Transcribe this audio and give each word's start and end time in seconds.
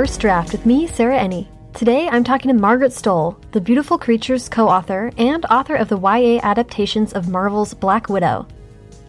First 0.00 0.22
Draft 0.22 0.52
with 0.52 0.64
me, 0.64 0.86
Sarah 0.86 1.18
Enni. 1.18 1.46
Today 1.74 2.08
I'm 2.08 2.24
talking 2.24 2.50
to 2.50 2.58
Margaret 2.58 2.90
Stohl, 2.90 3.36
the 3.52 3.60
Beautiful 3.60 3.98
Creatures 3.98 4.48
co 4.48 4.66
author 4.66 5.12
and 5.18 5.44
author 5.50 5.74
of 5.74 5.90
the 5.90 5.98
YA 5.98 6.40
adaptations 6.42 7.12
of 7.12 7.28
Marvel's 7.28 7.74
Black 7.74 8.08
Widow. 8.08 8.48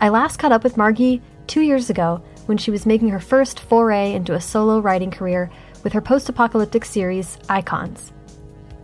I 0.02 0.10
last 0.10 0.36
caught 0.36 0.52
up 0.52 0.66
with 0.66 0.76
Margie 0.76 1.22
two 1.48 1.62
years 1.62 1.90
ago 1.90 2.22
when 2.48 2.58
she 2.58 2.72
was 2.72 2.86
making 2.86 3.08
her 3.08 3.22
first 3.22 3.62
foray 3.62 4.12
into 4.12 4.34
a 4.34 4.42
solo 4.42 4.82
writing 4.82 5.12
career 5.12 5.50
with 5.82 5.94
her 5.94 6.02
post 6.02 6.28
apocalyptic 6.28 6.84
series, 6.84 7.38
Icons. 7.48 8.12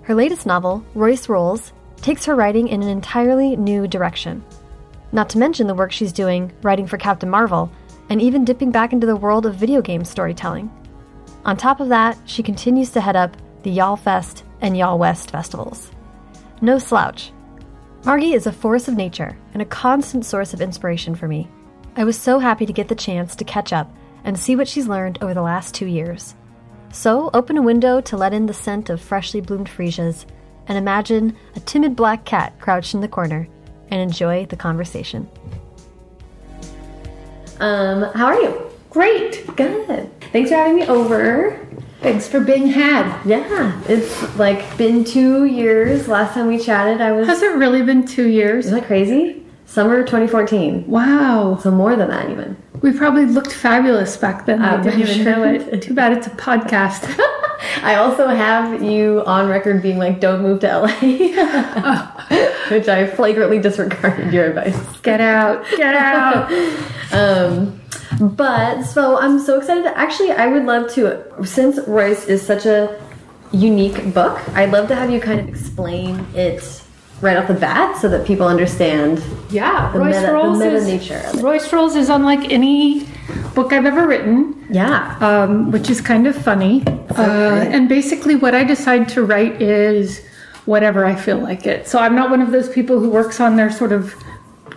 Her 0.03 0.15
latest 0.15 0.45
novel, 0.45 0.85
Royce 0.95 1.27
Rolls, 1.27 1.73
takes 1.97 2.23
her 2.23 2.35
writing 2.35 2.69
in 2.69 2.81
an 2.81 2.87
entirely 2.87 3.57
new 3.57 3.85
direction. 3.85 4.45
Not 5.11 5.27
to 5.31 5.39
mention 5.39 5.67
the 5.67 5.75
work 5.75 5.91
she's 5.91 6.13
doing 6.13 6.53
writing 6.61 6.87
for 6.87 6.97
Captain 6.97 7.29
Marvel, 7.29 7.69
and 8.09 8.21
even 8.21 8.45
dipping 8.45 8.71
back 8.71 8.93
into 8.93 9.07
the 9.07 9.17
world 9.17 9.45
of 9.45 9.55
video 9.55 9.81
game 9.81 10.05
storytelling. 10.05 10.71
On 11.45 11.55
top 11.55 11.79
of 11.79 11.89
that, 11.89 12.17
she 12.25 12.43
continues 12.43 12.89
to 12.91 13.01
head 13.01 13.15
up 13.15 13.35
the 13.63 13.71
Y'all 13.71 13.95
Fest 13.95 14.43
and 14.61 14.77
Y'all 14.77 14.97
West 14.97 15.31
festivals. 15.31 15.91
No 16.61 16.77
slouch. 16.77 17.31
Margie 18.05 18.33
is 18.33 18.47
a 18.47 18.51
force 18.51 18.87
of 18.87 18.95
nature 18.95 19.37
and 19.53 19.61
a 19.61 19.65
constant 19.65 20.25
source 20.25 20.53
of 20.53 20.61
inspiration 20.61 21.15
for 21.15 21.27
me. 21.27 21.47
I 21.95 22.03
was 22.03 22.17
so 22.17 22.39
happy 22.39 22.65
to 22.65 22.73
get 22.73 22.87
the 22.87 22.95
chance 22.95 23.35
to 23.35 23.43
catch 23.43 23.73
up 23.73 23.91
and 24.23 24.37
see 24.37 24.55
what 24.55 24.67
she's 24.67 24.87
learned 24.87 25.17
over 25.21 25.33
the 25.33 25.41
last 25.41 25.73
two 25.73 25.87
years. 25.87 26.35
So, 26.91 27.29
open 27.33 27.57
a 27.57 27.61
window 27.61 28.01
to 28.01 28.17
let 28.17 28.33
in 28.33 28.45
the 28.45 28.53
scent 28.53 28.89
of 28.89 29.01
freshly 29.01 29.41
bloomed 29.41 29.67
freesias 29.67 30.25
and 30.67 30.77
imagine 30.77 31.35
a 31.55 31.59
timid 31.61 31.95
black 31.95 32.25
cat 32.25 32.59
crouched 32.59 32.93
in 32.93 33.01
the 33.01 33.07
corner 33.07 33.47
and 33.89 34.01
enjoy 34.01 34.45
the 34.45 34.55
conversation. 34.55 35.29
Um, 37.59 38.03
how 38.13 38.27
are 38.27 38.39
you? 38.39 38.66
Great. 38.97 39.45
Good. 39.55 40.09
Thanks 40.31 40.49
for 40.49 40.55
having 40.55 40.77
me 40.77 40.87
over. 40.87 41.63
Thanks 42.01 42.27
for 42.27 42.39
being 42.39 42.65
had. 42.65 43.23
Yeah, 43.27 43.79
it's 43.87 44.35
like 44.37 44.75
been 44.75 45.03
two 45.03 45.45
years. 45.45 46.07
Last 46.07 46.33
time 46.33 46.47
we 46.47 46.57
chatted, 46.57 46.99
I 46.99 47.11
was. 47.11 47.27
Has 47.27 47.43
it 47.43 47.55
really 47.57 47.83
been 47.83 48.07
two 48.07 48.27
years? 48.27 48.65
Isn't 48.65 48.79
that 48.79 48.87
crazy? 48.87 49.45
Summer 49.67 50.01
2014. 50.01 50.87
Wow. 50.87 51.59
So 51.61 51.69
more 51.69 51.95
than 51.95 52.09
that, 52.09 52.31
even. 52.31 52.57
We 52.81 52.91
probably 52.91 53.27
looked 53.27 53.51
fabulous 53.51 54.17
back 54.17 54.47
then. 54.47 54.63
I 54.63 54.81
didn't 54.81 55.01
even 55.01 55.23
sure 55.23 55.25
know 55.25 55.43
it. 55.43 55.83
Too 55.83 55.93
bad 55.93 56.13
it's 56.13 56.25
a 56.25 56.31
podcast. 56.31 57.03
I 57.83 57.97
also 57.97 58.27
have 58.27 58.81
you 58.81 59.23
on 59.27 59.47
record 59.47 59.83
being 59.83 59.99
like, 59.99 60.19
don't 60.19 60.41
move 60.41 60.61
to 60.61 60.67
LA. 60.75 60.87
Which 62.71 62.87
I 62.87 63.05
flagrantly 63.05 63.59
disregarded 63.59 64.33
your 64.33 64.45
advice. 64.45 64.97
Get 65.03 65.21
out. 65.21 65.63
Get 65.77 65.93
out. 65.93 66.51
Um, 67.13 67.79
but 68.21 68.83
so 68.83 69.17
I'm 69.19 69.39
so 69.39 69.57
excited. 69.57 69.85
Actually, 69.87 70.31
I 70.31 70.47
would 70.47 70.65
love 70.65 70.91
to, 70.93 71.23
since 71.45 71.79
Royce 71.87 72.25
is 72.25 72.41
such 72.41 72.65
a 72.65 72.99
unique 73.51 74.13
book, 74.13 74.39
I'd 74.55 74.71
love 74.71 74.87
to 74.89 74.95
have 74.95 75.09
you 75.09 75.19
kind 75.19 75.39
of 75.39 75.47
explain 75.47 76.25
it 76.35 76.83
right 77.21 77.35
off 77.37 77.47
the 77.47 77.53
bat 77.55 77.97
so 77.97 78.07
that 78.09 78.27
people 78.27 78.47
understand 78.47 79.23
Yeah. 79.49 79.91
the 79.91 79.99
Royce 79.99 80.15
meta, 80.15 80.27
the 80.27 80.33
Rolls 80.33 80.59
meta 80.59 80.75
is, 80.75 80.85
nature 80.87 81.21
of 81.27 81.35
it. 81.39 81.43
Royce 81.43 81.73
Rolls 81.73 81.95
is 81.95 82.09
unlike 82.09 82.51
any 82.51 83.07
book 83.55 83.73
I've 83.73 83.85
ever 83.85 84.05
written. 84.05 84.67
Yeah. 84.69 85.17
um, 85.21 85.71
which 85.71 85.89
is 85.89 85.99
kind 86.01 86.27
of 86.27 86.35
funny. 86.35 86.83
Uh, 87.17 87.21
and 87.71 87.87
basically, 87.89 88.35
what 88.35 88.53
I 88.53 88.63
decide 88.63 89.09
to 89.09 89.23
write 89.23 89.61
is 89.61 90.23
whatever 90.65 91.05
I 91.05 91.15
feel 91.15 91.37
like 91.39 91.65
it. 91.65 91.87
So 91.87 91.97
I'm 91.99 92.13
not 92.15 92.29
one 92.29 92.41
of 92.41 92.51
those 92.51 92.69
people 92.69 92.99
who 92.99 93.09
works 93.09 93.39
on 93.39 93.55
their 93.55 93.71
sort 93.71 93.93
of 93.93 94.13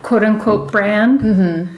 quote 0.03 0.23
unquote 0.23 0.71
brand. 0.73 1.21
Mm-hmm. 1.21 1.77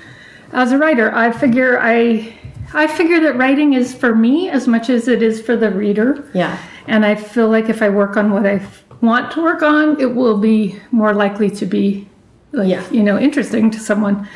As 0.52 0.72
a 0.72 0.78
writer, 0.78 1.14
I 1.14 1.32
figure 1.32 1.78
I. 1.80 2.34
I 2.74 2.86
figure 2.86 3.20
that 3.20 3.36
writing 3.36 3.74
is 3.74 3.92
for 3.94 4.14
me 4.14 4.48
as 4.48 4.66
much 4.66 4.88
as 4.88 5.06
it 5.06 5.22
is 5.22 5.42
for 5.42 5.56
the 5.58 5.70
reader. 5.70 6.26
Yeah. 6.32 6.56
And 6.86 7.04
I 7.04 7.14
feel 7.16 7.50
like 7.50 7.68
if 7.68 7.82
I 7.82 7.90
work 7.90 8.16
on 8.16 8.30
what 8.30 8.46
I 8.46 8.62
want 9.02 9.30
to 9.32 9.42
work 9.42 9.62
on, 9.62 10.00
it 10.00 10.14
will 10.14 10.38
be 10.38 10.80
more 10.90 11.12
likely 11.12 11.50
to 11.50 11.66
be, 11.66 12.08
like, 12.52 12.68
Yeah. 12.70 12.82
you 12.90 13.02
know, 13.02 13.18
interesting 13.18 13.70
to 13.72 13.78
someone. 13.78 14.26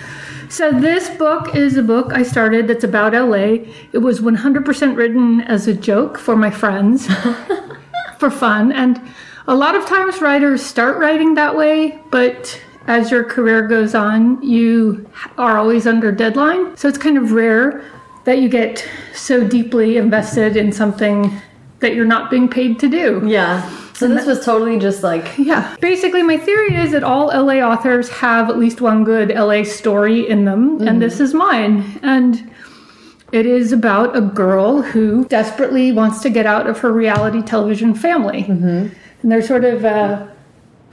So 0.50 0.70
this 0.70 1.08
book 1.16 1.56
is 1.56 1.78
a 1.78 1.82
book 1.82 2.12
I 2.12 2.22
started 2.22 2.68
that's 2.68 2.84
about 2.84 3.14
LA. 3.14 3.64
It 3.94 4.02
was 4.02 4.20
100% 4.20 4.96
written 4.98 5.40
as 5.40 5.66
a 5.66 5.72
joke 5.72 6.18
for 6.18 6.36
my 6.36 6.50
friends, 6.50 7.08
for 8.18 8.28
fun. 8.30 8.70
And 8.70 9.00
a 9.48 9.54
lot 9.54 9.74
of 9.74 9.86
times 9.86 10.20
writers 10.20 10.60
start 10.60 10.98
writing 10.98 11.36
that 11.36 11.56
way, 11.56 11.98
but 12.10 12.60
as 12.86 13.10
your 13.10 13.24
career 13.24 13.66
goes 13.66 13.94
on, 13.94 14.42
you 14.42 15.08
are 15.38 15.58
always 15.58 15.86
under 15.86 16.12
deadline. 16.12 16.76
So 16.76 16.88
it's 16.88 16.98
kind 16.98 17.18
of 17.18 17.32
rare 17.32 17.84
that 18.24 18.38
you 18.38 18.48
get 18.48 18.86
so 19.14 19.46
deeply 19.46 19.96
invested 19.96 20.56
in 20.56 20.72
something 20.72 21.32
that 21.80 21.94
you're 21.94 22.06
not 22.06 22.30
being 22.30 22.48
paid 22.48 22.78
to 22.80 22.88
do. 22.88 23.22
Yeah. 23.26 23.68
So 23.94 24.08
this 24.08 24.26
was 24.26 24.44
totally 24.44 24.78
just 24.78 25.02
like, 25.02 25.38
Yeah. 25.38 25.74
Basically, 25.80 26.22
my 26.22 26.36
theory 26.36 26.76
is 26.76 26.92
that 26.92 27.02
all 27.02 27.28
LA 27.28 27.60
authors 27.60 28.10
have 28.10 28.50
at 28.50 28.58
least 28.58 28.80
one 28.80 29.04
good 29.04 29.30
LA 29.30 29.62
story 29.62 30.28
in 30.28 30.44
them, 30.44 30.80
and 30.80 30.80
mm-hmm. 30.80 30.98
this 30.98 31.18
is 31.18 31.32
mine. 31.32 31.98
And 32.02 32.50
it 33.32 33.46
is 33.46 33.72
about 33.72 34.14
a 34.16 34.20
girl 34.20 34.82
who 34.82 35.24
desperately 35.26 35.92
wants 35.92 36.20
to 36.22 36.30
get 36.30 36.46
out 36.46 36.66
of 36.66 36.78
her 36.80 36.92
reality 36.92 37.42
television 37.42 37.94
family. 37.94 38.42
Mm-hmm. 38.42 38.88
And 39.22 39.32
they're 39.32 39.42
sort 39.42 39.64
of 39.64 39.84
a 39.84 40.35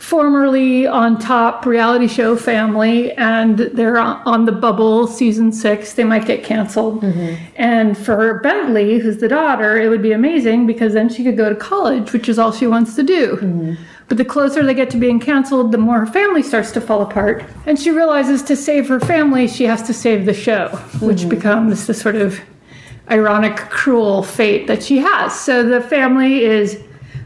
formerly 0.04 0.86
on 0.86 1.18
top 1.18 1.66
reality 1.66 2.08
show 2.08 2.36
family, 2.36 3.14
and 3.14 3.58
they're 3.58 3.98
on 3.98 4.44
the 4.44 4.52
bubble 4.52 5.08
season 5.08 5.50
six. 5.50 5.94
They 5.94 6.04
might 6.04 6.26
get 6.26 6.44
canceled. 6.44 7.02
Mm-hmm. 7.02 7.42
And 7.56 7.98
for 7.98 8.40
Bentley, 8.42 9.00
who's 9.00 9.20
the 9.20 9.30
daughter, 9.30 9.80
it 9.80 9.88
would 9.88 10.02
be 10.02 10.12
amazing 10.12 10.68
because 10.68 10.92
then 10.92 11.08
she 11.08 11.24
could 11.24 11.38
go 11.38 11.48
to 11.48 11.56
college, 11.56 12.12
which 12.12 12.28
is 12.28 12.38
all 12.38 12.52
she 12.52 12.68
wants 12.68 12.96
to 12.96 13.04
do. 13.04 13.38
Mm-hmm. 13.38 13.74
But 14.10 14.18
the 14.18 14.26
closer 14.26 14.62
they 14.62 14.74
get 14.74 14.90
to 14.90 14.98
being 14.98 15.22
canceled, 15.22 15.72
the 15.72 15.78
more 15.78 16.00
her 16.00 16.06
family 16.06 16.44
starts 16.44 16.72
to 16.74 16.82
fall 16.82 17.02
apart. 17.02 17.46
And 17.66 17.80
she 17.80 17.90
realizes 17.90 18.44
to 18.44 18.58
save 18.58 18.90
her 18.90 19.00
family, 19.00 19.48
she 19.48 19.64
has 19.64 19.82
to 19.84 19.94
save 19.94 20.26
the 20.26 20.34
show, 20.34 20.68
which 21.00 21.20
mm-hmm. 21.20 21.30
becomes 21.30 21.88
the 21.88 21.94
sort 21.94 22.18
of 22.18 22.42
ironic, 23.10 23.56
cruel 23.56 24.22
fate 24.22 24.68
that 24.68 24.84
she 24.84 24.98
has. 24.98 25.40
So 25.40 25.64
the 25.64 25.80
family 25.80 26.44
is 26.44 26.84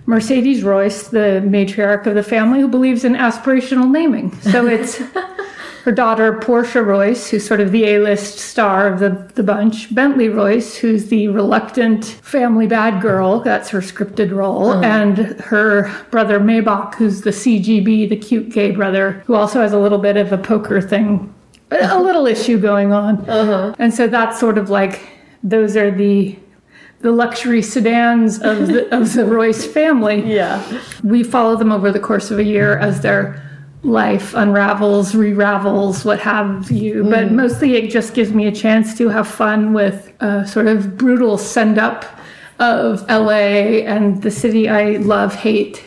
Mercedes 0.07 0.63
Royce, 0.63 1.09
the 1.09 1.43
matriarch 1.45 2.07
of 2.07 2.15
the 2.15 2.23
family, 2.23 2.61
who 2.61 2.69
believes 2.69 3.03
in 3.03 3.13
aspirational 3.13 3.91
naming. 3.91 4.33
So 4.39 4.65
it's 4.65 4.97
her 5.83 5.91
daughter 5.91 6.39
Portia 6.39 6.81
Royce, 6.81 7.29
who's 7.29 7.45
sort 7.45 7.59
of 7.59 7.73
the 7.73 7.85
A-list 7.85 8.39
star 8.39 8.87
of 8.87 8.99
the, 8.99 9.09
the 9.35 9.43
bunch, 9.43 9.93
Bentley 9.93 10.29
Royce, 10.29 10.77
who's 10.77 11.07
the 11.07 11.27
reluctant 11.27 12.05
family 12.05 12.67
bad 12.67 13.01
girl, 13.01 13.41
that's 13.41 13.69
her 13.69 13.81
scripted 13.81 14.31
role, 14.31 14.73
and 14.83 15.17
her 15.41 15.93
brother 16.09 16.39
Maybach, 16.39 16.95
who's 16.95 17.21
the 17.21 17.31
CGB, 17.31 18.07
the 18.07 18.15
cute 18.15 18.49
gay 18.49 18.71
brother, 18.71 19.23
who 19.27 19.35
also 19.35 19.59
has 19.59 19.73
a 19.73 19.79
little 19.79 19.97
bit 19.97 20.15
of 20.15 20.31
a 20.31 20.37
poker 20.37 20.79
thing, 20.79 21.33
a 21.71 21.77
a 21.91 22.01
little 22.01 22.27
issue 22.35 22.57
going 22.57 22.93
on. 22.93 23.29
Uh-huh. 23.29 23.75
And 23.77 23.93
so 23.93 24.07
that's 24.07 24.39
sort 24.39 24.57
of 24.57 24.69
like 24.69 25.01
those 25.43 25.75
are 25.75 25.91
the 25.91 26.37
the 26.99 27.11
luxury 27.11 27.61
sedans 27.61 28.39
of 28.41 28.67
the, 28.67 28.95
of 28.95 29.13
the 29.13 29.25
Royce 29.25 29.65
family 29.65 30.21
yeah. 30.35 30.81
we 31.03 31.23
follow 31.23 31.55
them 31.55 31.71
over 31.71 31.91
the 31.91 31.99
course 31.99 32.31
of 32.31 32.39
a 32.39 32.43
year 32.43 32.77
as 32.79 33.01
their 33.01 33.43
life 33.83 34.33
unravels, 34.33 35.15
re-ravels, 35.15 36.03
what 36.03 36.19
have 36.19 36.69
you. 36.71 37.03
But 37.03 37.27
mm-hmm. 37.27 37.35
mostly 37.35 37.75
it 37.75 37.89
just 37.89 38.13
gives 38.13 38.33
me 38.33 38.47
a 38.47 38.51
chance 38.51 38.97
to 38.97 39.09
have 39.09 39.27
fun 39.27 39.73
with 39.73 40.13
a 40.19 40.45
sort 40.47 40.67
of 40.67 40.97
brutal 40.97 41.37
send 41.37 41.77
up 41.77 42.05
of 42.59 43.07
LA 43.07 43.83
and 43.85 44.21
the 44.23 44.31
city 44.31 44.67
I 44.67 44.97
love, 44.97 45.35
hate. 45.35 45.83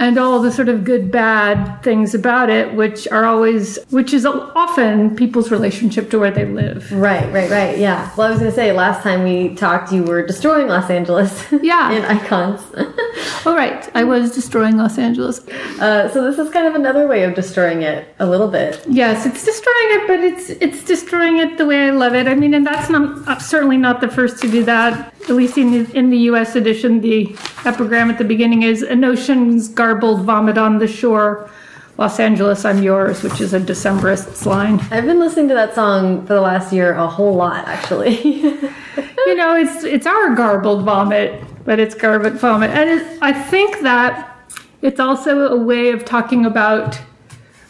And 0.00 0.18
all 0.18 0.40
the 0.40 0.50
sort 0.50 0.68
of 0.68 0.82
good, 0.82 1.12
bad 1.12 1.82
things 1.82 2.14
about 2.14 2.50
it, 2.50 2.74
which 2.74 3.06
are 3.08 3.24
always, 3.24 3.78
which 3.90 4.12
is 4.12 4.26
often 4.26 5.14
people's 5.14 5.50
relationship 5.52 6.10
to 6.10 6.18
where 6.18 6.30
they 6.30 6.46
live. 6.46 6.90
Right, 6.90 7.30
right, 7.32 7.50
right. 7.50 7.78
Yeah. 7.78 8.10
Well, 8.16 8.26
I 8.26 8.30
was 8.30 8.40
going 8.40 8.50
to 8.50 8.56
say, 8.56 8.72
last 8.72 9.02
time 9.02 9.22
we 9.22 9.54
talked, 9.54 9.92
you 9.92 10.02
were 10.02 10.26
destroying 10.26 10.68
Los 10.68 10.90
Angeles. 10.90 11.44
Yeah. 11.52 11.92
in 11.96 12.04
icons. 12.04 12.62
All 13.46 13.54
right, 13.54 13.88
I 13.94 14.04
was 14.04 14.34
destroying 14.34 14.76
Los 14.76 14.98
Angeles. 14.98 15.46
uh, 15.80 16.08
so 16.10 16.24
this 16.24 16.38
is 16.38 16.50
kind 16.52 16.66
of 16.66 16.74
another 16.74 17.06
way 17.06 17.24
of 17.24 17.34
destroying 17.34 17.82
it 17.82 18.06
a 18.18 18.26
little 18.26 18.48
bit. 18.48 18.82
Yes, 18.88 19.26
it's 19.26 19.44
destroying 19.44 19.88
it, 19.90 20.06
but 20.06 20.20
it's 20.20 20.50
it's 20.50 20.84
destroying 20.84 21.38
it 21.38 21.58
the 21.58 21.66
way 21.66 21.88
I 21.88 21.90
love 21.90 22.14
it. 22.14 22.26
I 22.26 22.34
mean, 22.34 22.54
and 22.54 22.66
that's 22.66 22.90
not 22.90 23.26
uh, 23.28 23.38
certainly 23.38 23.76
not 23.76 24.00
the 24.00 24.08
first 24.08 24.38
to 24.42 24.50
do 24.50 24.64
that. 24.64 25.12
At 25.24 25.36
least 25.36 25.58
in 25.58 25.70
the, 25.72 25.96
in 25.96 26.10
the 26.10 26.18
U.S. 26.30 26.56
edition, 26.56 27.00
the 27.00 27.36
epigram 27.64 28.10
at 28.10 28.18
the 28.18 28.24
beginning 28.24 28.62
is 28.62 28.82
"An 28.82 29.04
ocean's 29.04 29.68
garbled 29.90 30.24
vomit 30.24 30.56
on 30.56 30.78
the 30.78 30.86
shore, 30.86 31.50
Los 31.98 32.20
Angeles, 32.20 32.64
I'm 32.64 32.82
yours," 32.82 33.22
which 33.22 33.40
is 33.40 33.52
a 33.52 33.60
Decemberist's 33.60 34.46
line. 34.46 34.78
I've 34.90 35.04
been 35.04 35.18
listening 35.18 35.48
to 35.48 35.54
that 35.54 35.74
song 35.74 36.24
for 36.26 36.34
the 36.34 36.40
last 36.40 36.72
year 36.72 36.92
a 36.92 37.08
whole 37.08 37.34
lot, 37.34 37.66
actually. 37.66 38.20
you 38.22 39.34
know, 39.34 39.56
it's 39.56 39.82
it's 39.82 40.06
our 40.06 40.34
garbled 40.34 40.84
vomit, 40.84 41.42
but 41.64 41.80
it's 41.80 41.94
garbled 41.94 42.34
vomit, 42.34 42.70
and 42.70 42.88
it, 42.88 43.18
I 43.20 43.32
think 43.32 43.80
that 43.80 44.36
it's 44.80 45.00
also 45.00 45.48
a 45.48 45.56
way 45.56 45.90
of 45.90 46.04
talking 46.04 46.46
about 46.46 47.00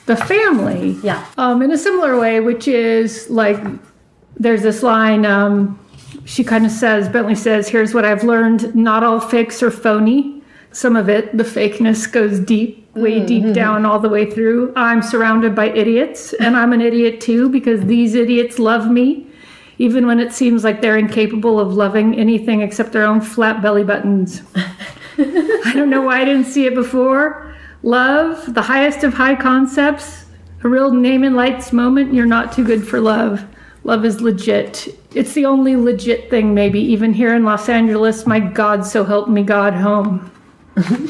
the 0.04 0.16
family. 0.16 0.98
Yeah. 1.02 1.24
Um, 1.38 1.62
in 1.62 1.70
a 1.70 1.78
similar 1.78 2.18
way, 2.20 2.40
which 2.40 2.68
is 2.68 3.30
like 3.30 3.58
there's 4.36 4.62
this 4.62 4.82
line. 4.82 5.24
Um, 5.24 5.78
she 6.26 6.44
kind 6.44 6.66
of 6.66 6.70
says, 6.70 7.08
Bentley 7.08 7.34
says, 7.34 7.68
here's 7.68 7.94
what 7.94 8.04
I've 8.04 8.24
learned. 8.24 8.74
Not 8.74 9.02
all 9.02 9.20
fakes 9.20 9.62
are 9.62 9.70
phony. 9.70 10.39
Some 10.72 10.94
of 10.94 11.08
it, 11.08 11.36
the 11.36 11.44
fakeness 11.44 12.10
goes 12.10 12.38
deep, 12.38 12.94
way 12.94 13.16
mm-hmm. 13.16 13.26
deep 13.26 13.54
down 13.54 13.84
all 13.84 13.98
the 13.98 14.08
way 14.08 14.30
through. 14.30 14.72
I'm 14.76 15.02
surrounded 15.02 15.54
by 15.54 15.70
idiots, 15.70 16.32
and 16.34 16.56
I'm 16.56 16.72
an 16.72 16.80
idiot 16.80 17.20
too 17.20 17.48
because 17.48 17.84
these 17.84 18.14
idiots 18.14 18.58
love 18.58 18.90
me, 18.90 19.26
even 19.78 20.06
when 20.06 20.20
it 20.20 20.32
seems 20.32 20.62
like 20.62 20.80
they're 20.80 20.98
incapable 20.98 21.58
of 21.58 21.74
loving 21.74 22.18
anything 22.18 22.60
except 22.60 22.92
their 22.92 23.04
own 23.04 23.20
flat 23.20 23.60
belly 23.60 23.82
buttons. 23.82 24.42
I 25.18 25.72
don't 25.74 25.90
know 25.90 26.02
why 26.02 26.20
I 26.20 26.24
didn't 26.24 26.44
see 26.44 26.66
it 26.66 26.74
before. 26.74 27.54
Love, 27.82 28.54
the 28.54 28.62
highest 28.62 29.04
of 29.04 29.14
high 29.14 29.34
concepts, 29.34 30.26
a 30.62 30.68
real 30.68 30.92
name 30.92 31.24
and 31.24 31.34
lights 31.34 31.72
moment. 31.72 32.14
You're 32.14 32.26
not 32.26 32.52
too 32.52 32.64
good 32.64 32.86
for 32.86 33.00
love. 33.00 33.44
Love 33.82 34.04
is 34.04 34.20
legit. 34.20 34.88
It's 35.14 35.32
the 35.32 35.46
only 35.46 35.74
legit 35.74 36.30
thing, 36.30 36.54
maybe, 36.54 36.80
even 36.80 37.12
here 37.12 37.34
in 37.34 37.44
Los 37.44 37.68
Angeles. 37.68 38.26
My 38.26 38.38
God, 38.38 38.84
so 38.84 39.04
help 39.04 39.28
me 39.28 39.42
God 39.42 39.72
home. 39.72 40.30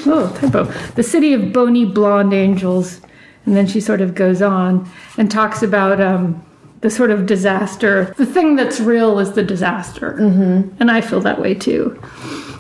Oh, 0.06 0.36
typo. 0.40 0.64
The 0.92 1.02
city 1.02 1.32
of 1.32 1.52
bony 1.52 1.84
blonde 1.84 2.32
angels. 2.32 3.00
And 3.46 3.56
then 3.56 3.66
she 3.66 3.80
sort 3.80 4.00
of 4.00 4.14
goes 4.14 4.42
on 4.42 4.88
and 5.16 5.30
talks 5.30 5.62
about 5.62 6.00
um, 6.00 6.44
the 6.82 6.90
sort 6.90 7.10
of 7.10 7.26
disaster. 7.26 8.14
The 8.16 8.26
thing 8.26 8.56
that's 8.56 8.80
real 8.80 9.18
is 9.18 9.32
the 9.32 9.42
disaster. 9.42 10.12
Mm-hmm. 10.14 10.76
And 10.80 10.90
I 10.90 11.00
feel 11.00 11.20
that 11.20 11.40
way 11.40 11.54
too. 11.54 12.00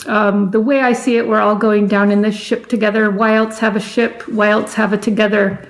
Um, 0.06 0.50
the 0.50 0.60
way 0.60 0.80
I 0.80 0.92
see 0.92 1.16
it, 1.16 1.28
we're 1.28 1.40
all 1.40 1.56
going 1.56 1.86
down 1.86 2.10
in 2.10 2.22
this 2.22 2.36
ship 2.36 2.66
together. 2.66 3.10
Why 3.10 3.34
else 3.34 3.58
have 3.58 3.76
a 3.76 3.80
ship? 3.80 4.26
Why 4.28 4.48
else 4.48 4.74
have 4.74 4.92
it 4.92 5.02
together? 5.02 5.66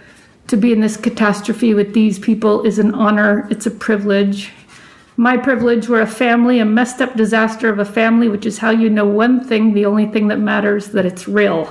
To 0.48 0.56
be 0.56 0.72
in 0.72 0.80
this 0.80 0.96
catastrophe 0.96 1.74
with 1.74 1.94
these 1.94 2.18
people 2.18 2.64
is 2.64 2.78
an 2.78 2.94
honor, 2.94 3.46
it's 3.50 3.66
a 3.66 3.70
privilege. 3.70 4.52
My 5.20 5.36
privilege, 5.36 5.86
we're 5.86 6.00
a 6.00 6.06
family, 6.06 6.60
a 6.60 6.64
messed 6.64 7.02
up 7.02 7.14
disaster 7.14 7.68
of 7.68 7.78
a 7.78 7.84
family, 7.84 8.30
which 8.30 8.46
is 8.46 8.56
how 8.56 8.70
you 8.70 8.88
know 8.88 9.04
one 9.04 9.44
thing, 9.44 9.74
the 9.74 9.84
only 9.84 10.06
thing 10.06 10.28
that 10.28 10.38
matters, 10.38 10.92
that 10.92 11.04
it's 11.04 11.28
real. 11.28 11.66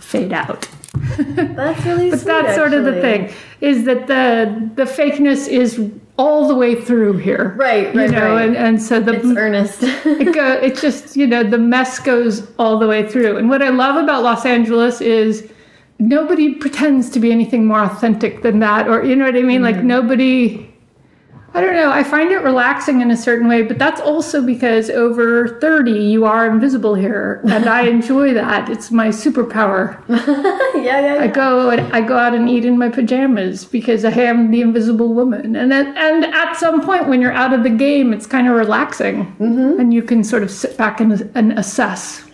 Fade 0.00 0.32
out. 0.32 0.66
That's 1.18 1.84
really 1.84 2.08
But 2.08 2.20
sweet. 2.20 2.26
that's 2.32 2.56
sort 2.56 2.72
of 2.72 2.86
the 2.86 2.98
thing, 3.02 3.34
is 3.60 3.84
that 3.84 4.06
the 4.06 4.70
the 4.76 4.84
fakeness 4.84 5.46
is 5.46 5.78
all 6.16 6.48
the 6.48 6.54
way 6.54 6.74
through 6.74 7.18
here. 7.18 7.54
Right, 7.58 7.92
You 7.94 8.00
right, 8.00 8.10
know, 8.10 8.34
right. 8.34 8.48
and, 8.48 8.56
and 8.56 8.82
so 8.82 8.98
the 8.98 9.12
It's 9.12 9.26
earnest. 9.36 9.78
it, 9.82 10.34
go, 10.34 10.52
it 10.54 10.76
just 10.76 11.16
you 11.16 11.26
know 11.26 11.42
the 11.44 11.58
mess 11.58 11.98
goes 11.98 12.50
all 12.58 12.78
the 12.78 12.88
way 12.88 13.06
through 13.06 13.36
and 13.36 13.50
what 13.50 13.60
i 13.62 13.68
love 13.68 14.02
about 14.02 14.22
los 14.22 14.46
angeles 14.46 15.02
is 15.02 15.50
nobody 15.98 16.54
pretends 16.54 17.10
to 17.10 17.20
be 17.20 17.30
anything 17.30 17.66
more 17.66 17.82
authentic 17.82 18.40
than 18.40 18.58
that 18.60 18.88
or 18.88 19.04
you 19.04 19.14
know 19.14 19.26
what 19.26 19.36
i 19.36 19.42
mean 19.42 19.62
like 19.62 19.76
mm-hmm. 19.76 19.86
nobody 19.98 20.66
i 21.54 21.60
don't 21.60 21.74
know 21.74 21.90
i 21.90 22.02
find 22.02 22.30
it 22.30 22.42
relaxing 22.42 23.00
in 23.00 23.10
a 23.10 23.16
certain 23.16 23.48
way 23.48 23.62
but 23.62 23.78
that's 23.78 24.00
also 24.00 24.44
because 24.44 24.90
over 24.90 25.58
30 25.60 25.92
you 25.92 26.24
are 26.24 26.50
invisible 26.50 26.94
here 26.94 27.40
and 27.48 27.68
i 27.68 27.82
enjoy 27.88 28.34
that 28.34 28.68
it's 28.68 28.90
my 28.90 29.08
superpower 29.08 30.02
yeah, 30.86 31.00
yeah, 31.00 31.22
I 31.22 31.26
go 31.26 31.70
and 31.70 31.92
I 31.92 32.00
go 32.00 32.16
out 32.16 32.34
and 32.34 32.48
eat 32.48 32.64
in 32.64 32.78
my 32.78 32.88
pajamas 32.88 33.64
because 33.64 34.04
I 34.04 34.10
am 34.10 34.50
the 34.50 34.60
invisible 34.60 35.12
woman. 35.12 35.56
And 35.56 35.70
then, 35.70 35.96
and 35.96 36.24
at 36.24 36.54
some 36.54 36.84
point 36.84 37.08
when 37.08 37.20
you're 37.20 37.32
out 37.32 37.52
of 37.52 37.62
the 37.62 37.70
game, 37.70 38.12
it's 38.12 38.26
kind 38.26 38.48
of 38.48 38.54
relaxing, 38.54 39.26
mm-hmm. 39.38 39.80
and 39.80 39.92
you 39.92 40.02
can 40.02 40.22
sort 40.22 40.42
of 40.42 40.50
sit 40.50 40.76
back 40.76 41.00
and, 41.00 41.30
and 41.34 41.58
assess. 41.58 42.24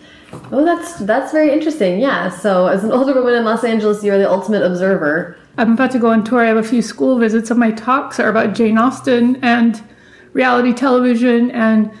Oh, 0.51 0.65
that's 0.65 0.95
that's 0.99 1.31
very 1.31 1.51
interesting. 1.51 1.99
Yeah. 1.99 2.29
So, 2.29 2.67
as 2.67 2.83
an 2.83 2.91
older 2.91 3.13
woman 3.13 3.35
in 3.35 3.45
Los 3.45 3.63
Angeles, 3.63 4.03
you 4.03 4.13
are 4.13 4.17
the 4.17 4.29
ultimate 4.29 4.63
observer. 4.63 5.37
I'm 5.57 5.73
about 5.73 5.91
to 5.91 5.99
go 5.99 6.09
on 6.09 6.23
tour. 6.23 6.41
I 6.41 6.47
have 6.47 6.57
a 6.57 6.63
few 6.63 6.81
school 6.81 7.17
visits, 7.19 7.51
and 7.51 7.59
my 7.59 7.71
talks 7.71 8.19
are 8.19 8.29
about 8.29 8.53
Jane 8.55 8.77
Austen 8.77 9.37
and 9.43 9.81
reality 10.33 10.73
television 10.73 11.51
and 11.51 11.91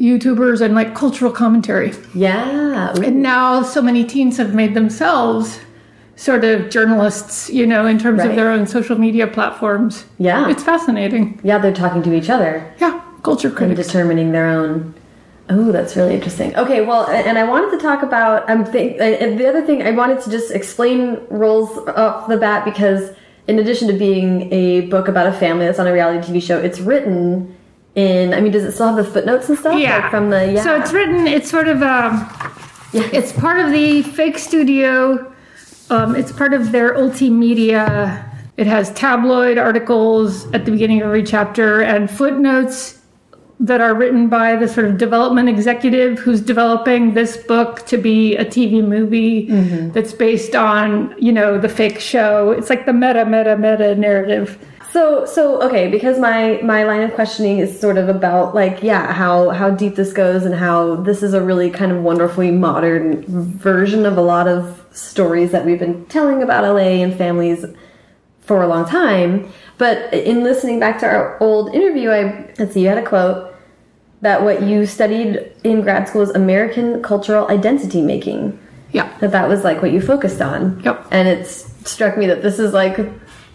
YouTubers 0.00 0.60
and 0.60 0.74
like 0.74 0.94
cultural 0.94 1.30
commentary. 1.30 1.92
Yeah. 2.14 2.92
And 2.94 3.22
now 3.22 3.62
so 3.62 3.82
many 3.82 4.04
teens 4.04 4.38
have 4.38 4.54
made 4.54 4.74
themselves 4.74 5.60
sort 6.16 6.44
of 6.44 6.70
journalists, 6.70 7.50
you 7.50 7.66
know, 7.66 7.86
in 7.86 7.98
terms 7.98 8.20
Right. 8.20 8.30
of 8.30 8.36
their 8.36 8.50
own 8.50 8.66
social 8.66 8.98
media 8.98 9.26
platforms. 9.26 10.04
Yeah. 10.18 10.48
It's 10.48 10.62
fascinating. 10.62 11.40
Yeah, 11.44 11.58
they're 11.58 11.72
talking 11.72 12.02
to 12.04 12.14
each 12.14 12.30
other 12.30 12.64
Yeah, 12.80 13.00
culture 13.22 13.52
and 13.58 13.76
determining 13.76 14.32
their 14.32 14.46
own. 14.46 14.94
Oh, 15.50 15.72
that's 15.72 15.94
really 15.94 16.14
interesting. 16.14 16.56
Okay, 16.56 16.80
well, 16.80 17.06
and 17.06 17.38
I 17.38 17.44
wanted 17.44 17.70
to 17.76 17.78
talk 17.78 18.02
about. 18.02 18.48
I'm 18.48 18.64
think, 18.64 18.96
the 18.98 19.46
other 19.48 19.60
thing 19.64 19.82
I 19.82 19.90
wanted 19.90 20.20
to 20.22 20.30
just 20.30 20.50
explain 20.50 21.20
Rolls 21.28 21.76
off 21.88 22.28
the 22.28 22.38
bat 22.38 22.64
because, 22.64 23.10
in 23.46 23.58
addition 23.58 23.88
to 23.88 23.94
being 23.94 24.50
a 24.52 24.82
book 24.82 25.06
about 25.06 25.26
a 25.26 25.32
family 25.34 25.66
that's 25.66 25.78
on 25.78 25.86
a 25.86 25.92
reality 25.92 26.32
TV 26.32 26.42
show, 26.42 26.58
it's 26.58 26.80
written 26.80 27.54
in. 27.94 28.32
I 28.32 28.40
mean, 28.40 28.52
does 28.52 28.64
it 28.64 28.72
still 28.72 28.86
have 28.86 28.96
the 28.96 29.04
footnotes 29.04 29.48
and 29.50 29.58
stuff? 29.58 29.78
Yeah. 29.78 29.98
Like 29.98 30.10
from 30.10 30.30
the 30.30 30.52
yeah. 30.52 30.62
So 30.62 30.80
it's 30.80 30.92
written. 30.94 31.26
It's 31.26 31.50
sort 31.50 31.68
of 31.68 31.82
um, 31.82 32.26
Yeah. 32.94 33.08
it's 33.12 33.32
part 33.32 33.60
of 33.60 33.70
the 33.70 34.02
fake 34.02 34.38
studio. 34.38 35.30
Um, 35.90 36.16
it's 36.16 36.32
part 36.32 36.54
of 36.54 36.72
their 36.72 36.94
multimedia. 36.94 38.30
It 38.56 38.66
has 38.66 38.90
tabloid 38.94 39.58
articles 39.58 40.46
at 40.54 40.64
the 40.64 40.70
beginning 40.70 41.02
of 41.02 41.06
every 41.08 41.22
chapter 41.22 41.82
and 41.82 42.10
footnotes 42.10 43.00
that 43.60 43.80
are 43.80 43.94
written 43.94 44.28
by 44.28 44.56
the 44.56 44.66
sort 44.66 44.86
of 44.86 44.98
development 44.98 45.48
executive 45.48 46.18
who's 46.18 46.40
developing 46.40 47.14
this 47.14 47.36
book 47.36 47.86
to 47.86 47.96
be 47.96 48.36
a 48.36 48.44
TV 48.44 48.86
movie 48.86 49.48
Mm-hmm. 49.48 49.92
that's 49.92 50.12
based 50.12 50.54
on, 50.56 51.14
you 51.18 51.32
know, 51.32 51.58
the 51.58 51.68
fake 51.68 52.00
show. 52.00 52.50
It's 52.50 52.68
like 52.68 52.86
the 52.86 52.92
meta, 52.92 53.24
meta, 53.24 53.56
meta 53.56 53.94
narrative. 53.94 54.58
So 54.92 55.24
so 55.26 55.60
okay, 55.62 55.90
because 55.90 56.18
my 56.20 56.60
my 56.62 56.84
line 56.84 57.02
of 57.02 57.12
questioning 57.14 57.58
is 57.58 57.80
sort 57.80 57.98
of 57.98 58.08
about 58.08 58.54
like 58.54 58.80
yeah, 58.82 59.12
how 59.12 59.50
how 59.50 59.70
deep 59.70 59.96
this 59.96 60.12
goes 60.12 60.44
and 60.44 60.54
how 60.54 60.94
this 60.96 61.22
is 61.22 61.34
a 61.34 61.42
really 61.42 61.68
kind 61.68 61.90
of 61.90 62.02
wonderfully 62.04 62.52
modern 62.52 63.24
version 63.58 64.06
of 64.06 64.16
a 64.16 64.22
lot 64.22 64.46
of 64.46 64.84
stories 64.92 65.50
that 65.50 65.64
we've 65.64 65.80
been 65.80 66.04
telling 66.06 66.44
about 66.44 66.62
LA 66.62 67.02
and 67.02 67.12
families 67.16 67.64
for 68.44 68.62
a 68.62 68.68
long 68.68 68.86
time. 68.86 69.50
But 69.78 70.12
in 70.14 70.44
listening 70.44 70.78
back 70.78 71.00
to 71.00 71.06
our 71.06 71.38
old 71.42 71.74
interview, 71.74 72.10
I 72.10 72.52
let's 72.58 72.74
see, 72.74 72.82
you 72.82 72.88
had 72.88 72.98
a 72.98 73.06
quote 73.06 73.54
that 74.20 74.42
what 74.42 74.62
you 74.62 74.86
studied 74.86 75.52
in 75.64 75.82
grad 75.82 76.08
school 76.08 76.22
is 76.22 76.30
American 76.30 77.02
cultural 77.02 77.48
identity 77.48 78.00
making. 78.00 78.58
Yeah. 78.92 79.12
That 79.18 79.32
that 79.32 79.48
was 79.48 79.64
like 79.64 79.82
what 79.82 79.92
you 79.92 80.00
focused 80.00 80.40
on. 80.40 80.80
Yep. 80.84 81.08
And 81.10 81.28
it's 81.28 81.72
struck 81.88 82.16
me 82.16 82.26
that 82.26 82.42
this 82.42 82.58
is 82.58 82.72
like 82.72 82.96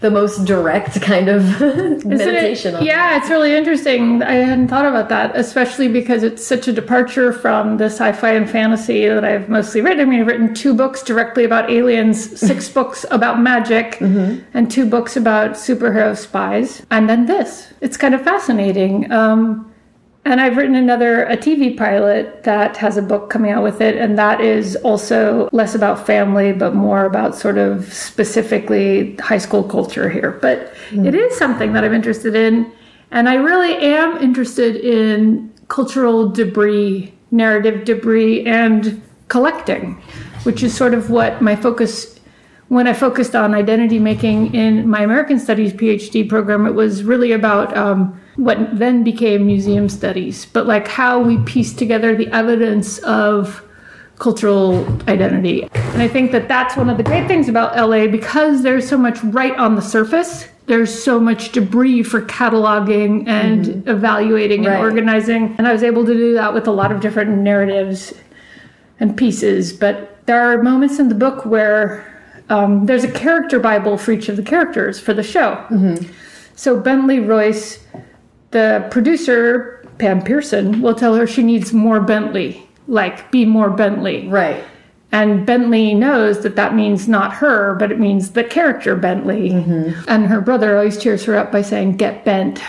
the 0.01 0.10
most 0.10 0.46
direct 0.46 1.01
kind 1.01 1.27
of 1.27 1.62
it- 1.62 2.06
meditation. 2.06 2.75
on 2.75 2.86
yeah, 2.86 3.18
it's 3.18 3.29
really 3.29 3.53
interesting. 3.53 4.24
I 4.24 4.34
hadn't 4.36 4.70
thought 4.70 4.86
about 4.86 5.10
that, 5.10 5.36
especially 5.36 5.88
because 5.89 6.24
it's 6.24 6.46
such 6.46 6.68
a 6.68 6.74
departure 6.74 7.34
from 7.34 7.77
the 7.77 7.86
sci-fi 7.86 8.32
and 8.32 8.50
fantasy 8.50 9.08
that 9.08 9.25
I've 9.25 9.50
mostly 9.50 9.82
written. 9.82 10.00
I 10.00 10.06
mean, 10.06 10.22
I've 10.22 10.27
written 10.27 10.53
two 10.53 10.74
books 10.74 11.03
directly 11.03 11.44
about 11.44 11.70
aliens, 11.70 12.39
six 12.39 12.70
books 12.77 13.06
about 13.12 13.41
magic, 13.41 13.98
Mm-hmm. 14.00 14.46
and 14.53 14.72
two 14.72 14.86
books 14.86 15.18
about 15.18 15.51
superhero 15.51 16.15
spies, 16.18 16.82
and 16.91 17.10
then 17.10 17.25
this. 17.25 17.74
It's 17.82 17.98
kind 17.98 18.15
of 18.15 18.22
fascinating. 18.22 19.12
Um, 19.12 19.69
and 20.26 20.42
I've 20.42 20.58
written 20.58 20.76
another 20.76 21.24
a 21.24 21.38
TV 21.38 21.76
pilot 21.78 22.44
that 22.44 22.78
has 22.78 22.98
a 22.98 23.02
book 23.02 23.30
coming 23.30 23.52
out 23.52 23.64
with 23.64 23.82
it, 23.82 23.96
and 23.96 24.18
that 24.18 24.42
is 24.42 24.76
also 24.78 25.50
less 25.52 25.76
about 25.76 26.06
family, 26.06 26.52
but 26.54 26.76
more 26.76 27.06
about 27.06 27.36
sort 27.36 27.58
of 27.58 27.92
specifically 27.94 29.16
high 29.18 29.38
school 29.38 29.64
culture 29.64 30.10
here. 30.10 30.32
But 30.32 30.74
it 31.06 31.16
is 31.16 31.38
something 31.38 31.74
that 31.74 31.84
I'm 31.84 31.94
interested 31.94 32.36
in, 32.36 32.72
and 33.12 33.30
I 33.30 33.36
really 33.36 33.76
am 33.78 34.18
interested 34.18 34.76
in 34.76 35.52
cultural 35.68 36.30
debris, 36.30 37.14
narrative 37.32 37.86
debris, 37.86 38.46
and 38.46 39.02
collecting, 39.30 40.02
which 40.44 40.64
is 40.64 40.76
sort 40.76 40.94
of 40.94 41.10
what 41.10 41.42
my 41.42 41.56
focus 41.56 42.20
when 42.70 42.88
I 42.88 42.94
focused 42.94 43.36
on 43.36 43.56
identity 43.56 43.98
making 43.98 44.54
in 44.54 44.88
my 44.88 45.02
American 45.02 45.40
Studies 45.40 45.74
PhD 45.74 46.30
program, 46.30 46.68
it 46.68 46.76
was 46.76 47.04
really 47.04 47.32
about 47.32 47.76
um, 47.76 48.20
what 48.39 48.79
then 48.79 49.03
became 49.03 49.46
museum 49.46 49.89
studies, 49.89 50.46
but 50.46 50.65
like 50.65 50.88
how 50.88 51.19
we 51.19 51.38
piece 51.39 51.74
together 51.74 52.15
the 52.15 52.27
evidence 52.29 52.98
of 53.00 53.62
cultural 54.17 54.86
identity. 55.10 55.63
And 55.74 56.01
I 56.01 56.08
think 56.08 56.31
that 56.31 56.48
that's 56.48 56.77
one 56.77 56.89
of 56.89 56.96
the 56.98 57.03
great 57.03 57.27
things 57.27 57.50
about 57.50 57.75
LA 57.77 58.08
because 58.08 58.63
there's 58.63 58.88
so 58.88 58.98
much 58.98 59.22
right 59.25 59.55
on 59.58 59.75
the 59.75 59.81
surface. 59.81 60.48
There's 60.67 61.03
so 61.03 61.19
much 61.19 61.51
debris 61.51 62.03
for 62.03 62.22
cataloging 62.22 63.27
and 63.27 63.86
evaluating 63.88 64.65
and 64.65 64.75
Right. 64.75 64.81
organizing. 64.81 65.55
And 65.58 65.67
I 65.67 65.74
was 65.74 65.84
able 65.84 66.05
to 66.05 66.13
do 66.13 66.34
that 66.36 66.53
with 66.53 66.65
a 66.67 66.72
lot 66.72 66.91
of 66.93 67.01
different 67.01 67.31
narratives 67.39 68.13
and 69.01 69.17
pieces. 69.17 69.74
But 69.74 70.25
there 70.27 70.39
are 70.41 70.63
moments 70.63 70.98
in 71.00 71.10
the 71.10 71.15
book 71.15 71.46
where 71.46 72.05
um, 72.50 72.86
there's 72.86 73.03
a 73.03 73.12
character 73.12 73.60
Bible 73.60 73.98
for 73.98 74.12
each 74.13 74.29
of 74.29 74.36
the 74.38 74.43
characters 74.43 74.98
for 75.00 75.13
the 75.13 75.24
show. 75.24 75.58
So 76.55 76.79
Bentley 76.79 77.19
Royce, 77.19 77.79
the 78.51 78.88
producer, 78.91 79.86
Pam 79.98 80.22
Pearson, 80.22 80.82
will 80.82 80.96
tell 80.96 81.15
her 81.15 81.27
she 81.27 81.44
needs 81.44 81.74
more 81.74 82.00
Bentley, 82.00 82.68
like 82.88 83.32
be 83.32 83.46
more 83.46 83.70
Bentley. 83.70 84.27
Right. 84.27 84.63
And 85.12 85.46
Bentley 85.46 85.96
knows 85.96 86.44
that 86.44 86.56
that 86.56 86.75
means 86.75 87.08
not 87.08 87.34
her, 87.34 87.74
but 87.75 87.91
it 87.91 88.00
means 88.00 88.32
the 88.32 88.44
character 88.44 88.96
Bentley. 88.96 89.50
And 90.08 90.27
her 90.27 90.39
brother 90.39 90.77
always 90.77 91.01
cheers 91.01 91.24
her 91.25 91.36
up 91.36 91.51
by 91.51 91.63
saying, 91.63 91.98
get 91.98 92.25
bent, 92.25 92.60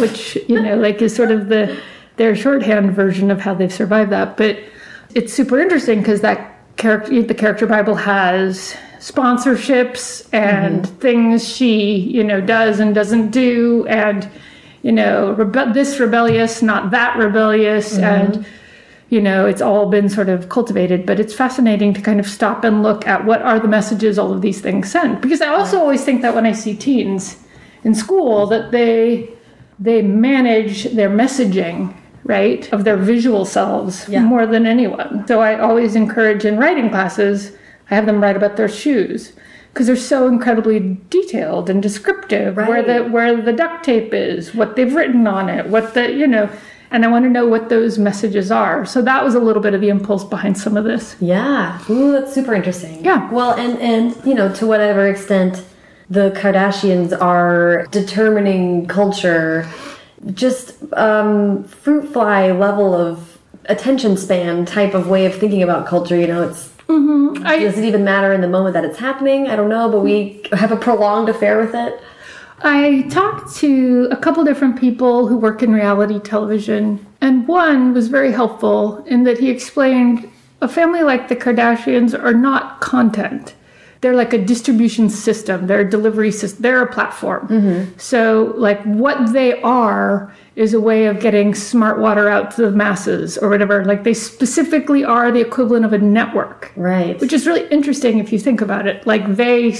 which, 0.00 0.36
you 0.48 0.60
know, 0.62 0.76
like 0.76 1.02
is 1.02 1.14
sort 1.14 1.30
of 1.30 1.48
the, 1.48 1.78
their 2.16 2.34
shorthand 2.34 2.92
version 2.92 3.30
of 3.30 3.40
how 3.40 3.52
they've 3.52 3.72
survived 3.72 4.10
that. 4.12 4.38
But 4.38 4.58
it's 5.14 5.32
super 5.32 5.60
interesting 5.60 5.98
because 5.98 6.22
that 6.22 6.56
character, 6.78 7.22
the 7.22 7.34
character 7.34 7.66
Bible 7.66 7.96
has 7.96 8.74
sponsorships 8.98 10.26
and 10.32 10.82
mm-hmm. 10.84 10.96
things 10.96 11.46
she, 11.46 11.96
you 11.96 12.24
know, 12.24 12.40
does 12.40 12.80
and 12.80 12.94
doesn't 12.94 13.30
do, 13.30 13.86
and 13.88 14.26
you 14.82 14.92
know, 14.92 15.34
rebe- 15.38 15.74
this 15.74 15.98
rebellious, 15.98 16.62
not 16.62 16.90
that 16.90 17.16
rebellious, 17.16 17.94
mm-hmm. 17.94 18.04
and 18.04 18.46
you 19.08 19.20
know, 19.20 19.44
it's 19.44 19.60
all 19.60 19.90
been 19.90 20.08
sort 20.08 20.28
of 20.28 20.48
cultivated. 20.48 21.04
But 21.04 21.18
it's 21.18 21.34
fascinating 21.34 21.92
to 21.94 22.00
kind 22.00 22.20
of 22.20 22.26
stop 22.26 22.64
and 22.64 22.82
look 22.82 23.06
at 23.06 23.24
what 23.24 23.42
are 23.42 23.58
the 23.58 23.68
messages 23.68 24.18
all 24.18 24.32
of 24.32 24.40
these 24.40 24.60
things 24.60 24.90
send. 24.90 25.20
Because 25.20 25.40
I 25.40 25.48
also 25.48 25.78
always 25.78 26.04
think 26.04 26.22
that 26.22 26.34
when 26.34 26.46
I 26.46 26.52
see 26.52 26.76
teens 26.76 27.42
in 27.82 27.94
school, 27.94 28.46
that 28.46 28.70
they 28.70 29.28
they 29.80 30.02
manage 30.02 30.84
their 30.92 31.08
messaging 31.08 31.96
right 32.24 32.70
of 32.72 32.84
their 32.84 32.98
visual 32.98 33.44
selves 33.44 34.06
yeah. 34.08 34.20
more 34.20 34.46
than 34.46 34.66
anyone 34.66 35.26
so 35.26 35.40
i 35.40 35.58
always 35.58 35.96
encourage 35.96 36.44
in 36.44 36.58
writing 36.58 36.90
classes 36.90 37.52
i 37.90 37.94
have 37.94 38.04
them 38.04 38.22
write 38.22 38.36
about 38.36 38.56
their 38.56 38.68
shoes 38.68 39.32
because 39.72 39.86
they're 39.86 39.96
so 39.96 40.26
incredibly 40.26 40.98
detailed 41.10 41.70
and 41.70 41.82
descriptive 41.82 42.56
right. 42.56 42.68
where 42.68 42.82
the 42.82 43.08
where 43.10 43.40
the 43.40 43.52
duct 43.52 43.84
tape 43.84 44.12
is 44.12 44.54
what 44.54 44.76
they've 44.76 44.94
written 44.94 45.26
on 45.26 45.48
it 45.48 45.66
what 45.66 45.94
the 45.94 46.12
you 46.12 46.26
know 46.26 46.50
and 46.90 47.04
i 47.04 47.08
want 47.08 47.24
to 47.24 47.30
know 47.30 47.46
what 47.46 47.68
those 47.68 47.98
messages 47.98 48.50
are 48.50 48.84
so 48.84 49.00
that 49.00 49.24
was 49.24 49.34
a 49.34 49.40
little 49.40 49.62
bit 49.62 49.74
of 49.74 49.80
the 49.80 49.88
impulse 49.88 50.24
behind 50.24 50.56
some 50.58 50.76
of 50.76 50.84
this 50.84 51.16
yeah 51.20 51.80
ooh 51.88 52.12
that's 52.12 52.32
super 52.34 52.54
interesting 52.54 53.04
yeah 53.04 53.30
well 53.30 53.52
and 53.54 53.78
and 53.78 54.16
you 54.26 54.34
know 54.34 54.52
to 54.52 54.66
whatever 54.66 55.06
extent 55.06 55.64
the 56.08 56.30
kardashians 56.32 57.18
are 57.20 57.86
determining 57.92 58.86
culture 58.86 59.68
just 60.34 60.74
um, 60.94 61.64
fruit 61.64 62.12
fly 62.12 62.50
level 62.50 62.94
of 62.94 63.38
attention 63.66 64.16
span 64.16 64.64
type 64.64 64.94
of 64.94 65.08
way 65.08 65.26
of 65.26 65.34
thinking 65.34 65.62
about 65.62 65.86
culture. 65.86 66.16
You 66.16 66.26
know, 66.26 66.48
it's 66.48 66.70
mm-hmm. 66.90 67.46
I, 67.46 67.58
does 67.58 67.78
it 67.78 67.84
even 67.84 68.04
matter 68.04 68.32
in 68.32 68.40
the 68.40 68.48
moment 68.48 68.74
that 68.74 68.84
it's 68.84 68.98
happening? 68.98 69.48
I 69.48 69.56
don't 69.56 69.68
know, 69.68 69.90
but 69.90 70.00
we 70.00 70.42
have 70.52 70.72
a 70.72 70.76
prolonged 70.76 71.28
affair 71.28 71.60
with 71.60 71.74
it. 71.74 72.00
I 72.62 73.06
talked 73.10 73.56
to 73.56 74.08
a 74.10 74.16
couple 74.16 74.44
different 74.44 74.78
people 74.78 75.26
who 75.26 75.36
work 75.36 75.62
in 75.62 75.72
reality 75.72 76.18
television, 76.18 77.06
and 77.20 77.48
one 77.48 77.94
was 77.94 78.08
very 78.08 78.32
helpful 78.32 79.02
in 79.04 79.24
that 79.24 79.38
he 79.38 79.50
explained 79.50 80.30
a 80.60 80.68
family 80.68 81.02
like 81.02 81.28
the 81.28 81.36
Kardashians 81.36 82.18
are 82.20 82.34
not 82.34 82.80
content 82.80 83.54
they're 84.00 84.14
like 84.14 84.32
a 84.32 84.38
distribution 84.38 85.10
system. 85.10 85.66
They're 85.66 85.80
a 85.80 85.90
delivery 85.90 86.32
system 86.32 86.62
they're 86.62 86.82
a 86.82 86.92
platform. 86.92 87.48
Mm-hmm. 87.48 87.98
so 87.98 88.54
like 88.56 88.82
what 88.84 89.32
they 89.32 89.60
are 89.62 90.34
is 90.56 90.74
a 90.74 90.80
way 90.80 91.06
of 91.06 91.20
getting 91.20 91.54
smart 91.54 91.98
water 91.98 92.28
out 92.28 92.50
to 92.52 92.62
the 92.62 92.70
masses 92.70 93.38
or 93.38 93.48
whatever. 93.48 93.84
Like 93.84 94.04
they 94.04 94.14
specifically 94.14 95.04
are 95.04 95.30
the 95.30 95.40
equivalent 95.40 95.84
of 95.84 95.92
a 95.92 95.98
network. 95.98 96.72
Right. 96.76 97.20
Which 97.20 97.32
is 97.32 97.46
really 97.46 97.66
interesting 97.68 98.18
if 98.18 98.32
you 98.32 98.38
think 98.38 98.60
about 98.60 98.86
it. 98.86 99.06
Like 99.06 99.36
they 99.36 99.76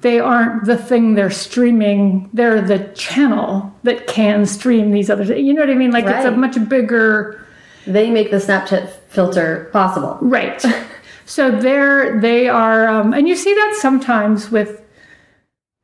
they 0.00 0.18
aren't 0.18 0.64
the 0.64 0.76
thing 0.76 1.14
they're 1.14 1.30
streaming. 1.30 2.28
They're 2.32 2.60
the 2.60 2.84
channel 2.94 3.72
that 3.84 4.08
can 4.08 4.46
stream 4.46 4.90
these 4.90 5.08
other 5.08 5.24
things 5.24 5.40
you 5.40 5.54
know 5.54 5.60
what 5.60 5.70
i 5.70 5.74
mean? 5.74 5.92
Like 5.92 6.04
right. 6.04 6.16
it's 6.16 6.26
a 6.26 6.32
much 6.32 6.68
bigger 6.68 7.44
they 7.86 8.10
make 8.10 8.30
the 8.30 8.36
snapchat 8.36 8.90
filter 9.08 9.68
possible. 9.72 10.18
Right 10.20 10.64
So 11.24 11.50
there 11.50 12.20
they 12.20 12.48
are, 12.48 12.88
um, 12.88 13.12
and 13.12 13.28
you 13.28 13.36
see 13.36 13.54
that 13.54 13.78
sometimes 13.80 14.50
with 14.50 14.82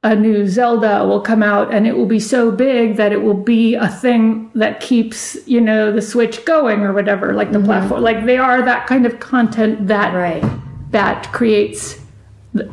a 0.05 0.15
new 0.15 0.47
Zelda 0.47 1.05
will 1.07 1.21
come 1.21 1.43
out 1.43 1.75
and 1.75 1.87
it 1.87 1.97
will 1.97 2.07
be 2.07 2.21
so 2.21 2.53
big 2.53 2.97
that 2.97 3.13
it 3.13 3.23
will 3.23 3.35
be 3.35 3.75
a 3.75 3.89
thing 3.89 4.51
that 4.55 4.81
keeps, 4.81 5.37
you 5.47 5.61
know, 5.61 5.91
the 5.91 6.03
Switch 6.03 6.45
going 6.45 6.83
or 6.83 6.93
whatever, 6.93 7.33
like 7.35 7.51
the 7.51 7.59
mm-hmm. 7.59 7.67
platform. 7.67 8.03
Like 8.03 8.25
they 8.25 8.39
are 8.39 8.63
that 8.63 8.87
kind 8.87 9.07
of 9.07 9.19
content 9.19 9.89
that 9.89 10.15
right. 10.15 10.45
that 10.93 11.33
creates, 11.33 11.99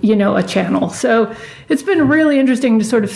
you 0.01 0.15
know, 0.15 0.35
a 0.35 0.43
channel. 0.43 0.89
So 0.89 1.35
it's 1.67 1.83
been 1.83 2.07
really 2.07 2.39
interesting 2.39 2.77
to 2.77 2.85
sort 2.85 3.03
of 3.03 3.11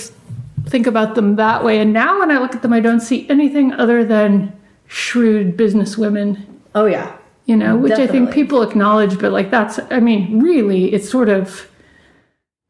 think 0.65 0.87
about 0.87 1.13
them 1.13 1.35
that 1.35 1.63
way. 1.63 1.79
And 1.79 1.93
now 1.93 2.19
when 2.19 2.31
I 2.31 2.39
look 2.39 2.55
at 2.55 2.63
them, 2.63 2.73
I 2.73 2.79
don't 2.79 3.01
see 3.01 3.29
anything 3.29 3.73
other 3.73 4.03
than 4.03 4.59
shrewd 4.87 5.55
business 5.55 5.99
women. 5.99 6.61
Oh 6.73 6.85
yeah, 6.85 7.15
you 7.49 7.57
know, 7.57 7.75
which 7.75 7.89
Definitely. 7.89 8.19
I 8.19 8.21
think 8.21 8.33
people 8.33 8.61
acknowledge, 8.61 9.19
but 9.19 9.31
like 9.31 9.49
that's, 9.49 9.79
I 9.89 9.99
mean, 9.99 10.39
really, 10.39 10.93
it's 10.93 11.09
sort 11.09 11.29
of 11.29 11.67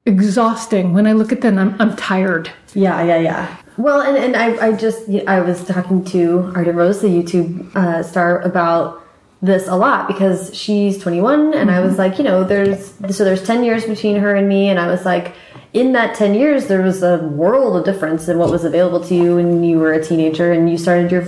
exhausting. 0.06 0.94
When 0.94 1.06
I 1.06 1.12
look 1.12 1.34
at 1.34 1.42
them, 1.42 1.58
I'm, 1.58 1.80
I'm 1.82 1.96
tired. 1.98 2.50
Yeah, 2.74 3.04
yeah, 3.04 3.20
yeah. 3.20 3.58
Well, 3.78 4.02
and, 4.02 4.18
and 4.18 4.36
I, 4.38 4.68
I 4.68 4.72
just, 4.72 5.10
I 5.28 5.42
was 5.42 5.66
talking 5.66 6.06
to 6.06 6.54
Arden 6.56 6.78
Rose, 6.78 7.02
the 7.02 7.10
YouTube 7.10 7.76
uh, 7.76 8.02
star, 8.04 8.42
about 8.42 9.04
this 9.42 9.68
a 9.68 9.76
lot 9.76 10.08
because 10.08 10.54
she's 10.56 10.98
21 10.98 11.40
and 11.40 11.54
mm-hmm. 11.54 11.70
I 11.70 11.80
was 11.82 11.98
like, 11.98 12.18
you 12.18 12.24
know, 12.24 12.44
there's, 12.44 12.94
so 13.16 13.24
there's 13.24 13.44
10 13.44 13.64
years 13.64 13.86
between 13.86 14.16
her 14.18 14.34
and 14.34 14.48
me. 14.48 14.70
And 14.70 14.80
I 14.80 14.88
was 14.88 15.06
like, 15.06 15.36
in 15.74 15.92
that 15.94 16.16
10 16.16 16.34
years, 16.36 16.68
there 16.68 16.82
was 16.82 17.04
a 17.04 17.18
world 17.18 17.76
of 17.76 17.84
difference 17.84 18.28
in 18.30 18.38
what 18.38 18.50
was 18.50 18.64
available 18.64 19.04
to 19.06 19.16
you 19.16 19.36
when 19.36 19.64
you 19.64 19.78
were 19.78 19.94
a 19.94 20.04
teenager 20.04 20.52
and 20.54 20.70
you 20.70 20.78
started 20.78 21.12
your 21.12 21.26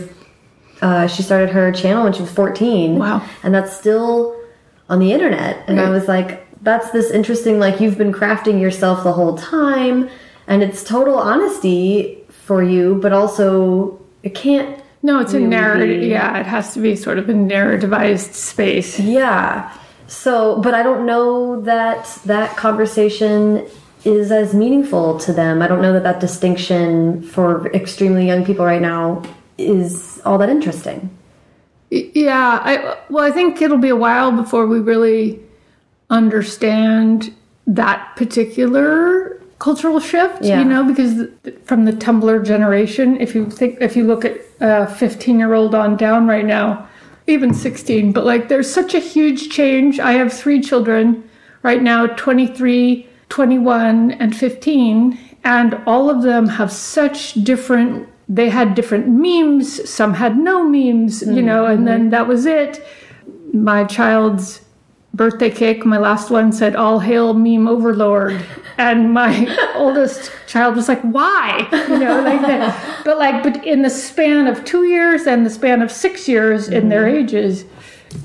uh, 0.81 1.07
she 1.07 1.21
started 1.21 1.49
her 1.49 1.71
channel 1.71 2.03
when 2.03 2.13
she 2.13 2.21
was 2.21 2.31
14. 2.31 2.97
Wow. 2.97 3.25
And 3.43 3.53
that's 3.53 3.75
still 3.75 4.35
on 4.89 4.99
the 4.99 5.13
internet. 5.13 5.63
And 5.67 5.77
right. 5.77 5.87
I 5.87 5.89
was 5.89 6.07
like, 6.07 6.47
that's 6.63 6.91
this 6.91 7.11
interesting, 7.11 7.59
like, 7.59 7.79
you've 7.79 7.97
been 7.97 8.11
crafting 8.11 8.59
yourself 8.59 9.03
the 9.03 9.13
whole 9.13 9.37
time. 9.37 10.09
And 10.47 10.63
it's 10.63 10.83
total 10.83 11.17
honesty 11.17 12.23
for 12.29 12.63
you, 12.63 12.95
but 12.95 13.13
also 13.13 13.99
it 14.23 14.35
can't. 14.35 14.83
No, 15.03 15.19
it's 15.19 15.33
really 15.33 15.45
a 15.45 15.49
narrative. 15.49 16.03
Yeah, 16.03 16.39
it 16.39 16.45
has 16.45 16.73
to 16.73 16.79
be 16.79 16.95
sort 16.95 17.17
of 17.17 17.29
a 17.29 17.33
narrativized 17.33 18.33
space. 18.33 18.99
Yeah. 18.99 19.75
So, 20.07 20.61
but 20.61 20.73
I 20.73 20.83
don't 20.83 21.05
know 21.05 21.61
that 21.61 22.19
that 22.25 22.57
conversation 22.57 23.65
is 24.03 24.31
as 24.31 24.53
meaningful 24.53 25.19
to 25.19 25.31
them. 25.31 25.61
I 25.61 25.67
don't 25.67 25.81
know 25.81 25.93
that 25.93 26.03
that 26.03 26.19
distinction 26.19 27.23
for 27.23 27.71
extremely 27.71 28.27
young 28.27 28.43
people 28.43 28.65
right 28.65 28.81
now 28.81 29.23
is 29.57 30.21
all 30.25 30.37
that 30.37 30.49
interesting. 30.49 31.09
Yeah, 31.89 32.59
I 32.63 32.97
well, 33.09 33.23
I 33.23 33.31
think 33.31 33.61
it'll 33.61 33.77
be 33.77 33.89
a 33.89 33.95
while 33.95 34.31
before 34.31 34.65
we 34.65 34.79
really 34.79 35.39
understand 36.09 37.33
that 37.67 38.15
particular 38.15 39.41
cultural 39.59 39.99
shift. 39.99 40.41
Yeah. 40.41 40.59
You 40.59 40.65
know, 40.65 40.83
because 40.83 41.27
from 41.65 41.85
the 41.85 41.91
Tumblr 41.91 42.45
generation, 42.45 43.19
if 43.19 43.35
you 43.35 43.49
think 43.49 43.77
if 43.81 43.95
you 43.95 44.05
look 44.05 44.25
at 44.25 44.37
uh, 44.61 44.87
a 44.89 44.95
15 44.95 45.37
year 45.37 45.53
old 45.53 45.75
on 45.75 45.97
down 45.97 46.27
right 46.27 46.45
now, 46.45 46.87
even 47.27 47.53
16, 47.53 48.11
but 48.11 48.25
like 48.25 48.49
there's 48.49 48.71
such 48.71 48.93
a 48.93 48.99
huge 48.99 49.49
change. 49.49 49.99
I 49.99 50.13
have 50.13 50.33
three 50.33 50.61
children 50.61 51.29
right 51.63 51.81
now, 51.81 52.07
23, 52.07 53.07
21, 53.29 54.11
and 54.11 54.35
15, 54.35 55.19
and 55.43 55.75
all 55.85 56.09
of 56.09 56.23
them 56.23 56.47
have 56.47 56.71
such 56.71 57.33
different 57.35 58.07
they 58.33 58.47
had 58.47 58.75
different 58.75 59.09
memes, 59.09 59.89
some 59.89 60.13
had 60.13 60.37
no 60.37 60.63
memes, 60.63 61.21
mm-hmm. 61.21 61.35
you 61.35 61.41
know, 61.41 61.65
and 61.65 61.85
then 61.85 62.11
that 62.11 62.27
was 62.27 62.45
it. 62.45 62.81
My 63.53 63.83
child's 63.83 64.61
birthday 65.13 65.49
cake, 65.49 65.85
my 65.85 65.97
last 65.97 66.31
one 66.31 66.53
said, 66.53 66.73
All 66.73 66.99
hail 66.99 67.33
meme 67.33 67.67
overlord. 67.67 68.41
And 68.77 69.13
my 69.13 69.73
oldest 69.75 70.31
child 70.47 70.75
was 70.75 70.87
like, 70.87 71.01
Why? 71.01 71.67
You 71.71 71.99
know, 71.99 72.21
like 72.21 72.41
that. 72.41 73.03
But 73.05 73.17
like, 73.17 73.43
but 73.43 73.65
in 73.65 73.81
the 73.81 73.89
span 73.89 74.47
of 74.47 74.63
two 74.63 74.85
years 74.85 75.27
and 75.27 75.45
the 75.45 75.49
span 75.49 75.81
of 75.81 75.91
six 75.91 76.27
years 76.27 76.65
mm-hmm. 76.65 76.73
in 76.73 76.89
their 76.89 77.03
mm-hmm. 77.03 77.17
ages, 77.17 77.65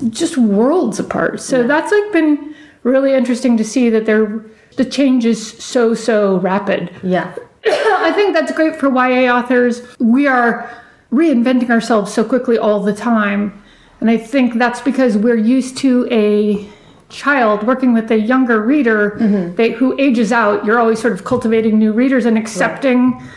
just 0.09 0.37
worlds 0.37 0.99
apart. 0.99 1.41
So 1.41 1.61
yeah. 1.61 1.67
that's 1.67 1.91
like 1.91 2.13
been 2.13 2.55
really 2.83 3.13
interesting 3.13 3.57
to 3.57 3.63
see 3.63 3.89
that 3.89 4.05
they're 4.05 4.45
the 4.77 4.85
change 4.85 5.25
is 5.25 5.51
so 5.63 5.93
so 5.93 6.37
rapid. 6.37 6.91
Yeah. 7.03 7.35
I 7.65 8.11
think 8.13 8.33
that's 8.33 8.51
great 8.51 8.75
for 8.75 8.89
YA 8.89 9.33
authors. 9.33 9.81
We 9.99 10.27
are 10.27 10.69
reinventing 11.11 11.69
ourselves 11.69 12.13
so 12.13 12.23
quickly 12.23 12.57
all 12.57 12.81
the 12.81 12.93
time. 12.93 13.61
And 13.99 14.09
I 14.09 14.17
think 14.17 14.55
that's 14.55 14.81
because 14.81 15.17
we're 15.17 15.37
used 15.37 15.77
to 15.77 16.07
a 16.11 16.67
child 17.09 17.65
working 17.65 17.93
with 17.93 18.11
a 18.11 18.19
younger 18.19 18.61
reader 18.61 19.11
mm-hmm. 19.11 19.55
they, 19.55 19.71
who 19.71 19.99
ages 19.99 20.31
out. 20.31 20.65
You're 20.65 20.79
always 20.79 20.99
sort 20.99 21.13
of 21.13 21.23
cultivating 21.23 21.79
new 21.79 21.93
readers 21.93 22.25
and 22.25 22.37
accepting 22.37 23.13
right. 23.13 23.29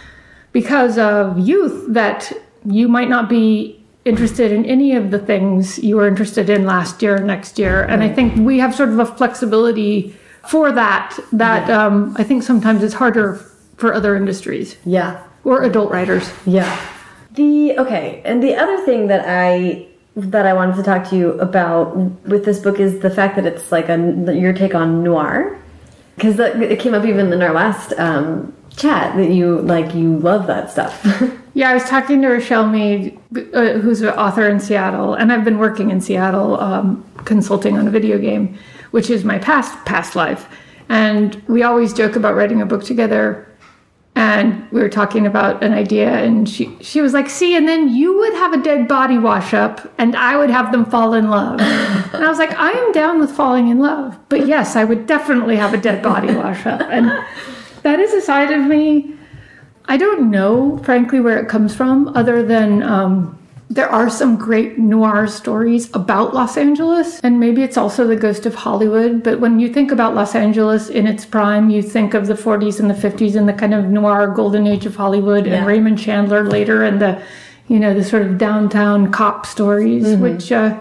because 0.53 0.99
of 0.99 1.39
youth 1.39 1.87
that 1.89 2.33
you 2.65 2.89
might 2.89 3.09
not 3.09 3.29
be 3.29 3.77
interested 4.05 4.51
in 4.51 4.65
any 4.65 4.95
of 4.95 5.11
the 5.11 5.19
things 5.19 5.79
you 5.79 5.97
were 5.97 6.09
interested 6.09 6.51
in 6.51 6.65
last 6.65 7.03
year 7.03 7.17
or 7.17 7.21
next 7.21 7.59
year. 7.59 7.83
And 7.83 8.03
I 8.03 8.09
think 8.09 8.35
we 8.37 8.59
have 8.59 8.75
sort 8.75 8.89
of 8.89 8.99
a 8.99 9.07
flexibility 9.07 10.15
for 10.49 10.73
that 10.73 11.19
that 11.33 11.69
yeah. 11.69 11.87
um, 11.87 12.17
I 12.19 12.25
think 12.25 12.43
sometimes 12.43 12.83
it's 12.83 12.95
harder 12.95 13.35
for 13.81 13.95
other 13.95 14.15
industries. 14.15 14.77
Yeah. 14.85 15.23
Or 15.45 15.63
adult 15.63 15.91
writers. 15.91 16.31
Yeah. 16.47 16.71
The 17.33 17.79
okay, 17.79 18.23
and 18.25 18.43
the 18.43 18.55
other 18.57 18.85
thing 18.85 19.07
that 19.07 19.25
I 19.27 19.87
that 20.17 20.47
I 20.47 20.53
wanted 20.53 20.77
to 20.77 20.83
talk 20.83 21.09
to 21.11 21.17
you 21.17 21.33
about 21.41 21.97
with 22.27 22.45
this 22.45 22.59
book 22.59 22.81
is 22.81 23.01
the 23.01 23.11
fact 23.11 23.37
that 23.37 23.47
it's 23.47 23.73
like 23.73 23.89
a 23.89 23.97
your 24.35 24.53
take 24.53 24.75
on 24.75 25.03
noir 25.03 25.59
because 26.17 26.39
it 26.39 26.79
came 26.79 26.93
up 26.93 27.05
even 27.05 27.33
in 27.33 27.41
our 27.41 27.53
last 27.53 27.93
um, 27.99 28.53
chat 28.77 29.17
that 29.17 29.31
you 29.31 29.61
like 29.63 29.95
you 29.95 30.19
love 30.19 30.47
that 30.47 30.71
stuff. 30.71 31.05
Yeah, 31.53 31.71
I 31.71 31.75
was 31.75 31.85
talking 31.85 32.23
to 32.23 32.29
Richelle 32.29 32.69
Mead, 32.69 33.19
uh, 33.53 33.73
who's 33.79 34.03
an 34.03 34.11
author 34.11 34.49
in 34.49 34.61
Seattle, 34.61 35.15
and 35.15 35.33
I've 35.33 35.45
been 35.45 35.59
working 35.59 35.91
in 35.91 36.01
Seattle 36.01 36.61
um, 36.61 37.05
consulting 37.25 37.77
on 37.77 37.89
a 37.89 37.91
video 37.91 38.19
game, 38.19 38.57
which 38.93 39.11
is 39.11 39.25
my 39.25 39.39
past 39.39 39.85
past 39.85 40.15
life. 40.15 40.47
And 40.89 41.43
we 41.49 41.63
always 41.63 41.93
joke 41.93 42.15
about 42.15 42.37
writing 42.37 42.61
a 42.63 42.67
book 42.67 42.85
together. 42.85 43.50
And 44.17 44.71
we 44.73 44.81
were 44.81 44.89
talking 44.89 45.27
about 45.27 45.63
an 45.63 45.73
idea, 45.73 46.13
and 46.13 46.49
she 46.49 46.77
she 46.81 47.01
was 47.01 47.15
like, 47.15 47.31
"See, 47.31 47.57
and 47.57 47.67
then 47.67 47.89
you 47.89 48.19
would 48.19 48.35
have 48.35 48.53
a 48.53 48.63
dead 48.63 48.89
body 48.89 49.19
wash 49.19 49.55
up, 49.55 49.93
and 49.99 50.17
I 50.17 50.37
would 50.37 50.51
have 50.51 50.73
them 50.73 50.85
fall 50.85 51.15
in 51.15 51.31
love." 51.31 51.61
and 51.61 52.25
I 52.25 52.29
was 52.29 52.39
like, 52.39 52.53
"I 52.59 52.71
am 52.71 52.93
down 52.93 53.21
with 53.21 53.31
falling 53.31 53.69
in 53.69 53.79
love, 53.79 54.19
but 54.29 54.47
yes, 54.47 54.77
I 54.77 54.85
would 54.85 55.07
definitely 55.07 55.57
have 55.57 55.75
a 55.75 55.79
dead 55.79 56.03
body 56.03 56.35
wash 56.35 56.67
up." 56.67 56.81
And 56.81 57.11
that 57.83 58.01
is 58.01 58.13
a 58.13 58.21
side 58.21 58.51
of 58.51 58.67
me 58.67 59.15
I 59.91 59.97
don't 59.97 60.31
know, 60.31 60.79
frankly, 60.85 61.19
where 61.19 61.37
it 61.41 61.49
comes 61.49 61.75
from, 61.75 62.13
other 62.15 62.45
than 62.45 62.81
um, 62.85 63.37
there 63.73 63.89
are 63.89 64.11
some 64.11 64.37
great 64.37 64.79
noir 64.79 65.29
stories 65.29 65.89
about 65.95 66.35
Los 66.35 66.57
Angeles, 66.57 67.21
and 67.21 67.39
maybe 67.39 67.63
it's 67.63 67.77
also 67.77 68.05
the 68.05 68.17
ghost 68.17 68.45
of 68.45 68.57
Hollywood. 68.57 69.23
But 69.23 69.39
when 69.39 69.61
you 69.61 69.73
think 69.73 69.93
about 69.93 70.15
Los 70.17 70.35
Angeles 70.35 70.89
in 70.89 71.07
its 71.07 71.25
prime, 71.25 71.71
you 71.71 71.81
think 71.81 72.13
of 72.13 72.27
the 72.27 72.35
40s 72.35 72.81
and 72.81 72.91
the 72.91 72.95
50s 72.95 73.37
and 73.37 73.49
the 73.49 73.53
kind 73.53 73.73
of 73.73 73.85
noir 73.85 74.27
golden 74.27 74.67
age 74.67 74.87
of 74.87 74.97
Hollywood, 74.97 75.47
Yeah. 75.47 75.55
and 75.55 75.67
Raymond 75.67 76.01
Chandler 76.01 76.45
later, 76.45 76.83
and 76.83 77.01
the 77.01 77.23
you 77.69 77.79
know 77.79 77.95
the 77.95 78.03
sort 78.03 78.23
of 78.23 78.37
downtown 78.39 79.13
cop 79.13 79.47
stories, 79.47 80.17
which 80.17 80.51
uh, 80.51 80.77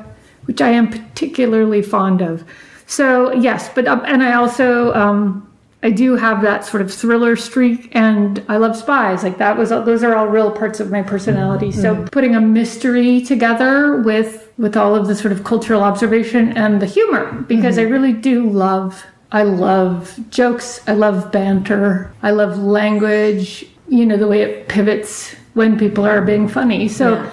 which 0.45 0.59
I 0.59 0.69
am 0.69 0.89
particularly 0.89 1.83
fond 1.83 2.21
of. 2.21 2.43
So 2.87 3.31
yes, 3.33 3.69
but 3.75 3.87
um, 3.87 4.01
and 4.05 4.23
I 4.23 4.33
also. 4.33 4.91
Um, 4.95 5.45
I 5.81 5.91
do 5.91 6.17
have 6.17 6.41
that 6.41 6.65
sort 6.65 6.81
of 6.81 6.93
thriller 6.93 7.37
streak, 7.37 7.95
and 7.95 8.43
I 8.49 8.57
love 8.57 8.75
spies. 8.75 9.23
Like 9.23 9.37
that 9.37 9.57
was 9.57 9.69
those 9.69 10.03
are 10.03 10.13
all 10.13 10.27
real 10.27 10.51
parts 10.51 10.79
of 10.81 10.91
my 10.91 11.01
personality. 11.01 11.69
Mm-hmm. 11.69 11.81
So 11.81 11.95
mm-hmm. 11.95 12.05
putting 12.05 12.35
a 12.35 12.41
mystery 12.41 13.21
together 13.21 14.01
with 14.01 14.51
with 14.57 14.75
all 14.75 14.93
of 14.93 15.07
the 15.07 15.15
sort 15.15 15.31
of 15.31 15.45
cultural 15.45 15.81
observation 15.81 16.57
and 16.57 16.81
the 16.81 16.85
humor, 16.85 17.31
because 17.47 17.77
mm-hmm. 17.77 17.87
I 17.87 17.91
really 17.91 18.13
do 18.13 18.49
love. 18.49 19.05
I 19.31 19.43
love 19.43 20.19
jokes. 20.31 20.81
I 20.87 20.93
love 20.93 21.31
banter. 21.31 22.11
I 22.23 22.31
love 22.31 22.57
language. 22.57 23.65
You 23.87 24.05
know 24.05 24.17
the 24.17 24.27
way 24.27 24.41
it 24.41 24.67
pivots 24.67 25.33
when 25.53 25.79
people 25.79 26.05
are 26.05 26.21
being 26.21 26.47
funny. 26.47 26.87
So 26.89 27.13
Yeah. 27.13 27.29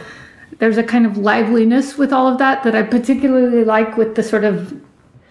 there's 0.59 0.79
a 0.79 0.83
kind 0.83 1.05
of 1.05 1.19
liveliness 1.19 1.99
with 1.99 2.13
all 2.13 2.29
of 2.29 2.39
that 2.39 2.63
that 2.63 2.75
I 2.77 2.83
particularly 2.83 3.65
like 3.65 3.97
with 3.97 4.15
the 4.15 4.23
sort 4.23 4.45
of 4.45 4.81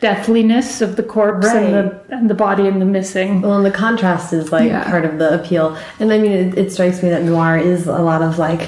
deathliness 0.10 0.82
of 0.86 0.96
the 1.00 1.04
corpse 1.16 1.48
and 1.48 1.74
the 1.74 1.86
and 2.16 2.30
the 2.30 2.34
body 2.48 2.66
and 2.72 2.78
the 2.84 2.86
missing. 2.98 3.42
Well, 3.42 3.58
and 3.60 3.66
the 3.66 3.78
contrast 3.86 4.28
is 4.40 4.52
like 4.52 4.70
Yeah. 4.70 4.84
part 4.94 5.06
of 5.10 5.14
the 5.22 5.30
appeal. 5.40 5.66
And 6.00 6.08
I 6.16 6.18
mean, 6.24 6.32
it, 6.32 6.58
it 6.62 6.72
strikes 6.72 7.02
me 7.04 7.10
that 7.10 7.24
noir 7.24 7.58
is 7.58 7.88
a 7.88 8.04
lot 8.12 8.22
of 8.22 8.38
like, 8.48 8.64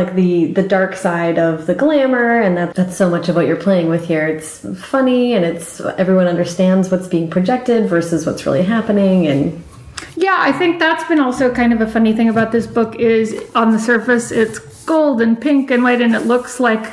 like 0.00 0.14
the 0.14 0.32
the 0.58 0.62
dark 0.76 0.92
side 1.06 1.38
of 1.48 1.66
the 1.66 1.74
glamour, 1.82 2.28
and 2.40 2.56
that 2.58 2.74
that's 2.78 2.96
so 2.96 3.06
much 3.14 3.28
of 3.28 3.36
what 3.36 3.46
you're 3.48 3.64
playing 3.68 3.88
with 3.94 4.04
here. 4.12 4.26
It's 4.34 4.50
funny, 4.94 5.34
and 5.36 5.44
it's 5.44 5.68
everyone 6.04 6.26
understands 6.34 6.90
what's 6.90 7.08
being 7.16 7.28
projected 7.36 7.80
versus 7.94 8.20
what's 8.26 8.42
really 8.46 8.64
happening, 8.76 9.18
and 9.32 9.42
Yeah, 10.16 10.38
I 10.48 10.52
think 10.60 10.78
that's 10.78 11.04
been 11.10 11.20
also 11.20 11.52
kind 11.60 11.72
of 11.74 11.80
a 11.82 11.86
funny 11.96 12.12
thing 12.18 12.28
about 12.34 12.50
this 12.56 12.66
book 12.78 12.96
is 12.96 13.26
on 13.54 13.66
the 13.74 13.78
surface 13.90 14.26
it's 14.42 14.58
gold 14.86 15.20
and 15.20 15.38
pink 15.46 15.70
and 15.74 15.82
white 15.86 16.00
and 16.00 16.14
it 16.14 16.24
looks 16.32 16.58
like 16.68 16.84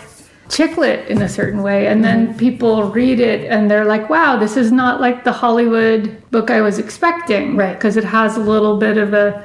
chiclet 0.54 1.08
in 1.08 1.22
a 1.22 1.30
certain 1.30 1.64
way 1.64 1.88
and 1.88 2.04
then 2.04 2.38
people 2.38 2.84
read 2.92 3.20
it 3.20 3.50
and 3.50 3.72
they're 3.72 3.86
like 3.86 4.08
wow 4.10 4.38
this 4.38 4.56
is 4.56 4.72
not 4.72 5.02
like 5.02 5.24
the 5.24 5.32
hollywood 5.32 6.04
book 6.30 6.52
i 6.52 6.62
was 6.62 6.78
expecting 6.78 7.56
Right. 7.58 7.74
because 7.74 7.98
it 7.98 8.04
has 8.04 8.38
a 8.38 8.40
little 8.40 8.78
bit 8.78 8.98
of 8.98 9.14
a 9.16 9.44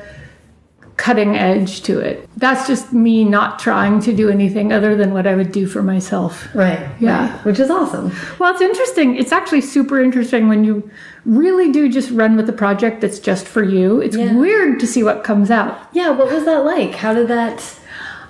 cutting 0.96 1.36
edge 1.36 1.82
to 1.82 2.00
it 2.00 2.28
that's 2.36 2.66
just 2.66 2.92
me 2.92 3.24
not 3.24 3.58
trying 3.60 4.00
to 4.00 4.12
do 4.12 4.28
anything 4.28 4.72
other 4.72 4.96
than 4.96 5.12
what 5.14 5.26
i 5.26 5.34
would 5.34 5.52
do 5.52 5.66
for 5.66 5.82
myself 5.82 6.48
right, 6.54 6.86
Yeah. 6.98 7.38
which 7.44 7.58
is 7.60 7.70
awesome. 7.70 8.10
well, 8.38 8.52
it's 8.52 8.60
interesting. 8.60 9.16
It's 9.16 9.32
actually 9.32 9.60
super 9.62 10.00
interesting 10.00 10.48
when 10.48 10.64
you 10.64 10.90
really 11.24 11.70
do 11.72 11.88
just 11.88 12.10
run 12.10 12.36
with 12.36 12.48
a 12.48 12.52
project 12.64 13.00
that's 13.00 13.18
just 13.20 13.46
for 13.46 13.62
you. 13.62 14.00
It's 14.00 14.16
Yeah. 14.16 14.34
weird 14.34 14.80
to 14.80 14.86
see 14.86 15.02
what 15.04 15.22
comes 15.24 15.50
out. 15.50 15.78
Yeah, 15.92 16.10
what 16.10 16.32
was 16.32 16.44
that 16.46 16.64
like? 16.64 16.94
How 16.96 17.12
did 17.14 17.28
that? 17.28 17.62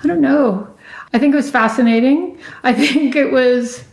I 0.04 0.06
don't 0.06 0.20
know. 0.20 0.68
I 1.12 1.18
think 1.18 1.32
it 1.32 1.36
was 1.36 1.50
fascinating. 1.50 2.38
I 2.62 2.72
think 2.72 3.16
it 3.16 3.32
was 3.32 3.84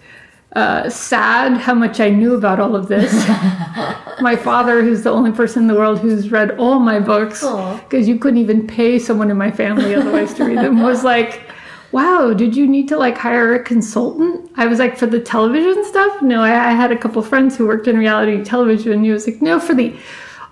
uh, 0.55 0.89
sad 0.89 1.57
how 1.57 1.73
much 1.73 1.99
I 1.99 2.09
knew 2.09 2.35
about 2.35 2.59
all 2.59 2.75
of 2.75 2.87
this. 2.87 3.13
my 4.21 4.35
father, 4.35 4.81
who's 4.81 5.03
the 5.03 5.11
only 5.11 5.31
person 5.31 5.63
in 5.63 5.67
the 5.67 5.75
world 5.75 5.99
who's 5.99 6.31
read 6.31 6.57
all 6.57 6.79
my 6.79 6.99
books, 6.99 7.41
because 7.83 8.07
you 8.07 8.17
couldn't 8.17 8.39
even 8.39 8.65
pay 8.65 8.99
someone 8.99 9.29
in 9.29 9.37
my 9.37 9.51
family 9.51 9.95
otherwise 9.95 10.33
to 10.35 10.45
read 10.45 10.59
them, 10.59 10.81
was 10.81 11.03
like, 11.03 11.41
Wow, 11.91 12.33
did 12.33 12.57
you 12.57 12.67
need 12.67 12.89
to 12.89 12.97
like 12.97 13.17
hire 13.17 13.55
a 13.55 13.63
consultant? 13.63 14.51
I 14.57 14.65
was 14.65 14.79
like, 14.79 14.97
for 14.97 15.05
the 15.05 15.21
television 15.21 15.85
stuff? 15.85 16.21
No, 16.21 16.41
I, 16.41 16.49
I 16.49 16.71
had 16.71 16.91
a 16.91 16.97
couple 16.97 17.21
friends 17.21 17.55
who 17.55 17.65
worked 17.67 17.87
in 17.87 17.97
reality 17.97 18.43
television. 18.43 18.91
And 18.91 19.05
he 19.05 19.11
was 19.11 19.25
like, 19.25 19.41
no, 19.41 19.61
for 19.61 19.73
the 19.73 19.95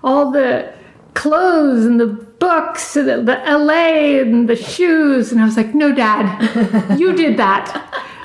all 0.02 0.30
the 0.30 0.72
clothes 1.14 1.84
and 1.86 1.98
the 2.00 2.06
books 2.06 2.96
and 2.96 3.08
the, 3.08 3.22
the 3.22 3.42
LA 3.46 4.20
and 4.20 4.48
the 4.48 4.56
shoes. 4.56 5.32
And 5.32 5.40
I 5.40 5.44
was 5.44 5.56
like, 5.56 5.74
no, 5.74 5.94
dad, 5.94 6.98
you 6.98 7.14
did 7.14 7.36
that. 7.38 7.66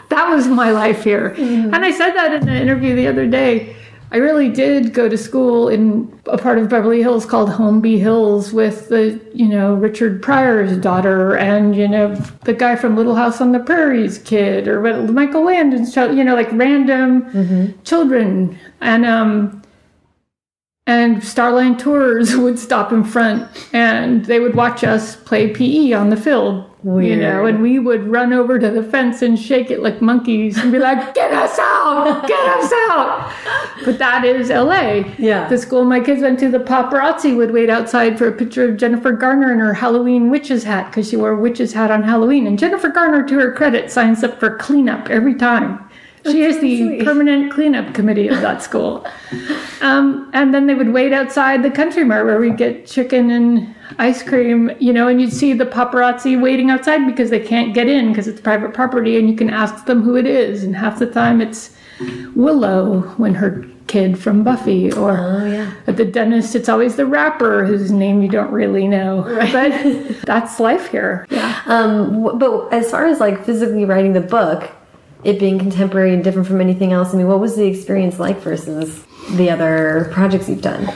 That 0.09 0.29
was 0.29 0.47
my 0.47 0.71
life 0.71 1.03
here. 1.03 1.35
And 1.37 1.85
I 1.85 1.91
said 1.91 2.13
that 2.13 2.33
in 2.33 2.45
the 2.45 2.55
interview 2.55 2.95
the 2.95 3.07
other 3.07 3.27
day. 3.27 3.75
I 4.11 4.17
really 4.17 4.49
did 4.49 4.91
go 4.95 5.07
to 5.07 5.15
school 5.15 5.69
in 5.69 6.11
a 6.25 6.35
part 6.35 6.57
of 6.57 6.67
Beverly 6.67 6.99
Hills 6.99 7.27
called 7.27 7.47
Holmby 7.47 7.99
Hills 7.99 8.51
with 8.51 8.89
the, 8.89 9.21
you 9.35 9.47
know, 9.47 9.75
Richard 9.75 10.23
Pryor's 10.23 10.75
daughter 10.77 11.35
and, 11.37 11.75
you 11.75 11.87
know, 11.87 12.15
the 12.43 12.55
guy 12.55 12.75
from 12.75 12.95
Little 12.97 13.13
House 13.13 13.39
on 13.39 13.51
the 13.51 13.59
Prairie's 13.59 14.17
kid 14.17 14.67
or 14.67 14.81
Michael 15.11 15.43
Landon's 15.43 15.93
child, 15.93 16.17
you 16.17 16.23
know, 16.23 16.33
like 16.33 16.51
random 16.53 17.79
children. 17.83 18.57
And, 18.81 19.05
um, 19.05 19.58
and 20.89 21.17
Starline 21.17 21.77
Tours 21.77 22.35
would 22.43 22.57
stop 22.57 22.91
in 22.91 23.03
front 23.03 23.47
and 23.73 24.25
they 24.25 24.39
would 24.39 24.55
watch 24.55 24.83
us 24.83 25.15
play 25.15 25.53
PE 25.53 25.93
on 25.93 26.09
the 26.09 26.17
field. 26.17 26.65
You 26.81 27.17
know, 27.17 27.45
and 27.45 27.61
we 27.61 27.77
would 27.77 28.07
run 28.07 28.31
over 28.31 28.57
to 28.57 28.71
the 28.71 28.81
fence 28.81 29.21
and 29.21 29.37
shake 29.37 29.69
it 29.69 29.83
like 29.83 30.01
monkeys 30.01 30.57
and 30.57 30.71
be 30.71 30.79
like, 30.79 31.13
get 31.13 31.33
us 31.33 31.59
out! 31.59 32.25
Get 32.25 32.39
us 32.39 32.71
out! 32.89 33.33
But 33.83 33.97
that 33.99 34.23
is 34.23 34.49
LA. 34.49 35.03
Yeah. 35.17 35.49
The 35.49 35.57
school 35.57 35.83
my 35.83 35.99
kids 35.99 36.21
went 36.21 36.39
to, 36.39 36.49
the 36.49 36.59
paparazzi 36.59 37.35
would 37.35 37.51
wait 37.51 37.69
outside 37.69 38.17
for 38.17 38.29
a 38.29 38.31
picture 38.31 38.63
of 38.63 38.77
Jennifer 38.77 39.11
Garner 39.11 39.51
in 39.51 39.59
her 39.59 39.73
Halloween 39.73 40.29
witch's 40.29 40.63
hat 40.63 40.89
because 40.89 41.09
she 41.09 41.17
wore 41.17 41.31
a 41.31 41.39
witch's 41.39 41.73
hat 41.73 41.91
on 41.91 42.01
Halloween. 42.01 42.47
And 42.47 42.57
Jennifer 42.57 42.87
Garner, 42.87 43.27
to 43.27 43.35
her 43.35 43.51
credit, 43.51 43.91
signs 43.91 44.23
up 44.23 44.39
for 44.39 44.55
cleanup 44.55 45.09
every 45.09 45.35
time. 45.35 45.88
She 46.25 46.41
is 46.43 46.59
the 46.59 47.03
permanent 47.03 47.51
cleanup 47.51 47.93
committee 47.93 48.27
of 48.27 48.41
that 48.41 48.61
school. 48.61 49.05
Um, 49.81 50.29
and 50.33 50.53
then 50.53 50.67
they 50.67 50.73
would 50.73 50.91
wait 50.93 51.13
outside 51.13 51.63
the 51.63 51.71
country 51.71 52.03
mart 52.03 52.25
where 52.25 52.39
we'd 52.39 52.57
get 52.57 52.85
chicken 52.85 53.31
and 53.31 53.73
ice 53.97 54.21
cream, 54.21 54.71
you 54.79 54.91
know, 54.91 55.07
and 55.07 55.21
you'd 55.21 55.31
see 55.33 55.53
the 55.53 55.65
paparazzi 55.65 56.39
waiting 56.39 56.69
outside 56.69 57.05
because 57.05 57.29
they 57.29 57.39
can't 57.39 57.73
get 57.73 57.87
in 57.87 58.09
because 58.09 58.27
it's 58.27 58.41
private 58.41 58.73
property 58.73 59.17
and 59.17 59.29
you 59.29 59.35
can 59.35 59.49
ask 59.49 59.85
them 59.85 60.01
who 60.01 60.15
it 60.17 60.25
is. 60.25 60.63
And 60.63 60.75
half 60.75 60.99
the 60.99 61.07
time 61.07 61.41
it's 61.41 61.75
Willow 62.35 63.01
when 63.17 63.33
her 63.35 63.65
kid 63.87 64.17
from 64.19 64.43
Buffy 64.43 64.91
or 64.93 65.17
Oh 65.17 65.45
yeah. 65.45 65.73
at 65.87 65.97
the 65.97 66.05
dentist 66.05 66.55
it's 66.55 66.69
always 66.69 66.95
the 66.95 67.05
rapper 67.05 67.65
whose 67.65 67.91
name 67.91 68.21
you 68.21 68.29
don't 68.29 68.51
really 68.51 68.87
know. 68.87 69.23
But 69.51 70.21
that's 70.23 70.59
life 70.59 70.89
here. 70.91 71.25
Yeah. 71.39 71.61
Um, 71.65 72.37
but 72.39 72.69
as 72.73 72.89
far 72.91 73.05
as 73.05 73.19
like 73.19 73.45
physically 73.45 73.85
writing 73.85 74.13
the 74.13 74.21
book, 74.21 74.69
it 75.23 75.39
being 75.39 75.59
contemporary 75.59 76.13
and 76.13 76.23
different 76.23 76.47
from 76.47 76.61
anything 76.61 76.93
else, 76.93 77.13
I 77.13 77.17
mean, 77.17 77.27
what 77.27 77.39
was 77.39 77.55
the 77.55 77.65
experience 77.65 78.19
like 78.19 78.37
versus 78.37 79.05
the 79.31 79.49
other 79.49 80.09
projects 80.11 80.47
you've 80.49 80.61
done? 80.61 80.91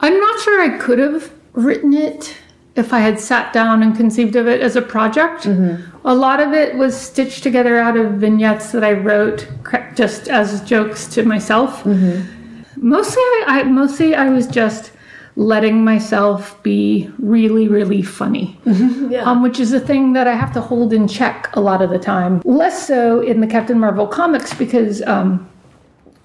I'm 0.00 0.18
not 0.18 0.40
sure 0.40 0.60
I 0.60 0.78
could 0.78 0.98
have 0.98 1.32
written 1.52 1.92
it 1.92 2.36
if 2.74 2.92
I 2.92 3.00
had 3.00 3.20
sat 3.20 3.52
down 3.52 3.82
and 3.82 3.94
conceived 3.94 4.34
of 4.36 4.48
it 4.48 4.60
as 4.60 4.76
a 4.76 4.82
project. 4.82 5.44
Mm-hmm. 5.44 6.06
A 6.06 6.14
lot 6.14 6.40
of 6.40 6.52
it 6.52 6.76
was 6.76 6.98
stitched 6.98 7.42
together 7.42 7.78
out 7.78 7.96
of 7.96 8.12
vignettes 8.12 8.72
that 8.72 8.82
I 8.82 8.92
wrote 8.92 9.46
just 9.94 10.28
as 10.28 10.62
jokes 10.62 11.06
to 11.08 11.24
myself. 11.24 11.84
Mm-hmm. 11.84 12.62
Mostly, 12.76 13.22
I, 13.22 13.60
I 13.60 13.62
mostly 13.64 14.14
I 14.14 14.30
was 14.30 14.46
just 14.46 14.92
letting 15.36 15.82
myself 15.84 16.62
be 16.62 17.10
really, 17.18 17.66
really 17.68 18.02
funny 18.02 18.58
Yeah. 18.66 19.22
um, 19.22 19.42
which 19.42 19.58
is 19.58 19.72
a 19.72 19.80
thing 19.80 20.12
that 20.12 20.28
I 20.28 20.34
have 20.34 20.52
to 20.52 20.60
hold 20.60 20.92
in 20.92 21.08
check 21.08 21.48
a 21.54 21.60
lot 21.60 21.80
of 21.80 21.88
the 21.90 21.98
time. 21.98 22.42
Less 22.44 22.86
so 22.86 23.20
in 23.20 23.40
the 23.40 23.46
Captain 23.46 23.78
Marvel 23.80 24.06
comics 24.06 24.52
because 24.52 25.00
um, 25.02 25.48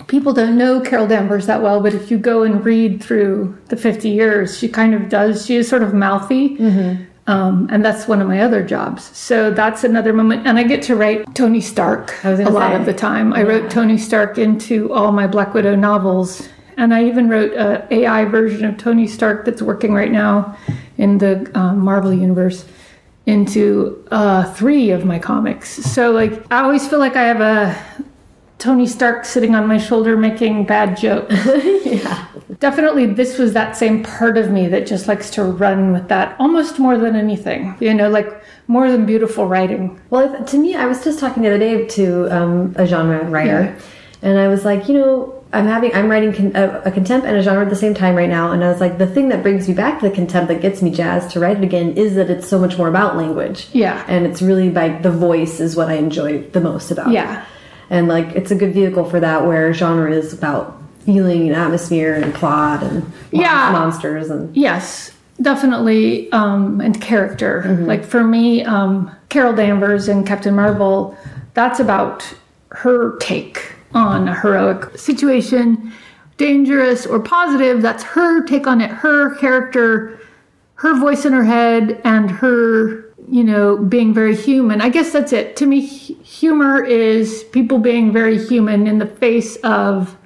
people 0.08 0.34
don't 0.34 0.58
know 0.58 0.82
Carol 0.82 1.08
Danvers 1.08 1.46
that 1.48 1.62
well, 1.62 1.82
but 1.82 1.94
if 1.94 2.12
you 2.12 2.18
go 2.18 2.44
and 2.44 2.64
read 2.66 3.02
through 3.02 3.58
the 3.68 3.78
50 3.78 4.10
years, 4.10 4.58
she 4.58 4.68
kind 4.68 4.94
of 4.94 5.08
does. 5.10 5.46
She 5.46 5.56
is 5.56 5.68
sort 5.70 5.84
of 5.84 5.94
mouthy. 5.94 6.58
Um, 7.28 7.68
and 7.70 7.84
that's 7.84 8.08
one 8.08 8.22
of 8.22 8.28
my 8.30 8.40
other 8.40 8.64
jobs. 8.64 9.04
So 9.18 9.52
that's 9.52 9.84
another 9.84 10.14
moment. 10.14 10.48
And 10.48 10.58
I 10.58 10.64
get 10.64 10.82
to 10.84 10.96
write 10.96 11.36
Tony 11.36 11.60
Stark 11.60 12.14
a 12.24 12.38
gonna 12.38 12.50
lot 12.52 12.74
of 12.74 12.86
the 12.86 12.94
time. 12.94 13.34
I 13.34 13.44
wrote 13.44 13.70
Tony 13.70 13.98
Stark 13.98 14.38
into 14.38 14.94
all 14.94 15.12
my 15.12 15.28
Black 15.28 15.54
Widow 15.54 15.76
novels. 15.76 16.48
And 16.78 16.94
I 16.94 17.06
even 17.06 17.28
wrote 17.28 17.54
a 17.54 17.88
AI 17.94 18.26
version 18.26 18.64
of 18.66 18.78
Tony 18.78 19.08
Stark 19.08 19.46
that's 19.46 19.62
working 19.62 19.94
right 19.94 20.12
now 20.12 20.56
in 20.98 21.18
the 21.18 21.52
um, 21.58 21.80
Marvel 21.80 22.14
universe 22.14 22.66
into 23.26 24.08
uh, 24.12 24.52
three 24.54 24.92
of 24.92 25.04
my 25.04 25.20
comics. 25.20 25.70
So 25.70 26.12
like 26.12 26.34
I 26.52 26.62
always 26.62 26.88
feel 26.88 27.00
like 27.00 27.16
I 27.16 27.24
have 27.24 27.42
a 27.42 27.76
Tony 28.60 28.88
Stark 28.88 29.26
sitting 29.26 29.54
on 29.56 29.68
my 29.68 29.78
shoulder 29.78 30.16
making 30.18 30.66
bad 30.66 30.98
jokes. 30.98 31.34
yeah. 31.86 32.28
Definitely, 32.60 33.06
this 33.08 33.38
was 33.38 33.54
that 33.54 33.76
same 33.76 34.04
part 34.04 34.38
of 34.38 34.50
me 34.50 34.68
that 34.70 34.88
just 34.88 35.08
likes 35.08 35.30
to 35.32 35.44
run 35.44 35.92
with 35.94 36.08
that 36.08 36.36
almost 36.40 36.80
more 36.80 36.98
than 36.98 37.16
anything. 37.16 37.76
You 37.80 37.94
know, 37.94 38.10
like 38.10 38.42
more 38.68 38.90
than 38.92 39.06
beautiful 39.06 39.46
writing. 39.46 40.00
Well, 40.10 40.44
to 40.46 40.58
me, 40.58 40.74
I 40.76 40.86
was 40.86 41.04
just 41.04 41.20
talking 41.20 41.44
the 41.44 41.50
other 41.50 41.60
day 41.60 41.86
to 41.86 42.36
um, 42.36 42.74
a 42.78 42.88
genre 42.88 43.24
writer, 43.26 43.76
Yeah. 43.76 43.82
and 44.30 44.40
I 44.40 44.48
was 44.48 44.66
like, 44.66 44.88
you 44.88 44.96
know, 44.96 45.37
I'm 45.54 45.66
having, 45.66 45.94
I'm 45.96 46.10
writing 46.10 46.34
con- 46.34 46.52
a, 46.56 46.82
a 46.86 46.92
contempt 46.92 47.26
and 47.26 47.38
a 47.38 47.42
genre 47.42 47.64
at 47.64 47.70
the 47.70 47.76
same 47.76 47.94
time 47.94 48.16
right 48.16 48.30
now, 48.30 48.52
and 48.52 48.64
I 48.64 48.70
was 48.70 48.82
like, 48.82 48.98
the 48.98 49.08
thing 49.08 49.30
that 49.30 49.42
brings 49.44 49.68
me 49.68 49.74
back 49.74 50.00
to 50.02 50.10
the 50.10 50.14
contempt 50.14 50.50
that 50.50 50.62
gets 50.62 50.82
me 50.82 50.92
jazzed 50.92 51.32
to 51.32 51.40
write 51.40 51.58
it 51.58 51.64
again 51.64 51.94
is 51.98 52.16
that 52.16 52.30
it's 52.30 52.48
so 52.48 52.60
much 52.60 52.78
more 52.78 52.88
about 52.90 53.16
language. 53.16 53.68
Yeah. 53.72 54.04
and 54.08 54.26
it's 54.26 54.42
really 54.42 54.70
like 54.72 55.04
the 55.04 55.12
voice 55.12 55.60
is 55.60 55.76
what 55.76 55.88
I 55.90 55.94
enjoy 55.96 56.42
the 56.50 56.60
most 56.62 56.92
about. 56.92 57.08
it. 57.08 57.14
Yeah. 57.14 57.46
and 57.90 58.08
like 58.10 58.28
it's 58.36 58.52
a 58.52 58.56
good 58.56 58.74
vehicle 58.74 59.06
for 59.10 59.20
that, 59.22 59.46
where 59.48 59.74
genre 59.74 60.12
is 60.12 60.34
about 60.34 60.82
feeling 61.06 61.48
and 61.48 61.56
atmosphere 61.56 62.16
and 62.16 62.34
plot 62.34 62.84
and 62.84 63.10
Yeah. 63.32 63.70
monsters 63.72 64.30
and 64.30 64.54
Yes, 64.56 65.12
definitely, 65.42 66.30
um, 66.34 66.82
and 66.82 67.00
character. 67.02 67.64
Like 67.88 68.04
for 68.04 68.24
me, 68.24 68.66
um, 68.66 69.10
Carol 69.30 69.54
Danvers 69.54 70.10
and 70.10 70.28
Captain 70.28 70.54
Marvel, 70.56 71.18
that's 71.54 71.80
about 71.80 72.34
her 72.72 73.16
take 73.20 73.72
on 73.94 74.28
a 74.28 74.40
heroic 74.40 74.98
situation, 74.98 75.92
dangerous 76.38 77.06
or 77.06 77.20
positive. 77.20 77.82
That's 77.82 78.04
her 78.04 78.44
take 78.46 78.68
on 78.68 78.82
it, 78.82 78.92
her 78.92 79.36
character, 79.36 80.20
her 80.76 81.00
voice 81.00 81.26
in 81.26 81.34
her 81.34 81.44
head, 81.44 82.02
and 82.04 82.30
her, 82.30 83.14
you 83.30 83.44
know, 83.44 83.78
being 83.78 84.14
very 84.14 84.36
human. 84.36 84.82
I 84.82 84.90
guess 84.90 85.12
that's 85.12 85.34
it. 85.34 85.56
To 85.58 85.66
me, 85.66 85.82
humor 85.82 86.84
is 86.84 87.44
people 87.52 87.80
being 87.80 88.14
very 88.14 88.38
human 88.38 88.88
in 88.88 89.00
the 89.00 89.08
face 89.08 89.56
of 89.58 90.18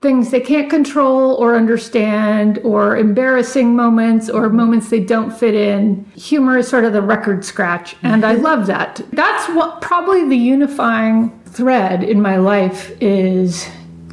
things 0.00 0.30
they 0.30 0.40
can't 0.40 0.70
control 0.70 1.34
or 1.34 1.54
understand 1.54 2.58
or 2.64 2.96
embarrassing 2.96 3.76
moments 3.76 4.30
or 4.30 4.48
moments 4.48 4.88
they 4.88 5.00
don't 5.00 5.30
fit 5.30 5.54
in. 5.54 6.04
Humor 6.16 6.58
is 6.58 6.68
sort 6.68 6.84
of 6.84 6.94
the 6.94 7.02
record 7.02 7.44
scratch 7.44 7.96
and 8.02 8.24
I 8.24 8.34
mm-hmm. 8.34 8.44
love 8.44 8.66
that. 8.66 9.02
That's 9.12 9.48
what 9.54 9.82
probably 9.82 10.26
the 10.26 10.36
unifying 10.36 11.38
thread 11.44 12.02
in 12.02 12.22
my 12.22 12.36
life 12.36 12.96
is 13.02 13.68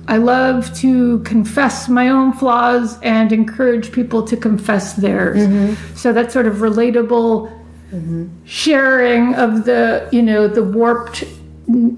I 0.09 0.17
love 0.17 0.73
to 0.79 1.19
confess 1.19 1.87
my 1.87 2.09
own 2.09 2.33
flaws 2.33 2.99
and 3.01 3.31
encourage 3.31 3.91
people 3.91 4.23
to 4.23 4.35
confess 4.35 4.93
theirs. 4.93 5.37
Mm-hmm. 5.37 5.95
So 5.95 6.11
that 6.11 6.33
sort 6.33 6.47
of 6.47 6.55
relatable 6.55 7.49
mm-hmm. 7.91 8.27
sharing 8.45 9.35
of 9.35 9.65
the, 9.65 10.07
you 10.11 10.21
know, 10.21 10.47
the 10.49 10.63
warped 10.63 11.23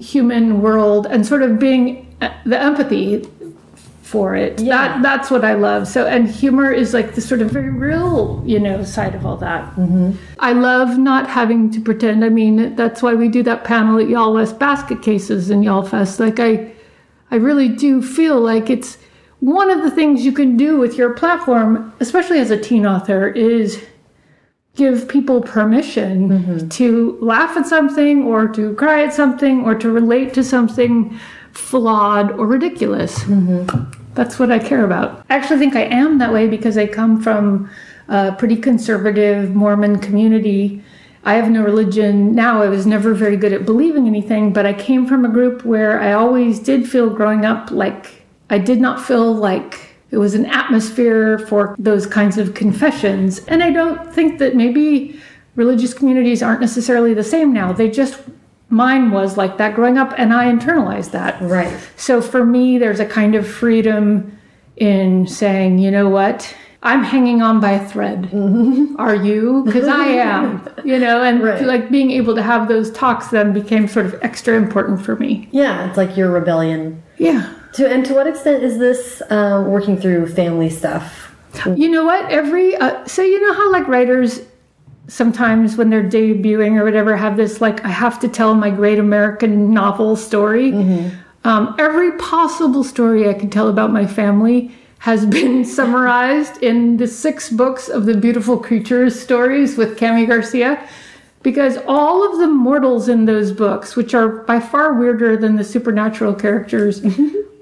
human 0.00 0.60
world 0.60 1.06
and 1.06 1.24
sort 1.24 1.42
of 1.42 1.58
being 1.58 2.16
uh, 2.20 2.30
the 2.44 2.60
empathy 2.60 3.24
for 4.10 4.34
it. 4.34 4.60
Yeah. 4.60 4.76
That 4.76 5.02
that's 5.02 5.30
what 5.30 5.44
I 5.44 5.54
love. 5.54 5.86
So 5.86 6.04
and 6.06 6.28
humor 6.28 6.72
is 6.72 6.92
like 6.92 7.14
the 7.14 7.20
sort 7.20 7.40
of 7.40 7.50
very 7.50 7.70
real, 7.70 8.42
you 8.44 8.58
know, 8.58 8.82
side 8.82 9.14
of 9.14 9.24
all 9.24 9.36
that. 9.36 9.64
Mm-hmm. 9.76 10.12
I 10.40 10.52
love 10.52 10.98
not 10.98 11.28
having 11.28 11.70
to 11.70 11.80
pretend. 11.80 12.24
I 12.24 12.28
mean, 12.28 12.74
that's 12.74 13.02
why 13.02 13.14
we 13.14 13.28
do 13.28 13.44
that 13.44 13.62
panel 13.62 14.00
at 14.00 14.08
Y'all 14.08 14.34
West 14.34 14.58
Basket 14.58 15.00
Cases 15.00 15.48
in 15.48 15.62
Y'all 15.62 15.82
Fest. 15.82 16.18
Like 16.18 16.40
I, 16.40 16.72
I 17.30 17.36
really 17.36 17.68
do 17.68 18.02
feel 18.02 18.40
like 18.40 18.68
it's 18.68 18.98
one 19.38 19.70
of 19.70 19.82
the 19.82 19.90
things 19.90 20.24
you 20.24 20.32
can 20.32 20.56
do 20.56 20.76
with 20.76 20.96
your 20.96 21.14
platform, 21.14 21.94
especially 22.00 22.40
as 22.40 22.50
a 22.50 22.60
teen 22.60 22.84
author, 22.84 23.28
is 23.28 23.82
give 24.74 25.08
people 25.08 25.40
permission 25.40 26.68
to 26.68 27.18
laugh 27.20 27.56
at 27.56 27.66
something 27.66 28.24
or 28.24 28.48
to 28.48 28.74
cry 28.74 29.04
at 29.04 29.14
something 29.14 29.64
or 29.64 29.74
to 29.74 29.90
relate 29.90 30.34
to 30.34 30.42
something 30.42 31.18
flawed 31.52 32.32
or 32.32 32.46
ridiculous. 32.46 33.24
That's 34.14 34.38
what 34.38 34.50
I 34.50 34.58
care 34.58 34.84
about. 34.84 35.24
I 35.30 35.36
actually 35.36 35.58
think 35.58 35.76
I 35.76 35.84
am 35.84 36.18
that 36.18 36.32
way 36.32 36.48
because 36.48 36.76
I 36.76 36.86
come 36.86 37.22
from 37.22 37.70
a 38.08 38.32
pretty 38.32 38.56
conservative 38.56 39.54
Mormon 39.54 39.98
community. 39.98 40.82
I 41.24 41.34
have 41.34 41.50
no 41.50 41.62
religion 41.62 42.34
now. 42.34 42.62
I 42.62 42.68
was 42.68 42.86
never 42.86 43.14
very 43.14 43.36
good 43.36 43.52
at 43.52 43.66
believing 43.66 44.06
anything, 44.06 44.52
but 44.52 44.66
I 44.66 44.72
came 44.72 45.06
from 45.06 45.24
a 45.24 45.28
group 45.28 45.64
where 45.64 46.00
I 46.00 46.12
always 46.12 46.58
did 46.58 46.88
feel 46.88 47.10
growing 47.10 47.44
up 47.44 47.70
like 47.70 48.24
I 48.48 48.58
did 48.58 48.80
not 48.80 49.00
feel 49.00 49.32
like 49.32 49.94
it 50.10 50.18
was 50.18 50.34
an 50.34 50.46
atmosphere 50.46 51.38
for 51.38 51.76
those 51.78 52.06
kinds 52.06 52.36
of 52.36 52.54
confessions. 52.54 53.44
And 53.46 53.62
I 53.62 53.70
don't 53.70 54.12
think 54.12 54.38
that 54.40 54.56
maybe 54.56 55.20
religious 55.54 55.94
communities 55.94 56.42
aren't 56.42 56.60
necessarily 56.60 57.14
the 57.14 57.22
same 57.22 57.52
now. 57.52 57.72
They 57.72 57.88
just, 57.88 58.20
mine 58.70 59.10
was 59.10 59.36
like 59.36 59.58
that 59.58 59.74
growing 59.74 59.98
up, 59.98 60.14
and 60.16 60.32
I 60.32 60.50
internalized 60.50 61.10
that. 61.12 61.40
right. 61.42 61.76
So 61.96 62.20
for 62.22 62.44
me, 62.44 62.78
there's 62.78 63.00
a 63.00 63.06
kind 63.06 63.34
of 63.34 63.46
freedom 63.46 64.38
in 64.76 65.26
saying, 65.26 65.78
you 65.78 65.90
know 65.90 66.08
what? 66.08 66.54
I'm 66.82 67.04
hanging 67.04 67.42
on 67.42 67.60
by 67.60 67.72
a 67.72 67.86
thread. 67.86 68.30
Are 68.96 69.14
you? 69.14 69.62
Because 69.66 69.86
I 69.86 70.06
am, 70.32 70.66
you 70.82 70.98
know, 70.98 71.22
and 71.22 71.42
Right. 71.42 71.62
like 71.62 71.90
being 71.90 72.10
able 72.12 72.34
to 72.34 72.42
have 72.42 72.68
those 72.68 72.90
talks 72.90 73.28
then 73.28 73.52
became 73.52 73.86
sort 73.86 74.06
of 74.06 74.14
extra 74.22 74.56
important 74.56 75.02
for 75.04 75.14
me. 75.16 75.48
Yeah, 75.52 75.86
it's 75.88 75.98
like 75.98 76.16
your 76.16 76.30
rebellion. 76.30 77.02
Yeah. 77.18 77.52
To 77.74 77.86
and 77.86 78.02
to 78.06 78.14
what 78.14 78.26
extent 78.26 78.62
is 78.64 78.78
this 78.78 79.20
uh, 79.30 79.62
working 79.68 79.98
through 79.98 80.28
family 80.28 80.70
stuff? 80.70 81.34
You 81.66 81.90
know 81.90 82.04
what? 82.04 82.30
Every 82.30 82.74
uh, 82.76 83.04
so 83.06 83.20
you 83.22 83.40
know 83.46 83.52
how 83.52 83.70
like 83.70 83.86
writers 83.86 84.40
sometimes 85.10 85.76
when 85.76 85.90
they're 85.90 86.04
debuting 86.08 86.78
or 86.78 86.84
whatever 86.84 87.16
have 87.16 87.36
this 87.36 87.60
like 87.60 87.84
I 87.84 87.88
have 87.88 88.20
to 88.20 88.28
tell 88.28 88.54
my 88.54 88.70
great 88.70 88.98
American 88.98 89.74
novel 89.74 90.16
story. 90.16 90.72
Um, 91.42 91.74
every 91.78 92.12
possible 92.18 92.84
story 92.84 93.28
I 93.28 93.34
can 93.34 93.50
tell 93.50 93.68
about 93.68 93.90
my 93.90 94.06
family 94.06 94.72
has 95.00 95.26
been 95.38 95.64
summarized 95.64 96.62
in 96.62 96.96
the 96.96 97.06
six 97.06 97.50
books 97.50 97.88
of 97.88 98.06
the 98.06 98.14
Beautiful 98.14 98.56
Creatures 98.58 99.18
stories 99.18 99.76
with 99.76 99.98
Kami 99.98 100.26
Garcia. 100.26 100.86
Because 101.42 101.78
all 101.88 102.30
of 102.30 102.38
the 102.38 102.48
mortals 102.48 103.08
in 103.08 103.24
those 103.24 103.50
books, 103.50 103.96
which 103.96 104.12
are 104.12 104.28
by 104.28 104.60
far 104.60 104.92
weirder 104.92 105.38
than 105.38 105.56
the 105.56 105.64
supernatural 105.64 106.34
characters, 106.34 107.00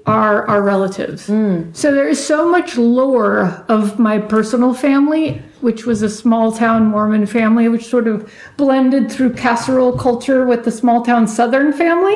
are 0.05 0.47
our 0.47 0.61
relatives. 0.61 1.27
So 1.73 1.93
there 1.93 2.07
is 2.07 2.23
so 2.23 2.49
much 2.49 2.77
lore 2.77 3.63
of 3.67 3.99
my 3.99 4.17
personal 4.17 4.73
family, 4.73 5.41
which 5.61 5.85
was 5.85 6.01
a 6.01 6.09
small 6.09 6.51
town 6.51 6.85
Mormon 6.87 7.25
family, 7.25 7.67
which 7.69 7.85
sort 7.85 8.07
of 8.07 8.31
blended 8.57 9.11
through 9.11 9.33
casserole 9.33 9.97
culture 9.97 10.45
with 10.45 10.63
the 10.65 10.71
small 10.71 11.03
town 11.03 11.27
Southern 11.27 11.73
family, 11.73 12.15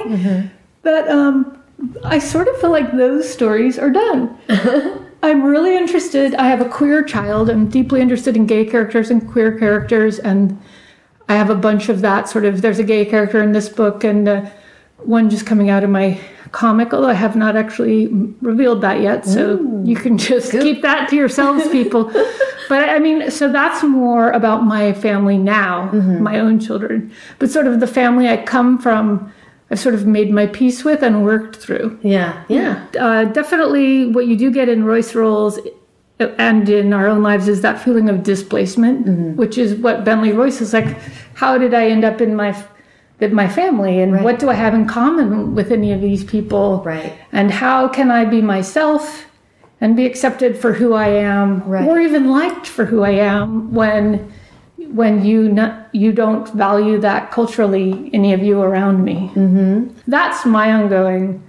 that 0.84 1.08
um, 1.10 1.62
I 2.04 2.20
sort 2.20 2.48
of 2.48 2.60
feel 2.60 2.72
like 2.72 2.92
those 2.94 3.32
stories 3.32 3.78
are 3.78 3.90
done. 3.92 4.38
I'm 5.24 5.44
really 5.44 5.76
interested. 5.78 6.36
I 6.36 6.48
have 6.48 6.62
a 6.62 6.68
queer 6.70 7.04
child. 7.04 7.50
I'm 7.50 7.70
deeply 7.70 8.02
interested 8.02 8.36
in 8.36 8.46
gay 8.46 8.66
characters 8.66 9.10
and 9.10 9.30
queer 9.30 9.58
characters, 9.58 10.20
and 10.20 10.60
I 11.30 11.36
have 11.36 11.50
a 11.50 11.56
bunch 11.56 11.88
of 11.90 12.02
that 12.02 12.28
sort 12.28 12.44
of. 12.46 12.62
There's 12.62 12.80
a 12.80 12.84
gay 12.84 13.06
character 13.06 13.42
in 13.42 13.54
this 13.54 13.70
book, 13.70 14.04
and 14.04 14.28
uh, 14.28 14.50
one 14.98 15.30
just 15.30 15.46
coming 15.46 15.70
out 15.70 15.84
of 15.84 15.90
my 15.90 16.20
comic, 16.54 16.94
although 16.94 17.10
I 17.10 17.14
have 17.14 17.36
not 17.36 17.56
actually 17.58 18.08
revealed 18.42 18.82
that 18.82 19.02
yet. 19.02 19.26
So 19.26 19.60
you 19.84 19.96
can 19.96 20.18
just 20.18 20.52
keep 20.52 20.82
that 20.84 21.10
to 21.10 21.16
yourselves, 21.16 21.68
people. 21.70 22.06
but 22.70 22.90
I 22.90 23.00
mean, 23.00 23.30
so 23.30 23.52
that's 23.52 23.84
more 23.84 24.32
about 24.32 24.64
my 24.64 24.94
family 24.94 25.38
now, 25.38 25.90
mm-hmm. 25.90 26.24
my 26.24 26.40
own 26.40 26.60
children. 26.60 27.12
But 27.40 27.50
sort 27.50 27.68
of 27.68 27.80
the 27.80 27.88
family 27.88 28.30
I 28.30 28.38
come 28.38 28.78
from, 28.78 29.34
I've 29.72 29.80
sort 29.80 29.96
of 29.96 30.06
made 30.06 30.32
my 30.32 30.46
peace 30.46 30.84
with 30.84 31.02
and 31.02 31.26
worked 31.26 31.56
through. 31.56 32.00
Yeah, 32.04 32.44
yeah, 32.48 32.86
Uh, 32.98 33.26
definitely, 33.26 34.06
what 34.08 34.28
you 34.28 34.38
do 34.38 34.52
get 34.52 34.70
in 34.70 34.84
Royce 34.84 35.16
Rolls 35.16 35.60
uh, 36.20 36.28
and 36.38 36.70
in 36.70 36.94
our 36.94 37.08
own 37.08 37.24
lives 37.24 37.48
is 37.48 37.62
that 37.62 37.82
feeling 37.82 38.10
of 38.10 38.22
displacement, 38.22 39.08
mm-hmm. 39.08 39.36
which 39.36 39.58
is 39.58 39.74
what 39.74 40.06
Bentley 40.06 40.32
Royce 40.32 40.62
is 40.62 40.74
like. 40.74 40.98
How 41.34 41.58
did 41.58 41.74
I 41.74 41.88
end 41.90 42.06
up 42.06 42.22
in 42.22 42.36
my 42.36 42.54
my 43.22 43.48
family, 43.48 44.02
and 44.02 44.24
what 44.24 44.40
do 44.40 44.50
I 44.50 44.54
have 44.54 44.74
in 44.74 44.86
common 44.86 45.56
with 45.56 45.72
any 45.72 45.94
of 45.94 46.02
these 46.02 46.24
people? 46.24 46.82
Right. 46.86 47.14
And 47.32 47.52
how 47.52 47.88
can 47.88 48.12
I 48.12 48.26
be 48.26 48.42
myself 48.42 49.26
and 49.80 49.96
be 49.96 50.06
accepted 50.06 50.58
for 50.58 50.74
who 50.74 50.94
I 50.94 51.08
am, 51.10 51.64
Right. 51.66 51.88
or 51.88 52.00
even 52.00 52.30
liked 52.30 52.68
for 52.68 52.86
who 52.86 53.04
I 53.04 53.12
am 53.12 53.74
when 53.74 54.32
when 54.92 55.26
you 55.26 55.50
not, 55.50 55.88
you 55.94 56.12
don't 56.12 56.48
value 56.50 57.00
that 57.00 57.32
culturally, 57.32 58.10
any 58.14 58.34
of 58.34 58.44
you 58.44 58.62
around 58.62 59.04
me. 59.04 59.32
Mm-hmm. 59.34 59.88
That's 60.08 60.46
my 60.46 60.72
ongoing. 60.74 61.42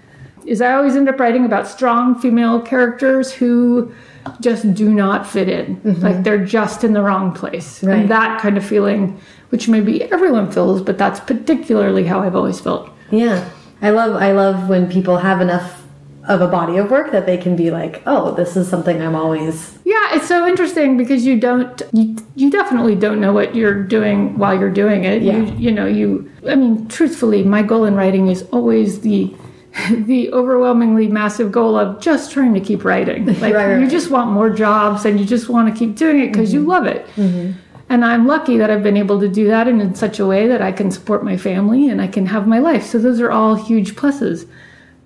Is 0.47 0.63
I 0.63 0.73
always 0.75 0.95
end 0.97 1.09
up 1.09 1.19
writing 1.19 1.45
about 1.45 1.67
strong 1.67 2.15
female 2.19 2.61
characters 2.61 3.33
who 3.33 3.93
just 4.41 4.73
do 4.75 4.95
not 4.95 5.27
fit 5.27 5.49
in, 5.49 5.81
like 6.01 6.23
they're 6.23 6.45
just 6.45 6.85
in 6.85 6.93
the 6.95 7.03
wrong 7.03 7.33
place, 7.33 7.83
Right. 7.83 7.99
and 7.99 8.09
that 8.11 8.41
kind 8.41 8.57
of 8.57 8.65
feeling, 8.65 9.19
which 9.51 9.69
maybe 9.69 10.03
everyone 10.05 10.51
feels, 10.51 10.83
but 10.83 10.99
that's 10.99 11.21
particularly 11.21 12.05
how 12.05 12.21
I've 12.21 12.37
always 12.37 12.61
felt. 12.61 12.91
yeah. 13.11 13.51
I 13.83 13.91
love 13.91 14.15
I 14.17 14.33
love 14.33 14.71
when 14.71 14.91
people 14.91 15.19
have 15.19 15.43
enough 15.43 15.85
of 16.27 16.41
a 16.41 16.49
body 16.49 16.79
of 16.79 16.91
work 16.91 17.13
that 17.13 17.27
they 17.27 17.37
can 17.37 17.55
be 17.55 17.71
like, 17.71 18.03
oh, 18.07 18.33
this 18.35 18.57
is 18.57 18.69
something 18.69 19.03
I'm 19.03 19.15
always. 19.15 19.79
Yeah, 19.85 20.15
it's 20.15 20.27
so 20.27 20.47
interesting 20.47 20.97
because 20.97 21.27
you 21.27 21.39
don't, 21.39 21.83
you, 21.93 22.17
you 22.35 22.51
definitely 22.51 22.95
don't 22.95 23.21
know 23.21 23.33
what 23.33 23.55
you're 23.55 23.83
doing 23.83 24.39
while 24.39 24.59
you're 24.59 24.71
doing 24.71 25.05
it. 25.05 25.23
Yeah. 25.23 25.37
You, 25.37 25.57
you 25.57 25.71
know, 25.71 25.87
you, 25.87 26.31
I 26.49 26.55
mean, 26.55 26.89
truthfully, 26.89 27.43
my 27.45 27.63
goal 27.63 27.85
in 27.85 27.95
writing 27.95 28.29
is 28.29 28.43
always 28.53 29.01
the, 29.03 29.35
the 29.91 30.33
overwhelmingly 30.33 31.09
massive 31.09 31.53
goal 31.53 31.77
of 31.77 32.01
just 32.01 32.33
trying 32.33 32.55
to 32.55 32.61
keep 32.61 32.85
writing. 32.85 33.27
Like, 33.45 33.53
Right, 33.53 33.55
right, 33.55 33.75
you 33.75 33.83
right. 33.83 33.91
just 33.91 34.11
want 34.11 34.31
more 34.31 34.49
jobs 34.49 35.05
and 35.05 35.21
you 35.21 35.27
just 35.27 35.51
want 35.51 35.73
to 35.73 35.79
keep 35.79 35.97
doing 35.97 36.21
it 36.21 36.29
because 36.29 36.55
you 36.55 36.61
mm-hmm. 36.61 36.71
love 36.71 36.87
it. 36.87 37.07
Mm-hmm. 37.17 37.59
And 37.89 38.05
I'm 38.05 38.27
lucky 38.27 38.57
that 38.57 38.71
I've 38.71 38.83
been 38.83 38.97
able 38.97 39.21
to 39.21 39.29
do 39.29 39.47
that 39.49 39.69
and 39.69 39.81
in 39.81 39.95
such 39.95 40.19
a 40.19 40.27
way 40.27 40.47
that 40.49 40.63
I 40.63 40.73
can 40.73 40.91
support 40.91 41.25
my 41.25 41.37
family 41.37 41.89
and 41.89 42.01
I 42.01 42.07
can 42.07 42.27
have 42.27 42.47
my 42.47 42.59
life. 42.59 42.85
So 42.85 42.99
those 42.99 43.21
are 43.21 43.31
all 43.31 43.55
huge 43.55 43.95
pluses. 43.95 44.49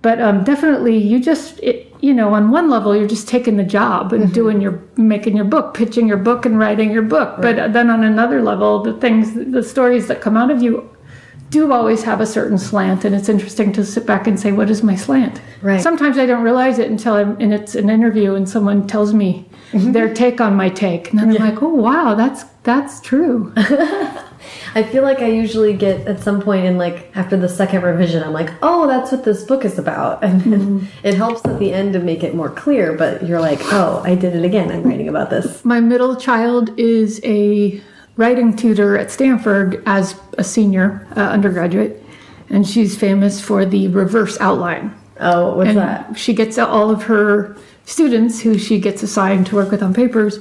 But 0.00 0.20
um, 0.20 0.44
definitely, 0.44 0.96
you 0.96 1.18
just, 1.20 1.58
it, 1.60 1.92
you 2.00 2.14
know, 2.14 2.32
on 2.32 2.50
one 2.50 2.70
level, 2.70 2.96
you're 2.96 3.08
just 3.08 3.26
taking 3.26 3.56
the 3.56 3.64
job 3.64 4.12
and 4.12 4.32
doing 4.32 4.60
your, 4.60 4.80
making 4.96 5.36
your 5.36 5.44
book, 5.44 5.74
pitching 5.74 6.06
your 6.06 6.18
book, 6.18 6.46
and 6.46 6.56
writing 6.56 6.92
your 6.92 7.02
book. 7.02 7.42
But 7.42 7.72
then 7.72 7.90
on 7.90 8.04
another 8.04 8.40
level, 8.40 8.82
the 8.82 8.94
things, 8.94 9.34
the 9.34 9.62
stories 9.62 10.06
that 10.06 10.20
come 10.20 10.36
out 10.36 10.52
of 10.52 10.62
you 10.62 10.88
do 11.50 11.72
always 11.72 12.02
have 12.02 12.20
a 12.20 12.26
certain 12.26 12.58
slant. 12.58 13.04
And 13.04 13.14
it's 13.14 13.28
interesting 13.28 13.72
to 13.72 13.84
sit 13.84 14.06
back 14.06 14.26
and 14.26 14.38
say, 14.38 14.52
what 14.52 14.70
is 14.70 14.82
my 14.82 14.94
slant? 14.94 15.40
Right. 15.62 15.80
Sometimes 15.80 16.18
I 16.18 16.26
don't 16.26 16.42
realize 16.42 16.78
it 16.78 16.90
until 16.90 17.14
I'm, 17.14 17.40
and 17.40 17.54
it's 17.54 17.74
an 17.74 17.90
interview 17.90 18.34
and 18.34 18.48
someone 18.48 18.86
tells 18.86 19.14
me 19.14 19.48
mm-hmm. 19.72 19.92
their 19.92 20.12
take 20.12 20.40
on 20.40 20.54
my 20.54 20.68
take. 20.68 21.10
And 21.10 21.18
then 21.18 21.30
I'm 21.30 21.54
like, 21.54 21.62
oh, 21.62 21.74
wow, 21.74 22.14
that's, 22.14 22.44
that's 22.64 23.00
true. 23.00 23.52
I 24.74 24.82
feel 24.82 25.02
like 25.02 25.20
I 25.20 25.28
usually 25.28 25.74
get 25.74 26.06
at 26.06 26.20
some 26.20 26.40
point 26.40 26.66
in 26.66 26.78
like 26.78 27.10
after 27.16 27.36
the 27.36 27.48
second 27.48 27.82
revision, 27.82 28.22
I'm 28.22 28.32
like, 28.32 28.50
oh, 28.62 28.86
that's 28.86 29.10
what 29.10 29.24
this 29.24 29.44
book 29.44 29.64
is 29.64 29.78
about. 29.78 30.22
And 30.28 30.42
then 30.42 30.60
mm-hmm. 30.60 31.06
it 31.06 31.14
helps 31.14 31.44
at 31.46 31.58
the 31.58 31.72
end 31.72 31.94
to 31.94 32.00
make 32.00 32.22
it 32.22 32.34
more 32.34 32.50
clear, 32.50 32.92
but 32.92 33.26
you're 33.26 33.40
like, 33.40 33.60
oh, 33.72 34.02
I 34.04 34.14
did 34.14 34.36
it 34.36 34.44
again. 34.44 34.70
I'm 34.70 34.82
writing 34.82 35.08
about 35.08 35.30
this. 35.30 35.64
My 35.64 35.80
middle 35.80 36.16
child 36.16 36.78
is 36.78 37.20
a 37.24 37.80
writing 38.18 38.54
tutor 38.54 38.98
at 38.98 39.10
Stanford 39.10 39.82
as 39.86 40.20
a 40.36 40.44
senior 40.44 41.06
uh, 41.16 41.20
undergraduate, 41.20 42.04
and 42.50 42.66
she's 42.68 42.98
famous 42.98 43.40
for 43.40 43.64
the 43.64 43.88
reverse 43.88 44.38
outline. 44.40 44.94
Oh, 45.20 45.56
what's 45.56 45.70
And 45.70 45.78
that? 45.78 46.18
she 46.18 46.34
gets 46.34 46.58
all 46.58 46.90
of 46.90 47.04
her 47.04 47.56
students 47.84 48.40
who 48.40 48.58
she 48.58 48.78
gets 48.78 49.02
assigned 49.02 49.46
to 49.46 49.54
work 49.54 49.70
with 49.70 49.82
on 49.82 49.94
papers 49.94 50.38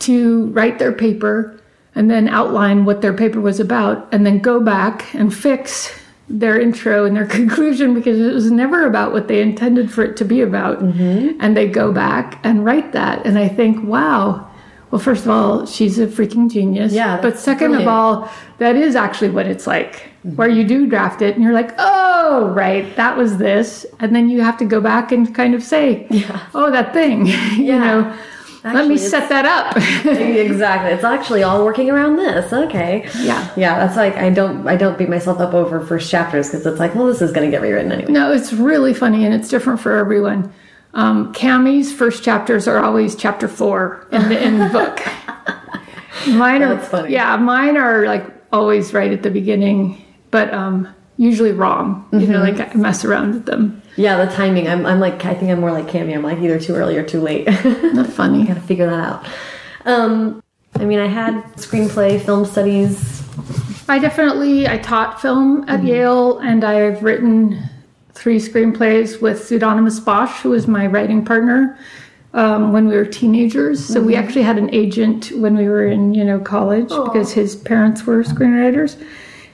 to 0.00 0.46
write 0.48 0.78
their 0.78 0.92
paper 0.92 1.58
and 1.94 2.10
then 2.10 2.28
outline 2.28 2.84
what 2.84 3.00
their 3.00 3.12
paper 3.12 3.40
was 3.40 3.58
about 3.58 4.06
and 4.12 4.24
then 4.26 4.38
go 4.38 4.60
back 4.60 5.12
and 5.14 5.34
fix 5.34 5.98
their 6.28 6.58
intro 6.60 7.04
and 7.04 7.16
their 7.16 7.26
conclusion 7.40 7.94
because 7.94 8.18
it 8.20 8.32
was 8.32 8.50
never 8.50 8.86
about 8.86 9.12
what 9.12 9.28
they 9.28 9.40
intended 9.40 9.90
for 9.90 10.04
it 10.04 10.16
to 10.16 10.24
be 10.24 10.40
about. 10.40 10.78
Mm-hmm. 10.78 11.38
And 11.40 11.56
they 11.56 11.68
go 11.68 11.92
back 11.92 12.38
and 12.44 12.64
write 12.64 12.92
that. 12.92 13.24
And 13.26 13.38
I 13.38 13.48
think, 13.48 13.82
wow. 13.86 14.50
Well, 14.94 15.02
first 15.02 15.24
of 15.24 15.30
all, 15.32 15.66
she's 15.66 15.98
a 15.98 16.06
freaking 16.06 16.48
genius. 16.48 16.92
Yeah, 16.92 17.20
But 17.20 17.36
second 17.36 17.74
of 17.74 17.88
all, 17.88 18.30
that 18.58 18.76
is 18.76 18.94
actually 18.94 19.30
what 19.30 19.44
it's 19.44 19.66
like, 19.66 20.04
where 20.36 20.48
you 20.48 20.62
do 20.62 20.86
draft 20.86 21.20
it 21.20 21.34
and 21.34 21.42
you're 21.42 21.52
like, 21.52 21.72
oh, 21.78 22.52
right, 22.54 22.94
that 22.94 23.16
was 23.16 23.38
this. 23.38 23.84
And 23.98 24.14
then 24.14 24.30
you 24.30 24.40
have 24.42 24.56
to 24.58 24.64
go 24.64 24.80
back 24.80 25.10
and 25.10 25.34
kind 25.34 25.52
of 25.52 25.64
say, 25.64 26.06
yeah. 26.10 26.46
oh, 26.54 26.70
that 26.70 26.92
thing, 26.92 27.26
you 27.26 27.34
Yeah. 27.64 27.78
know, 27.80 28.18
let 28.62 28.86
me 28.86 28.96
set 28.96 29.28
that 29.30 29.44
up. 29.44 29.76
exactly. 30.06 30.92
It's 30.92 31.02
actually 31.02 31.42
all 31.42 31.64
working 31.64 31.90
around 31.90 32.14
this. 32.14 32.52
Okay. 32.52 33.10
Yeah. 33.18 33.50
Yeah, 33.56 33.84
that's 33.84 33.96
like 33.96 34.14
I 34.14 34.30
don't 34.30 34.64
I 34.68 34.76
don't 34.76 34.96
beat 34.96 35.08
myself 35.08 35.40
up 35.40 35.54
over 35.54 35.80
first 35.84 36.08
chapters 36.08 36.50
because 36.50 36.64
it's 36.64 36.78
like, 36.78 36.94
well, 36.94 37.06
this 37.08 37.20
is 37.20 37.32
going 37.32 37.50
to 37.50 37.50
get 37.50 37.62
rewritten 37.62 37.90
anyway. 37.90 38.12
no, 38.12 38.32
it's 38.32 38.52
really 38.52 38.94
funny 38.94 39.24
and 39.26 39.34
it's 39.34 39.48
different 39.48 39.80
for 39.80 39.96
everyone. 39.98 40.52
Um, 40.94 41.32
Kami's 41.34 41.92
first 41.92 42.22
chapters 42.24 42.66
are 42.68 42.78
always 42.78 43.14
chapter 43.16 43.48
four 43.48 44.06
in 44.12 44.28
the, 44.28 44.42
in 44.44 44.58
the 44.58 44.68
book. 44.68 45.00
Mine 46.28 46.62
are, 46.62 47.08
yeah, 47.08 47.36
mine 47.36 47.76
are 47.76 48.06
like 48.06 48.24
always 48.52 48.94
right 48.94 49.12
at 49.12 49.22
the 49.22 49.30
beginning, 49.30 50.02
but 50.30 50.54
um, 50.54 50.88
usually 51.18 51.52
wrong. 51.52 52.08
You 52.12 52.20
know, 52.20 52.40
Mm-hmm. 52.42 52.58
like 52.58 52.74
I 52.74 52.78
mess 52.78 53.04
around 53.04 53.34
with 53.34 53.44
them. 53.46 53.82
Yeah, 53.96 54.24
the 54.24 54.32
timing. 54.32 54.66
I'm 54.68 54.86
I'm 54.86 55.00
like 55.00 55.24
I 55.26 55.34
think 55.34 55.50
I'm 55.50 55.60
more 55.60 55.72
like 55.72 55.86
Cammy. 55.86 56.14
I'm 56.14 56.22
like 56.22 56.38
either 56.38 56.58
too 56.58 56.74
early 56.74 56.96
or 56.96 57.02
too 57.04 57.20
late. 57.20 57.46
Not 57.92 58.06
funny. 58.06 58.44
Gotta 58.46 58.60
figure 58.60 58.86
that 58.86 59.00
out. 59.00 59.26
Um, 59.84 60.42
I 60.76 60.84
mean, 60.86 60.98
I 61.00 61.06
had 61.08 61.34
screenplay, 61.56 62.24
film 62.24 62.44
studies. 62.46 63.22
I 63.88 63.98
definitely 63.98 64.66
I 64.66 64.78
taught 64.78 65.20
film 65.20 65.64
at 65.68 65.82
Yale, 65.84 66.38
and 66.38 66.64
I've 66.64 67.02
written 67.02 67.58
three 68.14 68.38
screenplays 68.38 69.20
with 69.20 69.44
Pseudonymous 69.44 70.00
Bosch, 70.00 70.40
who 70.40 70.50
was 70.50 70.66
my 70.66 70.86
writing 70.86 71.24
partner 71.24 71.78
um, 72.32 72.72
when 72.72 72.88
we 72.88 72.96
were 72.96 73.04
teenagers. 73.04 73.84
So 73.84 74.00
we 74.00 74.16
actually 74.16 74.42
had 74.42 74.58
an 74.58 74.72
agent 74.74 75.30
when 75.32 75.56
we 75.56 75.68
were 75.68 75.86
in 75.86 76.14
you 76.14 76.24
know 76.24 76.38
college 76.40 76.88
because 76.88 77.32
his 77.32 77.56
parents 77.56 78.04
were 78.04 78.22
screenwriters, 78.22 79.02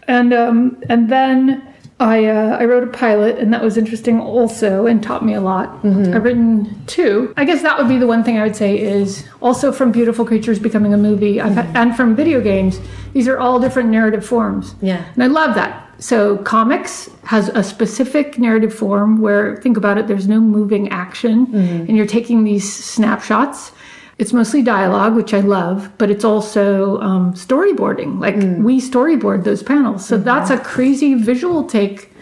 and 0.09 0.33
um, 0.33 0.83
and 0.88 1.09
then. 1.11 1.66
I, 2.03 2.25
uh, 2.25 2.57
I 2.59 2.64
wrote 2.64 2.83
a 2.83 2.87
pilot, 2.87 3.37
and 3.37 3.53
that 3.53 3.62
was 3.62 3.77
interesting 3.77 4.18
also, 4.20 4.87
and 4.87 5.03
taught 5.03 5.23
me 5.23 5.35
a 5.35 5.40
lot. 5.42 5.85
I've 6.14 6.25
written 6.25 6.83
two. 6.87 7.35
I 7.37 7.44
guess 7.44 7.61
that 7.61 7.77
would 7.77 7.88
be 7.88 7.99
the 7.99 8.07
one 8.07 8.25
thing 8.25 8.38
I 8.38 8.42
would 8.42 8.57
say 8.57 8.81
is 8.81 9.29
also 9.42 9.70
from 9.70 9.92
Beautiful 9.92 10.25
Creatures 10.25 10.59
becoming 10.59 10.94
a 10.94 10.96
movie, 10.96 11.37
had, 11.37 11.66
and 11.77 11.94
from 11.94 12.16
video 12.16 12.40
games. 12.40 12.81
These 13.12 13.29
are 13.29 13.38
all 13.38 13.61
different 13.61 13.90
narrative 13.90 14.25
forms. 14.25 14.75
Yeah. 14.81 15.05
And 15.12 15.23
I 15.23 15.27
love 15.27 15.55
that. 15.57 15.89
So 16.00 16.38
comics 16.38 17.10
has 17.24 17.50
a 17.50 17.62
specific 17.62 18.38
narrative 18.38 18.74
form 18.74 19.20
where 19.20 19.56
think 19.58 19.76
about 19.76 19.98
it, 19.98 20.06
there's 20.06 20.26
no 20.26 20.40
moving 20.40 20.88
action 20.88 21.54
and 21.54 21.96
you're 21.96 22.06
taking 22.06 22.44
these 22.44 22.72
snapshots. 22.72 23.72
It's 24.16 24.32
mostly 24.32 24.62
dialogue, 24.62 25.14
which 25.14 25.32
I 25.32 25.40
love, 25.40 25.90
but 25.98 26.10
it's 26.10 26.24
also 26.24 26.98
um, 27.00 27.34
storyboarding. 27.34 28.18
Like 28.18 28.36
we 28.62 28.80
storyboard 28.80 29.44
those 29.44 29.62
panels. 29.62 30.06
So 30.06 30.16
that's 30.16 30.50
a 30.50 30.58
crazy 30.58 31.14
visual 31.14 31.64
take. 31.64 32.12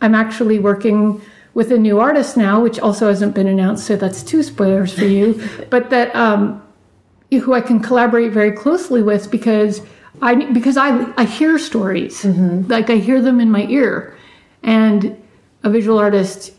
I'm 0.00 0.14
actually 0.14 0.58
working 0.58 1.20
with 1.54 1.72
a 1.72 1.78
new 1.78 2.00
artist 2.00 2.36
now, 2.36 2.62
which 2.62 2.78
also 2.78 3.08
hasn't 3.08 3.34
been 3.34 3.46
announced, 3.46 3.86
so 3.86 3.96
that's 3.96 4.22
two 4.22 4.42
spoilers 4.42 4.92
for 4.94 5.04
you. 5.04 5.46
but 5.70 5.90
that 5.90 6.14
um, 6.16 6.62
who 7.30 7.54
I 7.54 7.60
can 7.60 7.80
collaborate 7.80 8.32
very 8.32 8.52
closely 8.52 9.02
with 9.02 9.30
because 9.30 9.82
I 10.20 10.34
because 10.52 10.76
I 10.76 11.12
I 11.16 11.24
hear 11.24 11.58
stories 11.58 12.22
mm-hmm. 12.22 12.70
like 12.70 12.90
I 12.90 12.96
hear 12.96 13.20
them 13.22 13.40
in 13.40 13.50
my 13.50 13.66
ear, 13.66 14.16
and 14.62 15.16
a 15.62 15.70
visual 15.70 15.98
artist 15.98 16.52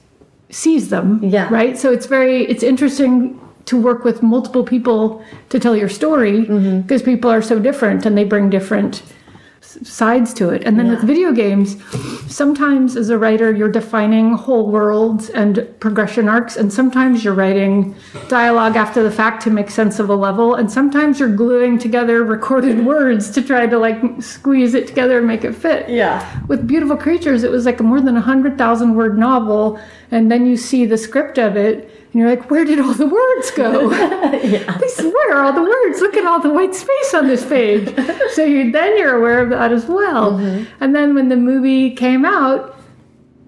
sees 0.50 0.90
them. 0.90 1.20
Yeah. 1.24 1.48
Right. 1.52 1.78
So 1.78 1.92
it's 1.92 2.06
very 2.06 2.46
it's 2.46 2.64
interesting 2.64 3.40
to 3.66 3.80
work 3.80 4.04
with 4.04 4.22
multiple 4.22 4.64
people 4.64 5.24
to 5.50 5.60
tell 5.60 5.76
your 5.76 5.90
story 5.90 6.46
mm-hmm. 6.46 6.82
because 6.82 7.02
people 7.02 7.32
are 7.32 7.42
so 7.42 7.60
different 7.60 8.06
and 8.06 8.18
they 8.18 8.26
bring 8.26 8.50
different 8.50 9.04
sides 9.84 10.34
to 10.36 10.50
it. 10.50 10.64
And 10.64 10.80
then 10.80 10.90
with 10.90 11.02
video 11.02 11.32
games, 11.32 11.78
sometimes 12.28 12.96
as 12.96 13.10
a 13.10 13.18
writer, 13.18 13.54
you're 13.54 13.72
defining 13.72 14.34
whole 14.34 14.68
worlds 14.68 15.30
and 15.30 15.68
progression 15.80 16.28
arcs, 16.30 16.56
and 16.56 16.72
sometimes 16.72 17.24
you're 17.24 17.34
writing 17.34 17.96
dialogue 18.28 18.76
after 18.76 19.04
the 19.04 19.12
fact 19.12 19.44
to 19.44 19.50
make 19.50 19.70
sense 19.70 20.00
of 20.00 20.10
a 20.10 20.16
level, 20.16 20.56
and 20.56 20.72
sometimes 20.72 21.20
you're 21.20 21.36
gluing 21.36 21.78
together 21.78 22.24
recorded 22.24 22.86
words 22.94 23.30
to 23.32 23.42
try 23.42 23.68
to 23.68 23.78
like 23.78 24.02
squeeze 24.22 24.74
it 24.74 24.88
together 24.88 25.18
and 25.18 25.28
make 25.28 25.44
it 25.44 25.54
fit. 25.54 25.90
Yeah. 25.90 26.42
With 26.48 26.68
Beautiful 26.68 26.98
Creatures, 26.98 27.44
it 27.44 27.52
was 27.52 27.66
like 27.66 27.80
a 27.80 27.84
more 27.84 28.02
than 28.02 28.18
a 28.18 28.22
hundred 28.22 28.58
thousand 28.58 28.96
word 28.96 29.18
novel, 29.18 29.80
and 30.14 30.32
then 30.32 30.46
you 30.46 30.56
see 30.56 30.86
the 30.86 30.98
script 30.98 31.40
of 31.40 31.58
it, 31.58 31.86
and 31.86 32.14
you're 32.14 32.30
like, 32.30 32.52
where 32.52 32.64
did 32.64 32.80
all 32.80 32.94
the 32.94 33.08
words 33.08 33.50
go? 33.52 33.90
This, 34.80 35.02
where 35.02 35.36
are 35.36 35.44
all 35.44 35.54
the 35.54 35.62
words? 35.62 36.02
Look 36.02 36.16
at 36.16 36.26
all 36.26 36.40
the 36.40 36.54
white 36.54 36.76
space 36.76 37.14
on 37.16 37.28
this 37.28 37.44
page. 37.44 37.88
so 38.34 38.44
you 38.44 38.72
then 38.72 38.98
you're 38.98 39.16
aware 39.16 39.42
of 39.42 39.50
that 39.50 39.72
as 39.72 39.86
well. 39.86 40.34
Mm-hmm. 40.34 40.66
And 40.82 40.96
then 40.96 41.16
when 41.16 41.30
the 41.30 41.36
movie 41.36 41.96
came 41.96 42.26
out, 42.26 42.78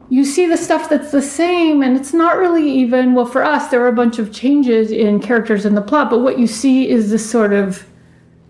you 0.10 0.26
see 0.26 0.48
the 0.48 0.58
stuff 0.58 0.90
that's 0.90 1.12
the 1.12 1.22
same, 1.22 1.84
and 1.84 1.96
it's 1.96 2.14
not 2.14 2.38
really 2.38 2.68
even. 2.68 3.14
Well, 3.14 3.28
for 3.28 3.44
us, 3.44 3.70
there 3.70 3.82
were 3.82 3.88
a 3.88 3.94
bunch 3.94 4.18
of 4.18 4.34
changes 4.34 4.90
in 4.90 5.20
characters 5.20 5.66
in 5.66 5.76
the 5.76 5.82
plot, 5.82 6.10
but 6.10 6.20
what 6.20 6.40
you 6.40 6.48
see 6.48 6.90
is 6.90 7.12
this 7.12 7.30
sort 7.30 7.54
of 7.54 7.86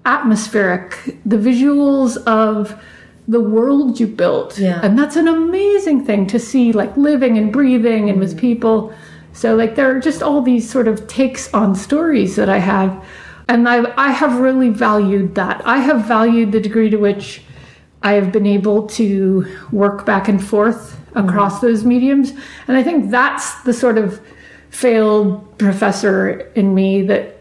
atmospheric, 0.05 0.91
the 1.25 1.37
visuals 1.37 2.15
of 2.25 2.81
the 3.27 3.41
world 3.41 3.99
you 3.99 4.07
built. 4.07 4.59
Yeah. 4.59 4.79
And 4.83 4.97
that's 4.97 5.15
an 5.15 5.27
amazing 5.27 6.05
thing 6.05 6.27
to 6.27 6.39
see, 6.39 6.71
like 6.71 6.95
living 6.95 7.37
and 7.37 7.51
breathing 7.51 8.09
and 8.09 8.19
with 8.19 8.31
mm-hmm. 8.31 8.39
people. 8.39 8.93
So, 9.33 9.55
like, 9.55 9.75
there 9.75 9.95
are 9.95 9.99
just 9.99 10.23
all 10.23 10.41
these 10.41 10.69
sort 10.69 10.87
of 10.87 11.07
takes 11.07 11.53
on 11.53 11.75
stories 11.75 12.35
that 12.35 12.49
I 12.49 12.59
have. 12.59 13.03
And 13.47 13.67
I, 13.67 13.93
I 13.97 14.11
have 14.11 14.39
really 14.39 14.69
valued 14.69 15.35
that. 15.35 15.61
I 15.65 15.77
have 15.77 16.05
valued 16.05 16.51
the 16.51 16.59
degree 16.59 16.89
to 16.89 16.97
which 16.97 17.41
I 18.01 18.13
have 18.13 18.31
been 18.31 18.45
able 18.45 18.87
to 18.89 19.45
work 19.71 20.05
back 20.05 20.27
and 20.27 20.43
forth 20.43 20.99
mm-hmm. 21.13 21.27
across 21.27 21.59
those 21.59 21.83
mediums. 21.83 22.31
And 22.67 22.77
I 22.77 22.83
think 22.83 23.11
that's 23.11 23.61
the 23.63 23.73
sort 23.73 23.97
of 23.97 24.21
failed 24.69 25.57
professor 25.57 26.51
in 26.55 26.75
me 26.75 27.01
that 27.03 27.31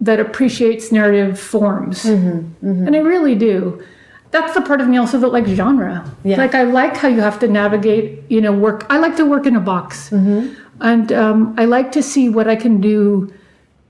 that 0.00 0.18
appreciates 0.18 0.90
narrative 0.90 1.38
forms. 1.38 2.04
Mm-hmm. 2.04 2.86
And 2.86 2.96
I 2.96 3.00
really 3.00 3.34
do. 3.34 3.84
That's 4.30 4.54
the 4.54 4.60
part 4.60 4.80
of 4.80 4.88
me 4.88 4.96
also 4.96 5.18
that 5.18 5.28
likes 5.28 5.50
genre. 5.50 6.04
Yeah. 6.22 6.36
Like 6.36 6.54
I 6.54 6.62
like 6.62 6.96
how 6.96 7.08
you 7.08 7.20
have 7.20 7.38
to 7.40 7.48
navigate, 7.48 8.22
you 8.28 8.40
know, 8.40 8.52
work. 8.52 8.86
I 8.88 8.98
like 8.98 9.16
to 9.16 9.24
work 9.24 9.44
in 9.46 9.56
a 9.56 9.60
box. 9.60 10.12
And 10.12 11.12
um, 11.12 11.54
I 11.58 11.64
like 11.66 11.92
to 11.92 12.02
see 12.02 12.28
what 12.28 12.46
I 12.48 12.56
can 12.56 12.80
do 12.80 13.32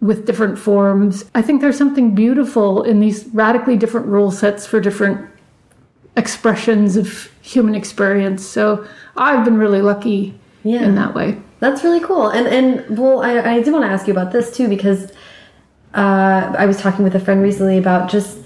with 0.00 0.26
different 0.26 0.58
forms. 0.58 1.24
I 1.34 1.42
think 1.42 1.60
there's 1.60 1.76
something 1.76 2.14
beautiful 2.14 2.82
in 2.82 3.00
these 3.00 3.26
radically 3.34 3.76
different 3.76 4.06
rule 4.06 4.30
sets 4.30 4.66
for 4.66 4.80
different 4.80 5.28
expressions 6.16 6.96
of 6.96 7.30
human 7.42 7.74
experience. 7.74 8.44
So 8.44 8.86
I've 9.16 9.44
been 9.44 9.58
really 9.58 9.82
lucky 9.82 10.34
Yeah. 10.64 10.82
in 10.82 10.94
that 10.96 11.14
way. 11.14 11.38
That's 11.60 11.84
really 11.84 12.00
cool. 12.00 12.28
And 12.28 12.46
and 12.48 12.98
well, 12.98 13.22
I, 13.22 13.56
I 13.56 13.60
did 13.62 13.72
want 13.72 13.84
to 13.84 13.90
ask 13.90 14.06
you 14.06 14.12
about 14.14 14.32
this 14.32 14.56
too 14.56 14.66
because 14.68 15.12
uh, 15.94 16.54
I 16.58 16.64
was 16.66 16.78
talking 16.78 17.04
with 17.04 17.14
a 17.14 17.20
friend 17.20 17.42
recently 17.42 17.76
about 17.76 18.10
just 18.10 18.38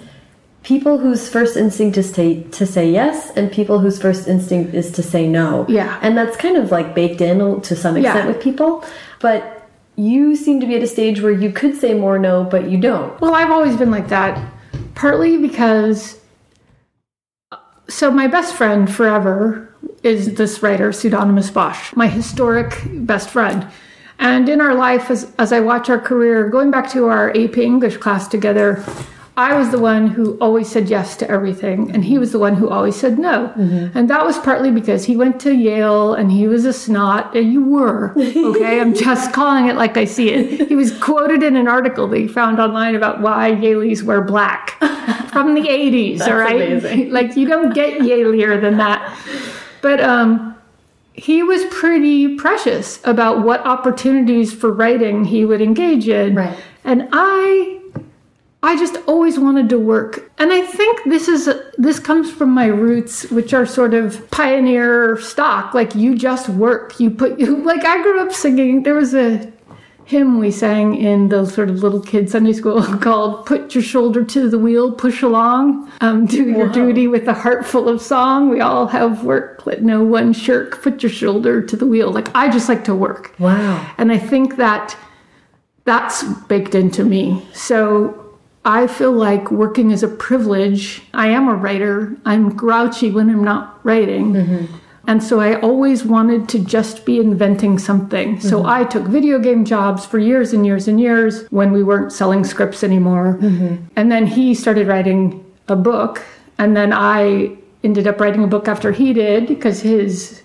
people 0.65 0.99
whose 0.99 1.29
first 1.29 1.57
instinct 1.57 1.97
is 1.97 2.11
to 2.13 2.43
to 2.59 2.67
say 2.67 2.91
yes, 2.91 3.31
and 3.37 3.53
people 3.53 3.79
whose 3.79 4.01
first 4.01 4.27
instinct 4.27 4.75
is 4.75 4.91
to 4.93 5.03
say 5.03 5.29
no. 5.29 5.65
Yeah. 5.69 5.99
and 6.03 6.17
that's 6.19 6.37
kind 6.37 6.57
of 6.57 6.73
like 6.73 6.95
baked 6.95 7.21
in 7.21 7.61
to 7.61 7.77
some 7.77 7.97
extent 7.97 8.25
Yeah. 8.25 8.27
with 8.27 8.43
people. 8.43 8.85
But 9.21 9.69
you 9.97 10.35
seem 10.35 10.59
to 10.61 10.67
be 10.67 10.75
at 10.75 10.83
a 10.83 10.87
stage 10.89 11.21
where 11.21 11.33
you 11.33 11.53
could 11.53 11.77
say 11.77 11.95
more 11.95 12.19
no, 12.19 12.43
but 12.45 12.69
you 12.69 12.79
don't. 12.79 13.19
Well, 13.21 13.35
I've 13.35 13.51
always 13.53 13.77
been 13.77 13.93
like 13.93 14.09
that, 14.09 14.33
partly 14.97 15.37
because. 15.37 16.19
Uh, 17.53 17.59
so, 17.89 18.11
my 18.11 18.27
best 18.27 18.55
friend 18.57 18.93
forever 18.93 19.71
is 20.03 20.35
this 20.35 20.63
writer, 20.63 20.91
Pseudonymous 20.93 21.51
Bosch, 21.51 21.93
my 21.95 22.09
historic 22.09 22.83
best 22.93 23.31
friend. 23.31 23.67
And 24.19 24.49
in 24.49 24.61
our 24.61 24.75
life, 24.75 25.11
as, 25.11 25.33
as 25.39 25.53
I 25.53 25.61
watch 25.61 25.91
our 25.91 25.99
career, 25.99 26.49
going 26.49 26.71
back 26.71 26.89
to 26.91 27.07
our 27.09 27.31
AP 27.31 27.59
English 27.59 27.97
class 27.99 28.29
together, 28.29 28.83
I 29.37 29.57
was 29.59 29.71
the 29.71 29.81
one 29.81 30.07
who 30.07 30.39
always 30.39 30.69
said 30.69 30.89
yes 30.89 31.17
to 31.17 31.29
everything, 31.29 31.91
and 31.91 32.05
he 32.05 32.19
was 32.19 32.31
the 32.31 32.39
one 32.39 32.55
who 32.55 32.69
always 32.69 32.95
said 32.95 33.19
no. 33.19 33.53
And 33.95 34.09
that 34.09 34.25
was 34.25 34.39
partly 34.39 34.71
because 34.71 35.05
he 35.05 35.17
went 35.17 35.41
to 35.41 35.53
Yale 35.53 36.15
and 36.15 36.31
he 36.31 36.47
was 36.47 36.65
a 36.65 36.73
snot, 36.73 37.35
and 37.35 37.53
you 37.53 37.65
were, 37.65 38.13
okay? 38.17 38.81
I'm 38.81 38.95
just 38.95 39.33
calling 39.33 39.67
it 39.67 39.75
like 39.75 39.97
I 39.97 40.05
see 40.05 40.31
it. 40.31 40.69
He 40.69 40.77
was 40.77 40.97
quoted 40.99 41.43
in 41.43 41.57
an 41.57 41.67
article 41.67 42.07
that 42.09 42.19
he 42.19 42.29
found 42.29 42.61
online 42.61 42.95
about 42.95 43.21
why 43.21 43.51
Yaleys 43.51 44.05
wear 44.05 44.21
black 44.21 44.71
from 45.33 45.55
the 45.55 45.63
80s, 45.63 46.21
all 46.21 46.37
right? 46.37 46.55
amazing. 46.63 47.11
Like, 47.15 47.37
you 47.37 47.49
don't 47.49 47.75
get 47.75 48.01
Yalier 48.01 48.61
than 48.61 48.77
that. 48.79 49.19
But, 49.83 50.01
um, 50.01 50.57
he 51.13 51.45
was 51.45 51.65
pretty 51.67 52.37
precious 52.37 53.01
about 53.05 53.45
what 53.45 53.65
opportunities 53.65 54.53
for 54.53 54.73
writing 54.73 55.25
he 55.25 55.45
would 55.45 55.61
engage 55.61 56.09
in. 56.09 56.35
Right. 56.35 56.59
And 56.83 57.09
I 57.13 57.81
I 58.65 58.79
just 58.79 58.97
always 59.07 59.39
wanted 59.39 59.69
to 59.69 59.79
work. 59.79 60.33
And 60.39 60.51
I 60.51 60.63
think 60.63 61.05
this 61.05 61.29
is 61.29 61.51
this 61.77 61.99
comes 61.99 62.31
from 62.31 62.51
my 62.51 62.67
roots 62.67 63.31
which 63.31 63.53
are 63.53 63.67
sort 63.67 63.93
of 63.93 64.31
pioneer 64.31 65.19
stock 65.21 65.75
like 65.75 65.95
you 65.95 66.17
just 66.17 66.49
work. 66.49 66.99
You 66.99 67.11
put 67.11 67.39
you 67.39 67.57
like 67.71 67.85
I 67.85 68.03
grew 68.03 68.21
up 68.21 68.33
singing 68.33 68.83
there 68.83 68.95
was 68.95 69.15
a 69.15 69.53
hymn 70.07 70.39
we 70.39 70.51
sang 70.51 70.95
in 70.97 71.29
the 71.31 71.47
sort 71.47 71.71
of 71.71 71.83
little 71.83 72.01
kid 72.01 72.29
Sunday 72.31 72.55
school 72.55 72.83
called 73.07 73.45
"Put 73.45 73.75
Your 73.75 73.85
Shoulder 73.85 74.25
to 74.25 74.49
the 74.49 74.59
Wheel, 74.59 74.93
Push 74.93 75.23
Along, 75.23 75.91
um, 76.01 76.25
Do 76.27 76.49
Your 76.49 76.69
Duty 76.69 77.07
with 77.07 77.29
a 77.29 77.35
Heart 77.35 77.67
Full 77.67 77.89
of 77.89 78.01
Song." 78.01 78.49
We 78.49 78.61
all 78.61 78.87
have 78.87 79.25
work, 79.25 79.67
let 79.67 79.83
no 79.83 80.03
one 80.03 80.33
shirk. 80.33 80.83
Put 80.83 81.03
your 81.03 81.11
shoulder 81.13 81.61
to 81.63 81.77
the 81.77 81.87
wheel. 81.87 82.11
Like 82.11 82.29
I 82.35 82.51
just 82.51 82.69
like 82.69 82.85
to 82.85 82.95
work, 82.95 83.35
Wow. 83.39 83.95
and 83.99 84.11
I 84.11 84.19
think 84.19 84.57
that 84.57 84.97
that's 85.85 86.23
baked 86.49 86.75
into 86.75 87.05
me. 87.05 87.47
So 87.53 88.24
I 88.65 88.87
feel 88.87 89.13
like 89.13 89.51
working 89.51 89.91
is 89.91 90.03
a 90.03 90.09
privilege. 90.09 91.03
I 91.13 91.29
am 91.29 91.49
a 91.49 91.55
writer. 91.55 92.17
I'm 92.25 92.57
grouchy 92.57 93.11
when 93.11 93.29
I'm 93.29 93.45
not 93.45 93.85
writing. 93.85 94.33
Mm-hmm. 94.33 94.77
And 95.07 95.23
so 95.23 95.39
I 95.39 95.61
always 95.61 96.03
wanted 96.03 96.49
to 96.51 96.59
just 96.59 97.05
be 97.05 97.21
inventing 97.21 97.79
something. 97.79 98.41
So 98.41 98.61
mm-hmm. 98.61 98.69
I 98.69 98.85
took 98.85 99.05
video 99.05 99.39
game 99.39 99.67
jobs 99.67 100.07
for 100.07 100.19
years 100.19 100.55
and 100.55 100.65
years 100.65 100.89
and 100.89 100.99
years 100.99 101.47
when 101.51 101.73
we 101.73 101.83
weren't 101.83 102.11
selling 102.11 102.43
scripts 102.43 102.83
anymore. 102.83 103.39
Mm-hmm. 103.41 103.85
And 103.97 104.11
then 104.11 104.27
he 104.27 104.55
started 104.55 104.87
writing 104.87 105.45
a 105.69 105.77
book. 105.77 106.25
And 106.57 106.75
then 106.75 106.93
I 106.95 107.59
ended 107.83 108.07
up 108.07 108.19
writing 108.19 108.45
a 108.45 108.47
book 108.47 108.67
after 108.67 108.93
he 108.93 109.13
did 109.13 109.47
because 109.47 109.83
his 109.83 110.43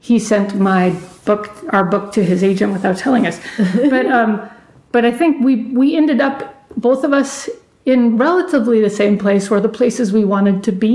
he 0.00 0.20
sent 0.20 0.54
my 0.54 0.90
book 1.24 1.50
our 1.70 1.84
book 1.84 2.12
to 2.12 2.24
his 2.24 2.44
agent 2.44 2.72
without 2.72 2.96
telling 2.96 3.26
us 3.26 3.40
but 3.90 4.06
um 4.06 4.48
but 4.92 5.04
i 5.04 5.10
think 5.10 5.44
we 5.44 5.56
we 5.74 5.96
ended 5.96 6.20
up 6.20 6.57
both 6.80 7.02
of 7.04 7.12
us 7.12 7.48
in 7.84 8.16
relatively 8.18 8.80
the 8.80 8.90
same 9.02 9.16
place 9.18 9.50
or 9.50 9.60
the 9.60 9.68
places 9.80 10.12
we 10.12 10.24
wanted 10.24 10.62
to 10.64 10.72
be 10.72 10.94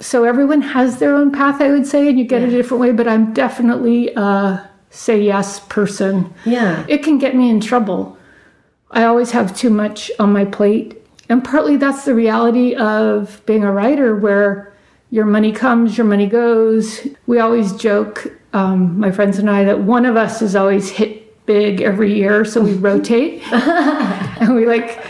so 0.00 0.24
everyone 0.24 0.60
has 0.60 0.98
their 0.98 1.14
own 1.14 1.30
path 1.30 1.60
i 1.60 1.68
would 1.70 1.86
say 1.86 2.08
and 2.08 2.18
you 2.18 2.24
get 2.24 2.42
it 2.42 2.48
a 2.48 2.56
different 2.58 2.80
way 2.80 2.90
but 2.92 3.06
i'm 3.06 3.32
definitely 3.32 4.00
a 4.16 4.68
say 4.90 5.16
yes 5.22 5.60
person 5.76 6.14
Yeah. 6.44 6.84
it 6.88 7.02
can 7.02 7.16
get 7.18 7.34
me 7.34 7.48
in 7.50 7.60
trouble. 7.60 8.16
I 8.90 9.04
always 9.04 9.30
have 9.30 9.56
too 9.56 9.70
much 9.70 10.10
on 10.18 10.34
my 10.34 10.44
plate. 10.44 11.00
And 11.30 11.42
partly 11.42 11.76
that's 11.78 12.04
the 12.04 12.14
reality 12.14 12.74
of 12.74 13.40
being 13.46 13.64
a 13.64 13.72
writer 13.72 14.14
where 14.14 14.70
your 15.08 15.24
money 15.24 15.50
comes, 15.50 15.96
your 15.96 16.06
money 16.06 16.26
goes. 16.26 16.84
We 17.26 17.38
always 17.38 17.72
joke, 17.72 18.16
um, 18.52 19.00
my 19.00 19.10
friends 19.10 19.38
and 19.38 19.48
I, 19.48 19.64
that 19.64 19.80
one 19.80 20.04
of 20.04 20.16
us 20.24 20.42
is 20.42 20.54
always 20.54 20.90
hit 20.90 21.46
big 21.46 21.80
every 21.80 22.14
year, 22.14 22.44
so 22.44 22.60
we 22.60 22.74
rotate. 22.88 23.40
and 24.42 24.54
we 24.56 24.66
like 24.66 25.02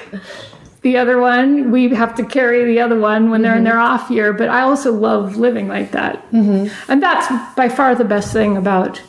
the 0.82 0.96
other 0.96 1.20
one, 1.20 1.70
we 1.70 1.88
have 1.94 2.14
to 2.16 2.24
carry 2.24 2.64
the 2.64 2.80
other 2.80 2.98
one 2.98 3.30
when 3.30 3.42
they're 3.42 3.52
in 3.52 3.58
mm-hmm. 3.58 3.64
their 3.64 3.78
off 3.78 4.10
year. 4.10 4.32
But 4.32 4.48
I 4.48 4.62
also 4.62 4.92
love 4.92 5.36
living 5.36 5.68
like 5.68 5.92
that. 5.92 6.28
Mm-hmm. 6.32 6.90
And 6.90 7.02
that's 7.02 7.54
by 7.54 7.68
far 7.68 7.94
the 7.94 8.04
best 8.04 8.32
thing 8.32 8.56
about 8.56 9.00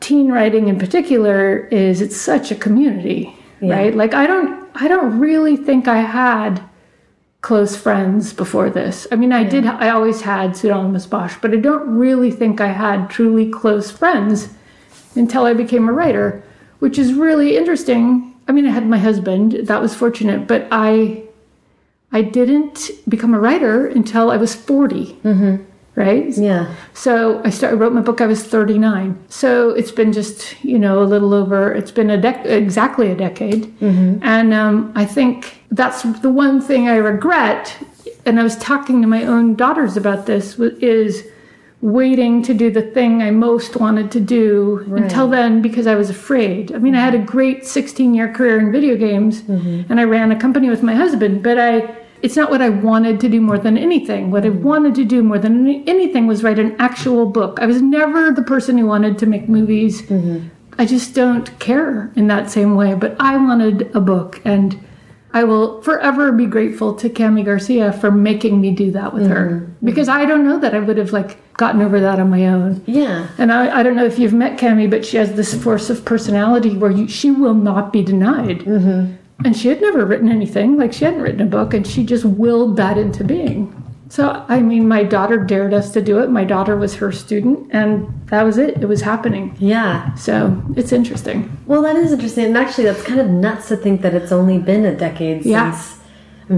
teen 0.00 0.30
writing 0.30 0.68
in 0.68 0.78
particular 0.78 1.66
is 1.68 2.00
it's 2.00 2.16
such 2.16 2.50
a 2.50 2.54
community 2.54 3.36
right? 3.60 3.94
Like 3.94 4.14
i 4.14 4.26
don't 4.26 4.68
i 4.74 4.88
don't 4.88 5.18
really 5.18 5.56
think 5.56 5.88
i 5.88 6.00
had 6.00 6.62
close 7.40 7.76
friends 7.76 8.32
before 8.32 8.70
this. 8.70 9.06
I 9.10 9.16
mean 9.16 9.32
i 9.32 9.44
did 9.44 9.66
i 9.66 9.88
always 9.90 10.22
had 10.22 10.56
pseudonymous 10.56 11.06
bosch 11.06 11.36
but 11.40 11.52
i 11.52 11.56
don't 11.56 11.96
really 11.96 12.30
think 12.30 12.60
i 12.60 12.68
had 12.68 13.08
truly 13.08 13.50
close 13.50 13.90
friends 13.90 14.48
until 15.14 15.44
i 15.44 15.54
became 15.54 15.88
a 15.88 15.92
writer 15.92 16.42
which 16.80 16.98
is 16.98 17.14
really 17.14 17.56
interesting 17.56 18.35
i 18.48 18.52
mean 18.52 18.66
i 18.66 18.70
had 18.70 18.86
my 18.86 18.98
husband 18.98 19.52
that 19.70 19.80
was 19.80 19.94
fortunate 19.94 20.46
but 20.46 20.66
i 20.70 21.22
i 22.12 22.22
didn't 22.22 22.90
become 23.08 23.34
a 23.34 23.40
writer 23.40 23.86
until 23.86 24.30
i 24.30 24.36
was 24.36 24.54
40 24.54 25.18
right 25.96 26.28
Yeah. 26.36 26.74
so 26.92 27.40
I 27.42 27.50
started 27.50 27.76
wrote 27.80 27.94
my 27.94 28.02
book. 28.02 28.20
I 28.20 28.26
was 28.26 28.42
39. 28.44 29.16
So 29.28 29.70
it's 29.70 29.90
been 30.00 30.12
just 30.12 30.62
you 30.62 30.78
know 30.78 31.02
a 31.02 31.08
little 31.14 31.32
over. 31.32 31.72
It's 31.72 31.90
been 31.90 32.10
a 32.10 32.18
dec- 32.18 32.44
exactly 32.44 33.10
a 33.10 33.14
decade, 33.16 33.62
and 33.80 34.52
um, 34.52 34.92
I 34.94 35.06
think 35.06 35.62
that's 35.70 36.02
the 36.20 36.28
one 36.44 36.60
thing 36.60 36.82
I 36.88 36.96
regret. 36.96 37.74
And 38.26 38.38
I 38.38 38.42
was 38.42 38.56
talking 38.58 39.00
to 39.02 39.08
my 39.08 39.24
own 39.24 39.54
daughters 39.54 39.96
about 39.96 40.26
this. 40.26 40.58
Is 40.58 41.24
waiting 41.82 42.42
to 42.42 42.54
do 42.54 42.70
the 42.70 42.82
thing 42.82 43.22
I 43.22 43.30
most 43.30 43.76
wanted 43.76 44.10
to 44.12 44.20
do 44.20 44.84
until 44.96 45.28
then 45.28 45.60
because 45.60 45.86
I 45.86 45.94
was 45.94 46.08
afraid. 46.08 46.74
I 46.74 46.78
mean, 46.78 46.94
I 46.94 47.00
had 47.00 47.14
a 47.14 47.18
great 47.18 47.66
16 47.66 48.14
year 48.14 48.32
career 48.32 48.58
in 48.58 48.72
video 48.72 48.96
games 48.96 49.42
mm-hmm. 49.42 49.90
and 49.90 50.00
I 50.00 50.04
ran 50.04 50.32
a 50.32 50.38
company 50.38 50.70
with 50.70 50.82
my 50.82 50.94
husband, 50.94 51.42
but 51.42 51.58
I 51.58 51.96
it's 52.22 52.34
not 52.34 52.50
what 52.50 52.62
I 52.62 52.70
wanted 52.70 53.20
to 53.20 53.28
do 53.28 53.42
more 53.42 53.58
than 53.58 53.76
anything. 53.76 54.30
What 54.30 54.44
I 54.44 54.48
mm-hmm. 54.48 54.62
wanted 54.62 54.94
to 54.96 55.04
do 55.04 55.22
more 55.22 55.38
than 55.38 55.60
any- 55.60 55.86
anything 55.86 56.26
was 56.26 56.42
write 56.42 56.58
an 56.58 56.74
actual 56.78 57.26
book. 57.26 57.58
I 57.60 57.66
was 57.66 57.82
never 57.82 58.30
the 58.30 58.42
person 58.42 58.78
who 58.78 58.86
wanted 58.86 59.18
to 59.18 59.26
make 59.26 59.48
movies. 59.48 60.02
Mm-hmm. 60.02 60.48
I 60.78 60.86
just 60.86 61.14
don't 61.14 61.58
care 61.58 62.10
in 62.16 62.26
that 62.28 62.50
same 62.50 62.74
way, 62.74 62.94
but 62.94 63.16
I 63.20 63.36
wanted 63.36 63.94
a 63.94 64.00
book 64.00 64.40
and 64.44 64.82
I 65.36 65.44
will 65.44 65.82
forever 65.82 66.32
be 66.32 66.46
grateful 66.46 66.94
to 66.94 67.10
Kami 67.10 67.42
Garcia 67.42 67.92
for 67.92 68.10
making 68.10 68.58
me 68.58 68.70
do 68.70 68.90
that 68.92 69.12
with 69.12 69.28
her 69.28 69.70
because 69.84 70.08
I 70.08 70.24
don't 70.24 70.46
know 70.48 70.58
that 70.58 70.74
I 70.74 70.78
would 70.78 70.96
have 70.96 71.12
like 71.12 71.36
gotten 71.58 71.82
over 71.82 72.00
that 72.00 72.18
on 72.18 72.30
my 72.30 72.46
own. 72.46 72.82
Yeah. 72.86 73.28
And 73.36 73.52
I, 73.52 73.80
I 73.80 73.82
don't 73.82 73.96
know 73.96 74.06
if 74.06 74.18
you've 74.18 74.32
met 74.32 74.58
Kami, 74.58 74.86
but 74.86 75.04
she 75.04 75.18
has 75.18 75.34
this 75.34 75.52
force 75.62 75.90
of 75.90 76.06
personality 76.06 76.74
where 76.78 76.90
you, 76.90 77.06
she 77.06 77.30
will 77.30 77.52
not 77.52 77.92
be 77.92 78.02
denied. 78.02 78.60
Mm-hmm. 78.60 79.14
And 79.44 79.54
she 79.54 79.68
had 79.68 79.82
never 79.82 80.06
written 80.06 80.30
anything, 80.30 80.78
like 80.78 80.94
she 80.94 81.04
hadn't 81.04 81.20
written 81.20 81.42
a 81.42 81.46
book, 81.46 81.74
and 81.74 81.86
she 81.86 82.02
just 82.02 82.24
willed 82.24 82.78
that 82.78 82.96
into 82.96 83.22
being. 83.22 83.85
So, 84.08 84.44
I 84.48 84.60
mean, 84.60 84.86
my 84.86 85.02
daughter 85.02 85.36
dared 85.36 85.74
us 85.74 85.92
to 85.92 86.00
do 86.00 86.20
it. 86.20 86.30
My 86.30 86.44
daughter 86.44 86.76
was 86.76 86.94
her 86.96 87.10
student, 87.10 87.68
and 87.72 88.06
that 88.26 88.44
was 88.44 88.56
it. 88.56 88.80
It 88.80 88.86
was 88.86 89.02
happening. 89.02 89.56
Yeah. 89.58 90.14
So, 90.14 90.62
it's 90.76 90.92
interesting. 90.92 91.50
Well, 91.66 91.82
that 91.82 91.96
is 91.96 92.12
interesting. 92.12 92.44
And 92.46 92.56
actually, 92.56 92.84
that's 92.84 93.02
kind 93.02 93.18
of 93.20 93.28
nuts 93.28 93.68
to 93.68 93.76
think 93.76 94.02
that 94.02 94.14
it's 94.14 94.30
only 94.30 94.58
been 94.58 94.84
a 94.84 94.94
decade 94.94 95.44
Yeah. 95.44 95.72
since 95.72 96.00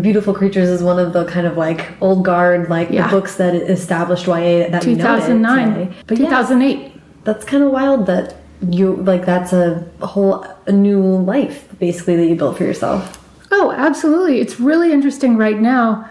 Beautiful 0.02 0.34
Creatures 0.34 0.68
is 0.68 0.82
one 0.82 0.98
of 0.98 1.14
the 1.14 1.24
kind 1.24 1.46
of 1.46 1.56
like 1.56 1.86
old 2.02 2.22
guard, 2.22 2.68
like 2.68 2.90
Yeah. 2.90 3.08
the 3.08 3.16
books 3.16 3.36
that 3.36 3.54
established 3.54 4.26
YA 4.26 4.68
that 4.68 4.84
we 4.84 4.94
know 4.94 5.14
it 5.16 5.20
2009, 5.20 5.68
today. 5.74 5.90
But 6.06 6.18
yeah, 6.18 6.26
2008. 6.26 6.92
that's 7.24 7.44
kind 7.46 7.62
of 7.64 7.70
wild 7.72 8.04
that 8.06 8.34
you 8.68 8.96
like 8.96 9.24
that's 9.24 9.52
a 9.54 9.82
whole 10.02 10.44
a 10.66 10.72
new 10.72 11.00
life 11.00 11.66
basically 11.78 12.16
that 12.16 12.26
you 12.26 12.34
built 12.34 12.58
for 12.58 12.64
yourself. 12.64 13.18
Oh, 13.50 13.72
absolutely. 13.72 14.40
It's 14.40 14.60
really 14.60 14.92
interesting 14.92 15.38
right 15.38 15.58
now. 15.58 16.06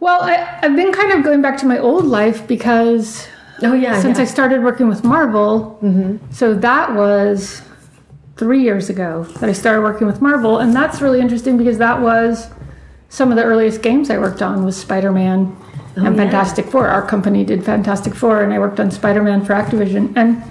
Well, 0.00 0.22
I, 0.22 0.58
I've 0.62 0.76
been 0.76 0.92
kind 0.92 1.12
of 1.12 1.24
going 1.24 1.42
back 1.42 1.58
to 1.58 1.66
my 1.66 1.78
old 1.78 2.04
life 2.04 2.46
because 2.46 3.26
Oh 3.62 3.72
yeah, 3.72 4.00
since 4.00 4.18
yeah. 4.18 4.22
I 4.22 4.26
started 4.26 4.62
working 4.62 4.88
with 4.88 5.04
Marvel. 5.04 5.78
Mm-hmm. 5.82 6.32
So 6.32 6.54
that 6.54 6.94
was 6.94 7.62
three 8.36 8.62
years 8.62 8.90
ago 8.90 9.24
that 9.40 9.48
I 9.48 9.52
started 9.52 9.82
working 9.82 10.06
with 10.06 10.20
Marvel, 10.20 10.58
and 10.58 10.74
that's 10.74 11.00
really 11.00 11.20
interesting 11.20 11.56
because 11.56 11.78
that 11.78 12.00
was 12.00 12.48
some 13.08 13.30
of 13.30 13.36
the 13.36 13.44
earliest 13.44 13.82
games 13.82 14.10
I 14.10 14.18
worked 14.18 14.42
on 14.42 14.64
was 14.64 14.76
Spider-Man 14.76 15.56
oh, 15.56 16.04
and 16.04 16.16
yeah. 16.16 16.22
Fantastic 16.22 16.66
Four. 16.66 16.88
Our 16.88 17.06
company 17.06 17.44
did 17.44 17.64
Fantastic 17.64 18.14
Four, 18.14 18.42
and 18.42 18.52
I 18.52 18.58
worked 18.58 18.78
on 18.78 18.90
Spider-Man 18.90 19.44
for 19.44 19.54
Activision, 19.54 20.14
and 20.16 20.42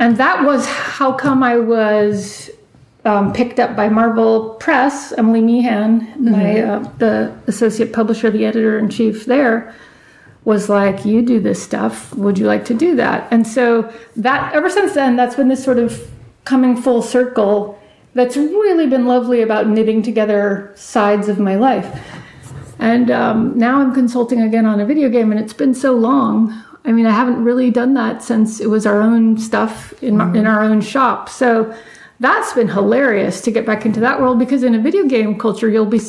and 0.00 0.16
that 0.16 0.44
was 0.44 0.66
how 0.66 1.12
come 1.12 1.42
I 1.42 1.58
was 1.58 2.50
um, 3.04 3.32
picked 3.32 3.60
up 3.60 3.76
by 3.76 3.88
Marvel 3.88 4.50
Press. 4.54 5.12
Emily 5.12 5.40
Meehan, 5.40 6.14
my 6.18 6.60
uh, 6.60 6.78
the 6.98 7.36
associate 7.46 7.92
publisher, 7.92 8.30
the 8.30 8.46
editor 8.46 8.78
in 8.78 8.88
chief 8.88 9.26
there, 9.26 9.74
was 10.44 10.68
like, 10.68 11.04
"You 11.04 11.22
do 11.22 11.40
this 11.40 11.62
stuff. 11.62 12.14
Would 12.14 12.38
you 12.38 12.46
like 12.46 12.64
to 12.66 12.74
do 12.74 12.96
that?" 12.96 13.28
And 13.30 13.46
so 13.46 13.92
that 14.16 14.54
ever 14.54 14.70
since 14.70 14.94
then, 14.94 15.16
that's 15.16 15.36
been 15.36 15.48
this 15.48 15.62
sort 15.62 15.78
of 15.78 16.10
coming 16.44 16.76
full 16.80 17.02
circle. 17.02 17.78
That's 18.14 18.36
really 18.36 18.86
been 18.86 19.06
lovely 19.06 19.42
about 19.42 19.68
knitting 19.68 20.02
together 20.02 20.72
sides 20.76 21.28
of 21.28 21.38
my 21.38 21.56
life. 21.56 22.00
And 22.78 23.10
um, 23.10 23.58
now 23.58 23.80
I'm 23.80 23.92
consulting 23.94 24.42
again 24.42 24.66
on 24.66 24.80
a 24.80 24.86
video 24.86 25.08
game, 25.08 25.30
and 25.30 25.40
it's 25.40 25.52
been 25.52 25.74
so 25.74 25.94
long. 25.94 26.62
I 26.84 26.92
mean, 26.92 27.06
I 27.06 27.12
haven't 27.12 27.42
really 27.42 27.70
done 27.70 27.94
that 27.94 28.22
since 28.22 28.60
it 28.60 28.68
was 28.68 28.86
our 28.86 29.00
own 29.00 29.38
stuff 29.38 29.94
in, 30.02 30.18
my, 30.18 30.30
in 30.36 30.46
our 30.46 30.62
own 30.62 30.80
shop. 30.82 31.28
So 31.30 31.74
that's 32.24 32.52
been 32.54 32.68
hilarious 32.68 33.40
to 33.42 33.50
get 33.50 33.66
back 33.66 33.84
into 33.84 34.00
that 34.00 34.20
world 34.20 34.38
because 34.38 34.62
in 34.62 34.74
a 34.74 34.80
video 34.80 35.04
game 35.06 35.38
culture, 35.38 35.68
you'll 35.68 35.86
be. 35.86 36.00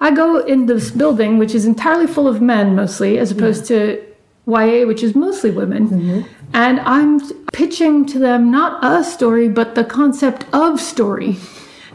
I 0.00 0.10
go 0.10 0.38
in 0.38 0.66
this 0.66 0.90
building, 0.90 1.38
which 1.38 1.54
is 1.54 1.64
entirely 1.64 2.06
full 2.06 2.28
of 2.28 2.42
men 2.42 2.74
mostly, 2.74 3.18
as 3.18 3.30
opposed 3.30 3.64
to 3.66 4.04
YA, 4.46 4.86
which 4.86 5.02
is 5.02 5.14
mostly 5.14 5.50
women. 5.50 5.88
Mm-hmm. 5.88 6.20
And 6.52 6.80
I'm 6.80 7.20
pitching 7.52 8.04
to 8.06 8.18
them 8.18 8.50
not 8.50 8.84
a 8.84 9.02
story, 9.04 9.48
but 9.48 9.74
the 9.74 9.84
concept 9.84 10.44
of 10.52 10.80
story. 10.80 11.36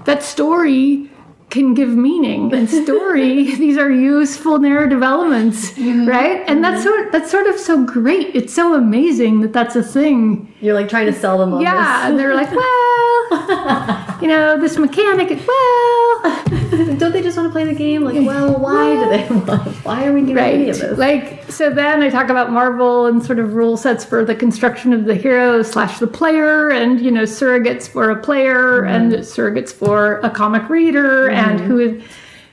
That 0.05 0.23
story 0.23 1.09
can 1.49 1.73
give 1.73 1.89
meaning. 1.89 2.53
And 2.53 2.69
story 2.85 3.55
these 3.55 3.77
are 3.77 3.91
useful 3.91 4.59
narrative 4.59 5.01
elements 5.01 5.71
mm-hmm. 5.71 6.07
right? 6.07 6.43
And 6.47 6.63
that's 6.63 6.83
mm-hmm. 6.83 7.01
sort 7.01 7.11
that's 7.11 7.31
sort 7.31 7.47
of 7.47 7.59
so 7.59 7.83
great. 7.83 8.35
It's 8.35 8.53
so 8.53 8.75
amazing 8.75 9.41
that 9.41 9.53
that's 9.53 9.75
a 9.75 9.83
thing. 9.83 10.53
You're 10.61 10.75
like 10.75 10.89
trying 10.89 11.07
to 11.07 11.13
sell 11.13 11.37
them 11.37 11.53
on 11.53 11.61
yeah 11.61 12.07
and 12.07 12.19
they're 12.19 12.35
like 12.35 12.51
well 12.55 14.17
you 14.21 14.27
know 14.27 14.59
this 14.59 14.77
mechanic 14.77 15.29
well. 15.47 16.45
Don't 16.97 17.13
they 17.13 17.21
just 17.21 17.37
want 17.37 17.47
to 17.47 17.51
play 17.51 17.65
the 17.65 17.73
game? 17.73 18.03
Like, 18.03 18.15
well, 18.25 18.59
why 18.59 18.95
do 18.95 19.09
they 19.09 19.27
want? 19.33 19.67
Why 19.85 20.05
are 20.05 20.13
we 20.13 20.21
doing 20.21 20.37
any 20.37 20.69
of 20.69 20.77
this? 20.77 20.97
like 20.97 21.49
so 21.49 21.69
then 21.69 22.03
i 22.03 22.09
talk 22.09 22.29
about 22.29 22.51
marvel 22.51 23.07
and 23.07 23.25
sort 23.25 23.39
of 23.39 23.53
rule 23.55 23.75
sets 23.75 24.05
for 24.05 24.23
the 24.23 24.35
construction 24.35 24.93
of 24.93 25.05
the 25.05 25.15
hero 25.15 25.63
slash 25.63 25.99
the 25.99 26.07
player. 26.07 26.69
And 26.69 26.99
you 26.99 27.11
know 27.11 27.23
surrogates 27.23 27.87
for 27.87 28.09
a 28.11 28.21
player 28.21 28.81
mm-hmm. 28.81 28.87
and 28.87 29.13
surrogates 29.13 29.71
for 29.71 30.19
a 30.19 30.29
comic 30.29 30.69
reader 30.69 31.29
and 31.39 31.59
mm-hmm. 31.59 31.69
who 31.69 31.79
is 31.79 32.03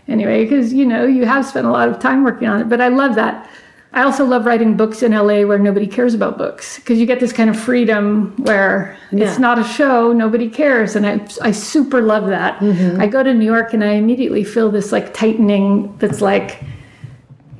anyway 0.09 0.45
because 0.45 0.72
you 0.72 0.84
know 0.84 1.05
you 1.05 1.24
have 1.24 1.45
spent 1.45 1.66
a 1.66 1.70
lot 1.70 1.89
of 1.89 1.99
time 1.99 2.24
working 2.24 2.49
on 2.49 2.61
it 2.61 2.68
but 2.68 2.80
i 2.80 2.89
love 2.89 3.14
that. 3.14 3.49
I 3.93 4.03
also 4.03 4.26
love 4.26 4.45
writing 4.45 4.76
books 4.76 5.03
in 5.03 5.12
la 5.12 5.41
where 5.49 5.59
nobody 5.59 5.87
cares 5.87 6.12
about 6.12 6.37
books 6.37 6.76
because 6.76 6.99
you 6.99 7.07
get 7.07 7.18
this 7.18 7.32
kind 7.32 7.49
of 7.49 7.59
freedom 7.59 8.34
where 8.37 8.95
Yeah. 9.11 9.24
it's 9.24 9.39
not 9.39 9.59
a 9.59 9.64
show 9.64 10.12
nobody 10.12 10.51
cares 10.51 10.97
and 10.97 11.07
i, 11.07 11.26
I 11.41 11.51
super 11.53 12.03
love 12.03 12.26
that. 12.26 12.59
Mm-hmm. 12.59 13.01
I 13.01 13.07
go 13.07 13.22
to 13.22 13.32
new 13.32 13.47
york 13.47 13.72
and 13.72 13.82
i 13.82 13.93
immediately 13.93 14.45
feel 14.45 14.70
this 14.70 14.93
like 14.93 15.14
tightening 15.14 15.97
that's 15.99 16.20
like 16.20 16.62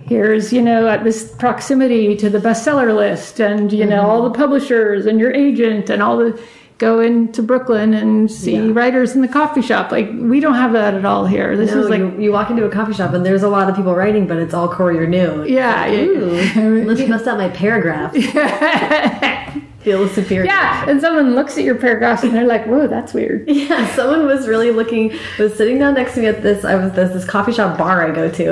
here's 0.07 0.53
you 0.53 0.63
know 0.63 0.87
at 0.89 1.05
this 1.05 1.33
proximity 1.37 2.17
to 2.17 2.31
the 2.31 2.39
bestseller 2.39 2.95
list 2.95 3.41
and 3.41 3.73
you 3.73 3.81
mm-hmm. 3.81 3.91
know 3.91 4.03
all 4.03 4.23
the 4.23 4.37
publishers 4.37 5.07
and 5.07 5.19
your 5.19 5.33
agent 5.33 5.91
and 5.91 6.03
all 6.03 6.17
the 6.17 6.41
go 6.79 7.01
into 7.01 7.43
brooklyn 7.43 7.95
and 7.95 8.31
see 8.31 8.55
Yeah. 8.57 8.73
writers 8.73 9.15
in 9.15 9.23
the 9.23 9.29
coffee 9.29 9.63
shop 9.63 9.91
like 9.91 10.11
we 10.13 10.41
don't 10.41 10.55
have 10.57 10.73
that 10.75 10.93
at 10.95 11.05
all 11.07 11.25
here 11.25 11.57
this 11.57 11.73
No, 11.73 11.81
is 11.83 11.89
like 11.89 12.01
you, 12.01 12.15
you 12.21 12.33
walk 12.33 12.51
into 12.51 12.65
a 12.67 12.71
coffee 12.71 12.93
shop 12.93 13.15
and 13.15 13.25
there's 13.25 13.43
a 13.43 13.49
lot 13.49 13.71
of 13.71 13.77
people 13.77 13.95
writing, 13.95 14.27
but 14.27 14.37
it's 14.37 14.53
all 14.53 14.69
Courier 14.69 15.07
New. 15.07 15.45
yeah 15.47 15.87
yeah, 15.87 16.01
Ooh, 16.03 16.85
let 16.85 16.99
me 16.99 17.07
bust 17.09 17.27
out 17.27 17.39
my 17.39 17.49
paragraph. 17.49 18.13
Feel 19.87 20.09
superior. 20.09 20.47
yeah 20.47 20.85
and 20.91 21.01
someone 21.01 21.37
looks 21.37 21.57
at 21.57 21.63
your 21.63 21.77
paragraphs 21.77 22.25
and 22.25 22.35
they're 22.35 22.45
like 22.45 22.67
whoa 22.67 22.89
that's 22.89 23.15
weird 23.15 23.49
Yeah, 23.67 23.87
someone 23.95 24.27
was 24.27 24.49
really 24.49 24.73
looking, 24.73 25.17
was 25.39 25.55
sitting 25.55 25.79
down 25.79 25.95
next 25.95 26.15
to 26.15 26.21
me 26.23 26.27
at 26.27 26.43
this, 26.43 26.65
I 26.65 26.75
was, 26.75 26.93
there's 26.93 27.13
this 27.13 27.25
coffee 27.25 27.53
shop 27.53 27.79
bar 27.79 28.05
I 28.05 28.13
go 28.13 28.29
to, 28.29 28.49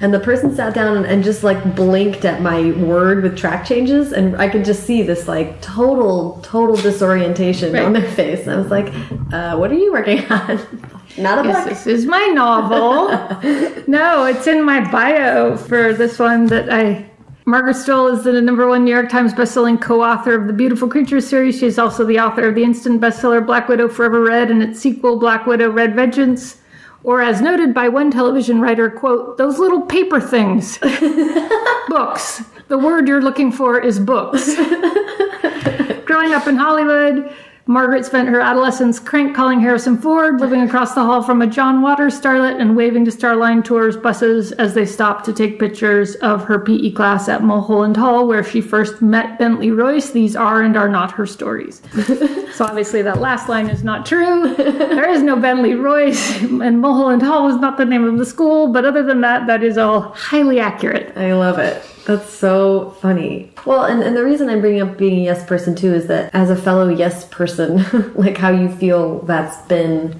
and 0.00 0.12
the 0.14 0.20
person 0.20 0.54
sat 0.56 0.72
down 0.74 0.96
and, 0.96 1.04
and 1.06 1.22
just 1.22 1.44
like 1.44 1.74
blinked 1.76 2.24
at 2.24 2.40
my 2.40 2.70
word 2.72 3.22
with 3.22 3.36
track 3.36 3.66
changes, 3.66 4.12
and 4.12 4.36
I 4.36 4.48
could 4.48 4.64
just 4.64 4.84
see 4.84 5.02
this 5.02 5.28
like 5.28 5.60
total, 5.60 6.40
total 6.42 6.76
disorientation 6.76 7.72
Right. 7.74 7.84
on 7.84 7.92
their 7.92 8.10
face. 8.12 8.46
And 8.46 8.52
I 8.52 8.58
was 8.58 8.70
like, 8.70 8.88
uh, 9.32 9.56
what 9.56 9.70
are 9.70 9.74
you 9.84 9.92
working 9.92 10.24
on? 10.26 10.58
Not 11.18 11.44
a 11.44 11.48
Yes, 11.48 11.58
book. 11.64 11.68
this 11.68 11.86
is 11.86 12.06
my 12.06 12.24
novel. 12.26 13.08
no, 13.86 14.24
it's 14.26 14.46
in 14.46 14.64
my 14.64 14.80
bio 14.90 15.56
for 15.56 15.92
this 15.92 16.18
one 16.18 16.46
that 16.46 16.72
I. 16.72 17.08
Margaret 17.48 17.76
Stohl 17.76 18.14
is 18.14 18.24
the 18.24 18.42
number 18.42 18.68
one 18.68 18.84
New 18.84 18.90
York 18.90 19.08
Times 19.08 19.32
bestselling 19.32 19.80
co-author 19.80 20.34
of 20.34 20.46
the 20.48 20.52
Beautiful 20.52 20.86
Creatures 20.86 21.26
series. 21.26 21.58
She's 21.58 21.78
also 21.78 22.04
the 22.04 22.20
author 22.20 22.46
of 22.46 22.54
the 22.54 22.62
instant 22.62 23.00
bestseller 23.00 23.44
Black 23.44 23.68
Widow 23.68 23.88
Forever 23.88 24.20
Red 24.22 24.50
and 24.50 24.62
its 24.62 24.78
sequel 24.78 25.18
Black 25.18 25.46
Widow 25.46 25.70
Red 25.70 25.94
Vengeance. 25.94 26.58
Or 27.04 27.22
as 27.22 27.40
noted 27.40 27.72
by 27.72 27.88
one 27.88 28.10
television 28.10 28.60
writer, 28.60 28.90
quote, 28.90 29.38
those 29.38 29.58
little 29.58 29.80
paper 29.80 30.20
things. 30.20 30.76
books. 31.88 32.42
The 32.68 32.76
word 32.76 33.08
you're 33.08 33.22
looking 33.22 33.50
for 33.50 33.80
is 33.80 33.98
books. 33.98 34.54
Growing 36.04 36.34
up 36.34 36.48
in 36.48 36.56
Hollywood, 36.56 37.34
Margaret 37.68 38.06
spent 38.06 38.30
her 38.30 38.40
adolescence 38.40 38.98
crank 38.98 39.36
calling 39.36 39.60
Harrison 39.60 39.98
Ford, 39.98 40.40
living 40.40 40.62
across 40.62 40.94
the 40.94 41.02
hall 41.02 41.22
from 41.22 41.42
a 41.42 41.46
John 41.46 41.82
Waters 41.82 42.18
starlet, 42.18 42.58
and 42.58 42.74
waving 42.74 43.04
to 43.04 43.10
Starline 43.10 43.62
Tours 43.62 43.94
buses 43.94 44.52
as 44.52 44.72
they 44.72 44.86
stopped 44.86 45.26
to 45.26 45.34
take 45.34 45.58
pictures 45.58 46.14
of 46.16 46.44
her 46.44 46.58
PE 46.58 46.92
class 46.92 47.28
at 47.28 47.42
Mulholland 47.42 47.98
Hall, 47.98 48.26
where 48.26 48.42
she 48.42 48.62
first 48.62 49.02
met 49.02 49.38
Bentley 49.38 49.70
Royce. 49.70 50.12
These 50.12 50.34
are 50.34 50.62
and 50.62 50.78
are 50.78 50.88
not 50.88 51.12
her 51.12 51.26
stories. 51.26 51.82
so 52.54 52.64
obviously, 52.64 53.02
that 53.02 53.20
last 53.20 53.50
line 53.50 53.68
is 53.68 53.84
not 53.84 54.06
true. 54.06 54.54
There 54.54 55.10
is 55.10 55.22
no 55.22 55.36
Bentley 55.36 55.74
Royce, 55.74 56.40
and 56.40 56.80
Mulholland 56.80 57.20
Hall 57.20 57.44
was 57.44 57.56
not 57.56 57.76
the 57.76 57.84
name 57.84 58.04
of 58.04 58.16
the 58.16 58.24
school, 58.24 58.72
but 58.72 58.86
other 58.86 59.02
than 59.02 59.20
that, 59.20 59.46
that 59.46 59.62
is 59.62 59.76
all 59.76 60.00
highly 60.00 60.58
accurate. 60.58 61.14
I 61.18 61.34
love 61.34 61.58
it. 61.58 61.84
That's 62.08 62.32
so 62.32 62.96
funny. 63.02 63.52
Well, 63.66 63.84
and, 63.84 64.02
and 64.02 64.16
the 64.16 64.24
reason 64.24 64.48
I'm 64.48 64.62
bringing 64.62 64.80
up 64.80 64.96
being 64.96 65.20
a 65.20 65.24
yes 65.24 65.44
person 65.44 65.74
too 65.74 65.92
is 65.92 66.06
that 66.06 66.34
as 66.34 66.48
a 66.48 66.56
fellow 66.56 66.88
yes 66.88 67.26
person, 67.26 67.84
like 68.14 68.38
how 68.38 68.48
you 68.48 68.70
feel 68.70 69.18
that's 69.26 69.58
been 69.66 70.18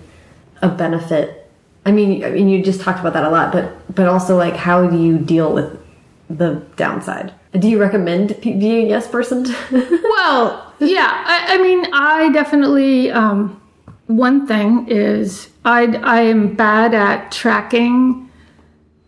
a 0.60 0.68
benefit. 0.68 1.50
I 1.86 1.92
mean, 1.92 2.22
I 2.22 2.30
mean, 2.30 2.50
you 2.50 2.62
just 2.62 2.82
talked 2.82 3.00
about 3.00 3.14
that 3.14 3.24
a 3.24 3.30
lot, 3.30 3.52
but 3.52 3.72
but 3.94 4.06
also 4.06 4.36
like 4.36 4.54
how 4.54 4.86
do 4.86 5.02
you 5.02 5.16
deal 5.16 5.54
with 5.54 5.80
the 6.28 6.62
downside? 6.76 7.32
Do 7.54 7.66
you 7.66 7.80
recommend 7.80 8.38
being 8.42 8.84
a 8.84 8.88
yes 8.90 9.08
person? 9.08 9.46
Well, 10.18 10.74
yeah. 10.80 11.22
I, 11.26 11.54
I 11.54 11.62
mean, 11.62 11.86
I 11.94 12.30
definitely. 12.32 13.10
Um, 13.10 13.62
one 14.08 14.46
thing 14.46 14.88
is, 14.88 15.48
I 15.64 15.84
I 16.02 16.20
am 16.20 16.54
bad 16.54 16.92
at 16.92 17.32
tracking 17.32 18.27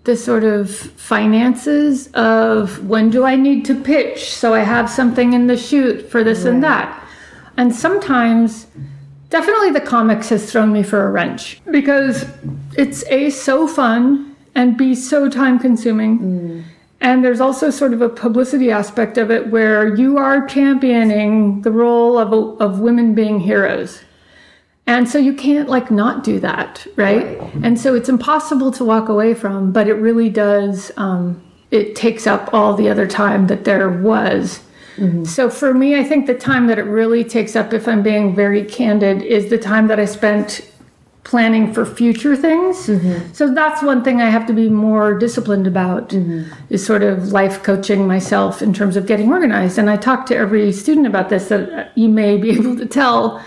the 0.04 0.16
sort 0.16 0.44
of 0.44 0.70
finances 0.70 2.08
of 2.14 2.86
when 2.86 3.10
do 3.10 3.24
I 3.24 3.36
need 3.36 3.64
to 3.66 3.74
pitch 3.74 4.30
so 4.30 4.54
I 4.54 4.60
have 4.60 4.88
something 4.88 5.32
in 5.32 5.46
the 5.46 5.56
shoot 5.56 6.10
for 6.10 6.24
this 6.24 6.44
and 6.44 6.62
that, 6.64 7.06
and 7.56 7.74
sometimes. 7.74 8.66
Definitely, 9.28 9.70
the 9.70 9.80
comics 9.80 10.28
has 10.30 10.50
thrown 10.50 10.72
me 10.72 10.82
for 10.82 11.06
a 11.06 11.08
wrench 11.08 11.60
because 11.70 12.26
it's 12.76 13.04
a 13.04 13.30
so 13.30 13.68
fun 13.68 14.34
and 14.56 14.76
b 14.76 14.94
so 14.94 15.28
time 15.28 15.58
consuming. 15.58 16.18
Mm. 16.18 16.64
And 17.00 17.24
there's 17.24 17.40
also 17.40 17.70
sort 17.70 17.94
of 17.94 18.02
a 18.02 18.08
publicity 18.08 18.70
aspect 18.70 19.16
of 19.16 19.30
it 19.30 19.48
where 19.48 19.94
you 19.94 20.18
are 20.18 20.46
championing 20.46 21.62
the 21.62 21.70
role 21.70 22.18
of, 22.18 22.60
of 22.60 22.80
women 22.80 23.14
being 23.14 23.40
heroes. 23.40 24.02
And 24.90 25.08
so 25.08 25.18
you 25.18 25.34
can't 25.34 25.68
like 25.68 25.92
not 25.92 26.24
do 26.24 26.40
that, 26.40 26.84
right? 26.96 27.38
And 27.62 27.78
so 27.78 27.94
it's 27.94 28.08
impossible 28.08 28.72
to 28.72 28.84
walk 28.84 29.08
away 29.08 29.34
from, 29.34 29.70
but 29.70 29.86
it 29.86 29.94
really 29.94 30.28
does, 30.28 30.90
um, 30.96 31.40
it 31.70 31.94
takes 31.94 32.26
up 32.26 32.52
all 32.52 32.74
the 32.74 32.88
other 32.88 33.06
time 33.06 33.46
that 33.46 33.62
there 33.62 33.88
was. 33.88 34.60
Mm-hmm. 34.96 35.26
So 35.26 35.48
for 35.48 35.72
me, 35.72 35.94
I 35.94 36.02
think 36.02 36.26
the 36.26 36.34
time 36.34 36.66
that 36.66 36.76
it 36.76 36.86
really 36.86 37.22
takes 37.22 37.54
up, 37.54 37.72
if 37.72 37.86
I'm 37.86 38.02
being 38.02 38.34
very 38.34 38.64
candid, 38.64 39.22
is 39.22 39.48
the 39.48 39.58
time 39.58 39.86
that 39.86 40.00
I 40.00 40.06
spent 40.06 40.68
planning 41.22 41.72
for 41.72 41.86
future 41.86 42.34
things. 42.34 42.88
Mm-hmm. 42.88 43.32
So 43.32 43.54
that's 43.54 43.84
one 43.84 44.02
thing 44.02 44.20
I 44.20 44.28
have 44.28 44.44
to 44.48 44.52
be 44.52 44.68
more 44.68 45.16
disciplined 45.16 45.68
about 45.68 46.08
mm-hmm. 46.08 46.52
is 46.68 46.84
sort 46.84 47.04
of 47.04 47.28
life 47.30 47.62
coaching 47.62 48.08
myself 48.08 48.60
in 48.60 48.72
terms 48.72 48.96
of 48.96 49.06
getting 49.06 49.30
organized. 49.30 49.78
And 49.78 49.88
I 49.88 49.96
talk 49.96 50.26
to 50.26 50.36
every 50.36 50.72
student 50.72 51.06
about 51.06 51.28
this 51.28 51.46
that 51.48 51.96
you 51.96 52.08
may 52.08 52.36
be 52.38 52.50
able 52.58 52.76
to 52.76 52.86
tell 52.86 53.40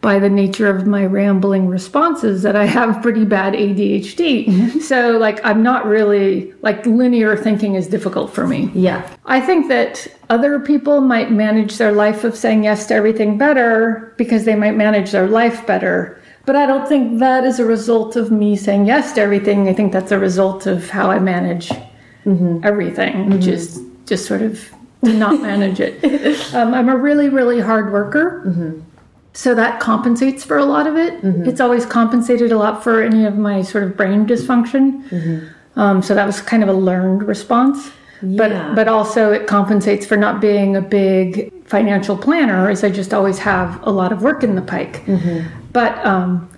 by 0.00 0.18
the 0.18 0.30
nature 0.30 0.68
of 0.68 0.86
my 0.86 1.04
rambling 1.04 1.66
responses 1.66 2.42
that 2.42 2.54
I 2.54 2.66
have 2.66 3.02
pretty 3.02 3.24
bad 3.24 3.54
ADHD. 3.54 4.46
Mm-hmm. 4.46 4.78
so 4.80 5.18
like 5.18 5.44
I'm 5.44 5.62
not 5.62 5.86
really 5.86 6.52
like 6.62 6.86
linear 6.86 7.36
thinking 7.36 7.74
is 7.74 7.88
difficult 7.88 8.32
for 8.32 8.46
me. 8.46 8.70
Yeah. 8.74 9.08
I 9.26 9.40
think 9.40 9.68
that 9.68 10.06
other 10.30 10.60
people 10.60 11.00
might 11.00 11.32
manage 11.32 11.78
their 11.78 11.92
life 11.92 12.22
of 12.24 12.36
saying 12.36 12.64
yes 12.64 12.86
to 12.86 12.94
everything 12.94 13.38
better 13.38 14.14
because 14.16 14.44
they 14.44 14.54
might 14.54 14.76
manage 14.76 15.10
their 15.10 15.26
life 15.26 15.66
better. 15.66 16.20
But 16.46 16.56
I 16.56 16.64
don't 16.64 16.88
think 16.88 17.18
that 17.18 17.44
is 17.44 17.58
a 17.58 17.64
result 17.64 18.16
of 18.16 18.30
me 18.30 18.56
saying 18.56 18.86
yes 18.86 19.12
to 19.14 19.20
everything. 19.20 19.68
I 19.68 19.74
think 19.74 19.92
that's 19.92 20.12
a 20.12 20.18
result 20.18 20.66
of 20.66 20.88
how 20.88 21.10
I 21.10 21.18
manage 21.18 21.68
mm-hmm. 22.24 22.60
everything, 22.62 23.30
which 23.30 23.42
mm-hmm. 23.42 23.50
is 23.50 23.82
just 24.06 24.26
sort 24.26 24.42
of 24.42 24.70
not 25.02 25.42
manage 25.42 25.80
it. 25.80 25.98
Um, 26.54 26.72
I'm 26.72 26.88
a 26.88 26.96
really, 26.96 27.28
really 27.28 27.60
hard 27.60 27.92
worker. 27.92 28.42
So 29.38 29.54
that 29.54 29.78
compensates 29.78 30.42
for 30.44 30.58
a 30.58 30.64
lot 30.64 30.88
of 30.88 30.96
it. 30.96 31.12
It's 31.48 31.60
always 31.60 31.86
compensated 31.86 32.50
a 32.50 32.58
lot 32.58 32.82
for 32.82 33.00
any 33.00 33.24
of 33.24 33.38
my 33.38 33.62
sort 33.62 33.84
of 33.84 33.96
brain 33.96 34.26
dysfunction. 34.26 34.84
Um, 35.76 36.02
so 36.02 36.12
that 36.16 36.26
was 36.26 36.40
kind 36.40 36.64
of 36.64 36.68
a 36.68 36.72
learned 36.72 37.22
response. 37.22 37.92
But 38.20 38.50
Yeah. 38.50 38.72
but 38.74 38.88
also 38.88 39.30
it 39.30 39.46
compensates 39.46 40.04
for 40.04 40.16
not 40.16 40.40
being 40.40 40.74
a 40.74 40.80
big 40.80 41.52
financial 41.66 42.16
planner, 42.16 42.68
as 42.68 42.82
I 42.82 42.90
just 42.90 43.14
always 43.14 43.38
have 43.38 43.78
a 43.84 43.92
lot 43.92 44.10
of 44.10 44.22
work 44.22 44.42
in 44.42 44.56
the 44.56 44.62
pike. 44.74 45.04
But 45.72 45.92
um, 46.04 46.48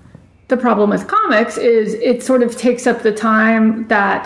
the 0.49 0.57
problem 0.57 0.89
with 0.89 1.07
comics 1.07 1.59
is 1.59 1.93
it 2.11 2.22
sort 2.22 2.43
of 2.43 2.57
takes 2.57 2.87
up 2.87 3.03
the 3.03 3.12
time 3.12 3.87
that 3.89 4.24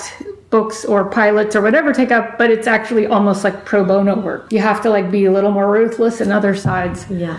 books 0.50 0.84
or 0.84 1.04
pilots 1.06 1.56
or 1.56 1.60
whatever 1.60 1.92
take 1.92 2.12
up, 2.12 2.38
but 2.38 2.48
it's 2.54 2.68
actually 2.68 3.04
almost 3.08 3.42
like 3.42 3.64
pro 3.64 3.84
bono 3.84 4.14
work. 4.28 4.52
You 4.52 4.60
have 4.60 4.80
to 4.82 4.90
like 4.90 5.10
be 5.10 5.24
a 5.24 5.32
little 5.32 5.50
more 5.50 5.68
ruthless 5.68 6.20
in 6.20 6.30
other 6.30 6.54
sides. 6.54 7.04
Yeah. 7.10 7.36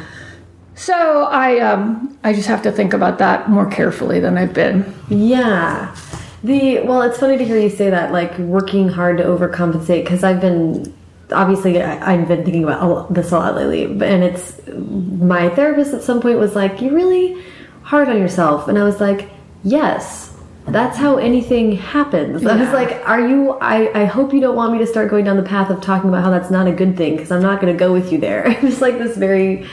So 0.76 1.24
I 1.24 1.60
um 1.60 2.18
I 2.24 2.34
just 2.34 2.48
have 2.48 2.62
to 2.64 2.72
think 2.72 2.94
about 2.94 3.18
that 3.20 3.50
more 3.50 3.66
carefully 3.70 4.20
than 4.20 4.38
I've 4.38 4.54
been. 4.54 4.94
Yeah. 5.10 5.96
The 6.44 6.82
well, 6.82 7.02
it's 7.02 7.18
funny 7.18 7.38
to 7.38 7.46
hear 7.46 7.58
you 7.58 7.70
say 7.70 7.90
that, 7.90 8.12
like 8.12 8.38
working 8.38 8.90
hard 8.90 9.18
to 9.18 9.24
overcompensate, 9.24 10.04
because 10.04 10.24
I've 10.24 10.42
been 10.42 10.94
obviously 11.32 11.82
I, 11.82 12.14
I've 12.14 12.28
been 12.28 12.44
thinking 12.44 12.64
about 12.64 13.14
this 13.14 13.32
a 13.32 13.40
lot 13.40 13.56
lately, 13.56 13.86
and 13.86 14.24
it's 14.24 14.60
my 14.68 15.50
therapist 15.50 15.94
at 15.94 16.04
some 16.04 16.22
point 16.22 16.38
was 16.38 16.56
like, 16.56 16.82
"You're 16.82 16.94
really 16.94 17.42
hard 17.84 18.10
on 18.10 18.20
yourself," 18.20 18.68
and 18.68 18.78
I 18.78 18.84
was 18.84 19.00
like, 19.00 19.30
"Yes." 19.64 20.34
That's 20.68 20.98
how 20.98 21.18
anything 21.18 21.74
happens. 21.74 22.44
I 22.44 22.56
was 22.56 22.74
like, 22.74 23.08
"Are 23.08 23.22
you? 23.22 23.52
I, 23.62 24.02
I 24.02 24.06
hope 24.06 24.34
you 24.34 24.42
don't 24.42 24.56
want 24.56 24.74
me 24.74 24.80
to 24.80 24.88
start 24.88 25.12
going 25.12 25.24
down 25.24 25.38
the 25.38 25.44
path 25.44 25.70
of 25.70 25.80
talking 25.80 26.10
about 26.10 26.24
how 26.24 26.32
that's 26.32 26.50
not 26.50 26.66
a 26.68 26.72
good 26.72 26.98
thing 26.98 27.16
because 27.16 27.32
I'm 27.32 27.44
not 27.44 27.62
going 27.62 27.72
to 27.72 27.78
go 27.78 27.94
with 27.94 28.12
you 28.12 28.18
there." 28.18 28.48
It 28.52 28.64
was 28.64 28.82
like 28.82 28.98
this 28.98 29.16
very 29.16 29.68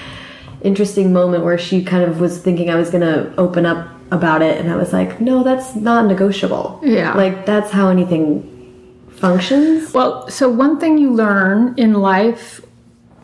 interesting 0.64 1.12
moment 1.12 1.44
where 1.44 1.58
she 1.58 1.82
kind 1.84 2.04
of 2.04 2.20
was 2.20 2.38
thinking 2.40 2.70
I 2.70 2.76
was 2.76 2.90
going 2.90 3.02
to 3.02 3.34
open 3.36 3.66
up 3.66 3.88
about 4.10 4.42
it, 4.42 4.60
and 4.60 4.70
I 4.70 4.76
was 4.76 4.92
like, 4.92 5.20
no, 5.20 5.42
that's 5.42 5.74
not 5.74 6.06
negotiable. 6.06 6.80
Yeah. 6.82 7.14
Like, 7.14 7.46
that's 7.46 7.70
how 7.70 7.88
anything 7.88 8.48
functions. 9.10 9.94
Well, 9.94 10.28
so 10.28 10.48
one 10.50 10.78
thing 10.78 10.98
you 10.98 11.10
learn 11.10 11.74
in 11.78 11.94
life, 11.94 12.60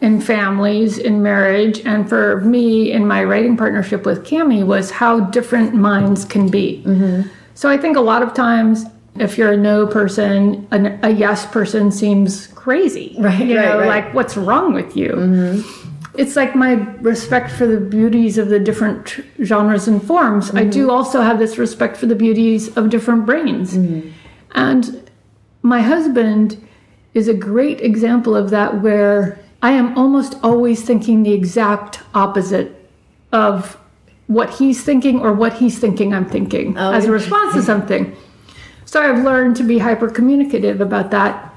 in 0.01 0.21
families, 0.21 0.97
in 0.97 1.23
marriage, 1.23 1.81
and 1.85 2.09
for 2.09 2.41
me 2.41 2.93
in 2.93 3.07
my 3.07 3.25
writing 3.25 3.57
partnership 3.57 4.07
with 4.07 4.29
Kami 4.29 4.63
was 4.63 4.91
how 4.91 5.21
different 5.21 5.75
minds 5.75 6.25
can 6.25 6.49
be. 6.49 6.83
Mm-hmm. 6.87 7.29
So 7.55 7.69
I 7.69 7.77
think 7.77 7.97
a 7.97 8.01
lot 8.01 8.23
of 8.23 8.33
times, 8.33 8.85
if 9.17 9.37
you're 9.37 9.53
a 9.53 9.57
no 9.57 9.87
person, 9.87 10.69
an, 10.71 11.01
a 11.03 11.11
yes 11.11 11.45
person 11.47 11.91
seems 11.91 12.47
crazy. 12.49 13.17
Right, 13.19 13.45
You 13.47 13.57
right, 13.59 13.65
know, 13.65 13.79
right. 13.81 14.05
like 14.05 14.15
what's 14.15 14.37
wrong 14.37 14.73
with 14.73 14.97
you? 14.97 15.11
Mm-hmm. 15.11 15.88
It's 16.19 16.35
like 16.35 16.57
my 16.57 16.73
respect 17.01 17.49
for 17.49 17.65
the 17.65 17.79
beauties 17.79 18.39
of 18.39 18.49
the 18.49 18.59
different 18.59 19.21
genres 19.45 19.87
and 19.87 20.03
forms. 20.03 20.53
I 20.53 20.65
do 20.65 20.83
mm-hmm. 20.83 20.91
also 20.91 21.23
have 21.23 21.39
this 21.39 21.59
respect 21.59 21.97
for 21.97 22.07
the 22.07 22.17
beauties 22.17 22.77
of 22.77 22.91
different 22.91 23.25
brains. 23.25 23.75
Mm-hmm. 23.75 24.11
And 24.51 25.09
my 25.63 25.81
husband 25.81 26.67
is 27.15 27.29
a 27.29 27.35
great 27.35 27.81
example 27.81 28.35
of 28.35 28.51
that, 28.51 28.83
where 28.83 29.39
I 29.63 29.71
am 29.73 29.97
almost 29.97 30.35
always 30.43 30.83
thinking 30.83 31.23
the 31.23 31.33
exact 31.33 32.01
opposite 32.15 32.91
of 33.31 33.79
what 34.27 34.51
he's 34.51 34.83
thinking 34.83 35.21
or 35.21 35.33
what 35.33 35.53
he's 35.55 35.79
thinking 35.79 36.13
I'm 36.13 36.29
thinking 36.29 36.77
Oh, 36.77 36.93
as 36.93 37.05
a 37.05 37.13
response 37.13 37.55
to 37.55 37.63
something. 37.63 38.17
So 38.87 39.01
I've 39.01 39.23
learned 39.23 39.55
to 39.59 39.63
be 39.63 39.79
hyper 39.79 40.11
communicative 40.11 40.81
about 40.81 41.13
that 41.13 41.48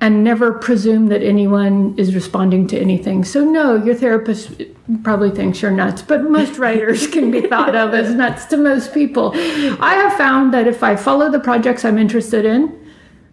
and 0.00 0.24
never 0.24 0.52
presume 0.52 1.08
that 1.08 1.22
anyone 1.22 1.94
is 1.98 2.14
responding 2.14 2.66
to 2.68 2.78
anything. 2.78 3.22
So, 3.24 3.44
no, 3.44 3.76
your 3.76 3.94
therapist 3.94 4.62
probably 5.02 5.30
thinks 5.30 5.60
you're 5.60 5.70
nuts, 5.70 6.00
but 6.02 6.22
most 6.24 6.58
writers 6.62 7.06
can 7.06 7.30
be 7.30 7.42
thought 7.42 7.74
of 7.74 7.92
as 7.94 8.14
nuts 8.14 8.46
to 8.46 8.56
most 8.56 8.94
people. 8.94 9.32
I 9.34 9.94
have 9.94 10.14
found 10.14 10.54
that 10.54 10.66
if 10.66 10.82
I 10.82 10.96
follow 10.96 11.30
the 11.30 11.40
projects 11.40 11.84
I'm 11.84 11.98
interested 11.98 12.44
in, 12.44 12.76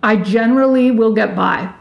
I 0.04 0.18
generally 0.18 0.92
will 0.92 1.14
get 1.14 1.36
by. 1.36 1.74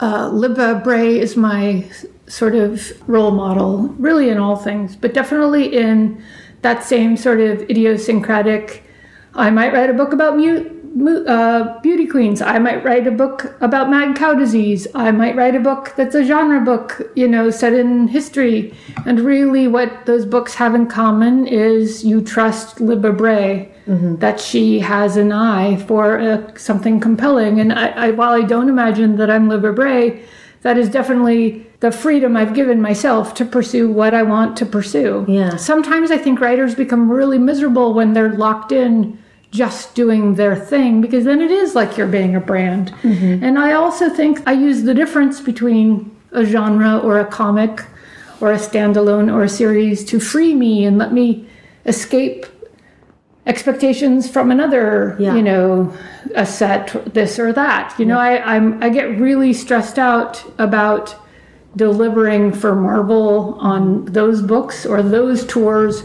Uh, 0.00 0.30
Libba 0.30 0.82
Bray 0.82 1.18
is 1.18 1.36
my 1.36 1.84
sort 2.26 2.54
of 2.54 2.92
role 3.08 3.30
model, 3.32 3.88
really 3.98 4.30
in 4.30 4.38
all 4.38 4.56
things, 4.56 4.96
but 4.96 5.12
definitely 5.14 5.76
in 5.76 6.22
that 6.62 6.82
same 6.82 7.16
sort 7.16 7.40
of 7.40 7.60
idiosyncratic. 7.68 8.84
I 9.34 9.50
might 9.50 9.72
write 9.72 9.90
a 9.90 9.92
book 9.92 10.12
about 10.12 10.36
mute, 10.36 10.81
mu- 10.81 10.81
uh, 11.26 11.80
beauty 11.80 12.06
queens. 12.06 12.42
I 12.42 12.58
might 12.58 12.84
write 12.84 13.06
a 13.06 13.10
book 13.10 13.56
about 13.60 13.90
mad 13.90 14.16
cow 14.16 14.34
disease. 14.34 14.86
I 14.94 15.10
might 15.10 15.36
write 15.36 15.54
a 15.54 15.60
book 15.60 15.94
that's 15.96 16.14
a 16.14 16.24
genre 16.24 16.60
book, 16.60 17.10
you 17.14 17.28
know, 17.28 17.50
set 17.50 17.72
in 17.72 18.08
history. 18.08 18.74
And 19.06 19.20
really, 19.20 19.68
what 19.68 20.06
those 20.06 20.26
books 20.26 20.54
have 20.54 20.74
in 20.74 20.86
common 20.86 21.46
is 21.46 22.04
you 22.04 22.20
trust 22.20 22.76
Libba 22.76 23.16
Bray, 23.16 23.72
that 23.86 24.40
she 24.40 24.80
has 24.80 25.16
an 25.16 25.32
eye 25.32 25.76
for 25.76 26.18
uh, 26.18 26.54
something 26.56 27.00
compelling. 27.00 27.60
And 27.60 27.72
I, 27.72 27.88
I, 27.88 28.10
while 28.10 28.32
I 28.32 28.42
don't 28.42 28.68
imagine 28.68 29.16
that 29.16 29.30
I'm 29.30 29.48
Libba 29.48 29.74
Bray, 29.74 30.22
that 30.62 30.78
is 30.78 30.88
definitely 30.88 31.66
the 31.80 31.90
freedom 31.90 32.36
I've 32.36 32.54
given 32.54 32.80
myself 32.80 33.34
to 33.34 33.44
pursue 33.44 33.90
what 33.90 34.14
I 34.14 34.22
want 34.22 34.56
to 34.58 34.66
pursue. 34.66 35.24
Yeah. 35.28 35.56
Sometimes 35.56 36.12
I 36.12 36.18
think 36.18 36.40
writers 36.40 36.76
become 36.76 37.10
really 37.10 37.38
miserable 37.38 37.92
when 37.92 38.12
they're 38.12 38.34
locked 38.34 38.70
in 38.70 39.18
just 39.52 39.94
doing 39.94 40.34
their 40.34 40.56
thing 40.56 41.00
because 41.02 41.24
then 41.24 41.40
it 41.40 41.50
is 41.50 41.74
like 41.74 41.96
you're 41.96 42.06
being 42.08 42.34
a 42.34 42.40
brand. 42.40 42.90
Mm-hmm. 43.02 43.44
And 43.44 43.58
I 43.58 43.72
also 43.74 44.08
think 44.08 44.42
I 44.46 44.52
use 44.52 44.82
the 44.82 44.94
difference 44.94 45.40
between 45.40 46.10
a 46.32 46.44
genre 46.44 46.98
or 46.98 47.20
a 47.20 47.26
comic 47.26 47.84
or 48.40 48.50
a 48.50 48.56
standalone 48.56 49.32
or 49.32 49.44
a 49.44 49.48
series 49.48 50.04
to 50.06 50.18
free 50.18 50.54
me 50.54 50.84
and 50.86 50.96
let 50.98 51.12
me 51.12 51.46
escape 51.84 52.46
expectations 53.46 54.30
from 54.30 54.50
another 54.50 55.16
Yeah. 55.18 55.34
you 55.34 55.42
know 55.42 55.92
a 56.34 56.46
set 56.46 57.12
this 57.12 57.40
or 57.40 57.52
that 57.52 57.92
you 57.98 58.04
know 58.04 58.16
I, 58.16 58.40
i'm 58.54 58.80
i 58.80 58.88
get 58.88 59.18
really 59.18 59.52
stressed 59.52 59.98
out 59.98 60.44
about 60.58 61.16
delivering 61.74 62.52
for 62.52 62.76
marvel 62.76 63.56
on 63.58 64.04
those 64.04 64.42
books 64.42 64.86
or 64.86 65.02
those 65.02 65.44
tours 65.44 66.04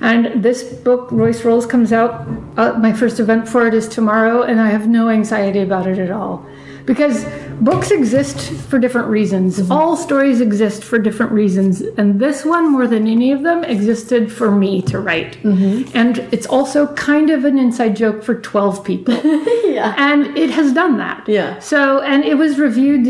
and 0.00 0.42
this 0.42 0.62
book 0.62 1.10
royce 1.12 1.44
rolls 1.44 1.66
comes 1.66 1.92
out 1.92 2.26
uh, 2.56 2.72
my 2.78 2.92
first 2.92 3.20
event 3.20 3.48
for 3.48 3.66
it 3.66 3.74
is 3.74 3.86
tomorrow 3.88 4.42
and 4.42 4.60
i 4.60 4.68
have 4.70 4.88
no 4.88 5.08
anxiety 5.08 5.60
about 5.60 5.86
it 5.86 5.98
at 5.98 6.10
all. 6.10 6.46
Because 6.86 7.24
books 7.60 7.90
exist 7.90 8.52
for 8.68 8.78
different 8.78 9.08
reasons. 9.08 9.70
All 9.70 9.96
stories 9.96 10.40
exist 10.40 10.82
for 10.84 10.98
different 10.98 11.32
reasons. 11.32 11.80
And 11.80 12.18
this 12.20 12.44
one 12.44 12.70
more 12.72 12.86
than 12.86 13.06
any 13.06 13.32
of 13.32 13.42
them 13.42 13.64
existed 13.64 14.32
for 14.32 14.50
me 14.50 14.82
to 14.82 14.98
write. 14.98 15.42
And 15.44 16.18
it's 16.32 16.46
also 16.46 16.86
kind 16.94 17.30
of 17.30 17.44
an 17.44 17.58
inside 17.58 17.96
joke 17.96 18.22
for 18.22 18.34
12 18.34 18.84
people. 18.84 19.20
Yeah. 19.70 19.94
and 19.96 20.36
it 20.36 20.50
has 20.50 20.72
done 20.72 20.98
that. 20.98 21.28
Yeah. 21.28 21.58
so 21.60 22.00
and 22.00 22.24
it 22.24 22.34
was 22.34 22.58
reviewed 22.58 23.06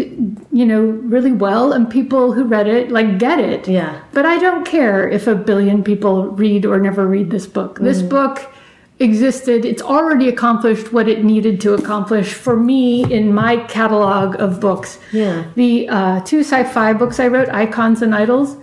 you 0.53 0.67
know 0.67 0.83
really 0.83 1.33
well 1.33 1.73
and 1.73 1.89
people 1.91 2.33
who 2.35 2.45
read 2.45 2.69
it 2.69 2.91
like 2.93 3.19
get 3.19 3.39
it. 3.41 3.67
Yeah. 3.67 4.03
but 4.13 4.27
i 4.27 4.39
don't 4.39 4.67
care 4.67 5.09
if 5.09 5.27
a 5.27 5.35
billion 5.35 5.83
people 5.83 6.29
read 6.29 6.67
or 6.67 6.79
never 6.79 7.07
read 7.07 7.31
this 7.31 7.47
book. 7.47 7.77
Mm-hmm. 7.77 7.85
this 7.85 8.03
book 8.03 8.53
existed 9.01 9.65
it's 9.65 9.83
already 9.83 10.29
accomplished 10.29 10.93
what 10.93 11.09
it 11.09 11.25
needed 11.25 11.61
to 11.61 11.73
accomplish 11.75 12.35
for 12.35 12.55
me 12.55 13.11
in 13.13 13.33
my 13.33 13.57
catalog 13.65 14.39
of 14.41 14.61
books 14.61 14.99
Yeah. 15.11 15.45
the 15.55 15.89
uh, 15.89 16.21
two 16.21 16.41
sci-fi 16.41 16.93
books 16.93 17.19
i 17.19 17.27
wrote 17.27 17.49
icons 17.49 18.03
and 18.03 18.15
idols 18.15 18.57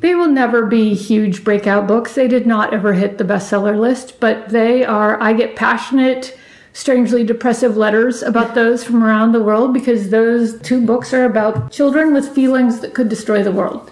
they 0.00 0.14
will 0.14 0.28
never 0.28 0.66
be 0.66 0.94
huge 0.94 1.44
breakout 1.44 1.86
books. 1.86 2.14
They 2.14 2.26
did 2.26 2.44
not 2.46 2.74
ever 2.74 2.92
hit 2.92 3.18
the 3.18 3.24
bestseller 3.24 3.78
list, 3.78 4.18
but 4.18 4.48
they 4.48 4.84
are, 4.84 5.20
I 5.22 5.32
get 5.32 5.54
passionate, 5.54 6.36
strangely 6.72 7.22
depressive 7.24 7.76
letters 7.76 8.20
about 8.22 8.54
those 8.56 8.82
from 8.82 9.04
around 9.04 9.30
the 9.32 9.42
world 9.42 9.72
because 9.72 10.10
those 10.10 10.60
two 10.62 10.84
books 10.84 11.14
are 11.14 11.24
about 11.24 11.70
children 11.70 12.12
with 12.12 12.34
feelings 12.34 12.80
that 12.80 12.94
could 12.94 13.08
destroy 13.08 13.42
the 13.44 13.52
world. 13.52 13.90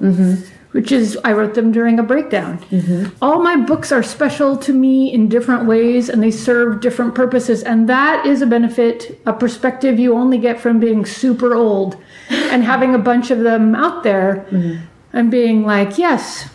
Which 0.73 0.93
is, 0.93 1.19
I 1.25 1.33
wrote 1.33 1.55
them 1.55 1.73
during 1.73 1.99
a 1.99 2.03
breakdown. 2.05 2.59
Mm-hmm. 2.71 3.17
All 3.21 3.43
my 3.43 3.57
books 3.57 3.91
are 3.91 4.05
special 4.05 4.57
to 4.59 4.73
me 4.73 5.13
in 5.13 5.29
different 5.29 5.67
ways 5.67 6.09
and 6.09 6.23
they 6.23 6.31
serve 6.31 6.81
different 6.81 7.15
purposes. 7.15 7.65
And 7.65 7.89
that 7.89 8.25
is 8.25 8.41
a 8.41 8.47
benefit, 8.47 9.21
a 9.27 9.33
perspective 9.33 9.99
you 9.99 10.15
only 10.15 10.39
get 10.39 10.61
from 10.61 10.79
being 10.79 11.05
super 11.05 11.57
old 11.57 11.97
and 12.31 12.63
having 12.63 12.95
a 12.95 12.99
bunch 12.99 13.33
of 13.33 13.41
them 13.41 13.75
out 13.75 14.05
there 14.05 14.47
mm-hmm. 14.51 14.85
and 15.13 15.29
being 15.29 15.65
like, 15.65 15.99
yes, 15.99 16.49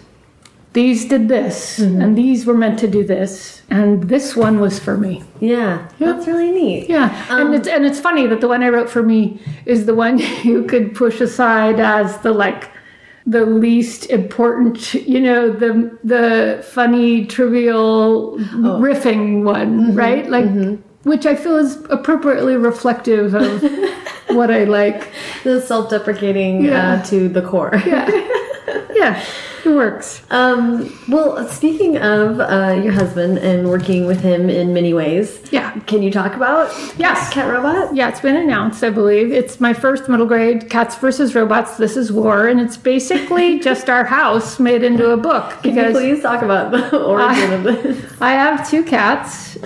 these 0.76 1.05
did 1.05 1.30
this, 1.30 1.80
mm-hmm. 1.80 2.01
and 2.01 2.18
these 2.18 2.45
were 2.45 2.53
meant 2.53 2.78
to 2.80 2.88
do 2.89 3.01
this, 3.05 3.61
and 3.70 4.09
this 4.09 4.36
one 4.36 4.59
was 4.59 4.78
for 4.78 4.97
me. 4.97 5.24
Yeah, 5.39 5.88
that's 5.99 6.28
really 6.28 6.51
neat. 6.51 6.89
Yeah, 6.89 7.16
and 7.30 7.55
it's 7.55 7.70
um, 7.70 7.76
and 7.76 7.86
it's 7.86 8.01
funny 8.01 8.28
that 8.28 8.41
the 8.41 8.49
one 8.49 8.61
I 8.61 8.68
wrote 8.68 8.89
for 8.89 9.01
me 9.01 9.39
is 9.66 9.86
the 9.86 9.95
one 9.95 10.18
you 10.43 10.66
could 10.66 10.93
push 10.93 11.22
aside 11.22 11.80
as 11.80 12.18
the 12.20 12.34
like 12.34 12.70
the 13.28 13.45
least 13.45 14.09
important, 14.11 14.93
you 14.93 15.19
know, 15.19 15.51
the 15.51 15.97
the 16.03 16.63
funny 16.63 17.26
trivial 17.26 18.38
riffing 18.38 19.43
one, 19.43 19.95
right? 19.95 20.30
Like 20.30 20.45
which 21.03 21.26
I 21.26 21.36
feel 21.36 21.55
is 21.55 21.78
appropriately 21.89 22.55
reflective 22.55 23.34
of 23.36 23.61
what 24.30 24.49
I 24.51 24.63
like. 24.63 25.09
The 25.43 25.61
self-deprecating 25.61 26.65
Yeah. 26.65 26.93
uh, 26.93 27.03
to 27.05 27.30
the 27.30 27.41
core. 27.41 27.71
Yeah. 27.86 28.09
yeah, 28.93 29.23
it 29.66 29.70
works. 29.76 30.22
Um, 30.30 30.91
well, 31.09 31.47
speaking 31.49 31.97
of 31.97 32.39
uh, 32.39 32.80
your 32.84 32.93
husband 32.93 33.38
and 33.39 33.68
working 33.70 34.05
with 34.05 34.22
him 34.22 34.49
in 34.49 34.74
many 34.74 34.93
ways, 34.93 35.39
Yeah. 35.51 35.72
can 35.88 36.03
you 36.03 36.11
talk 36.11 36.36
about 36.36 36.72
Yes. 36.97 37.32
Cat 37.34 37.49
Robot? 37.51 37.95
Yeah, 37.95 38.09
it's 38.09 38.20
been 38.20 38.36
announced, 38.36 38.84
I 38.84 38.89
believe. 38.89 39.32
It's 39.32 39.59
my 39.59 39.74
first 39.74 40.07
middle 40.09 40.26
grade 40.26 40.70
Cats 40.70 40.95
versus 40.95 41.34
Robots 41.36 41.78
This 41.78 41.97
is 41.97 42.11
War, 42.11 42.47
and 42.47 42.59
it's 42.59 42.78
basically 42.78 43.59
just 43.70 43.89
our 43.89 44.03
house 44.03 44.59
made 44.59 44.84
into 44.84 45.11
a 45.11 45.18
book 45.18 45.61
Can 45.63 45.76
you 45.76 45.91
please 45.91 46.22
talk 46.22 46.41
about 46.41 46.72
the 46.72 46.97
origin 47.05 47.53
of 47.53 47.63
this? 47.63 48.22
I 48.22 48.32
have 48.32 48.70
two 48.70 48.84
cats. 48.84 49.57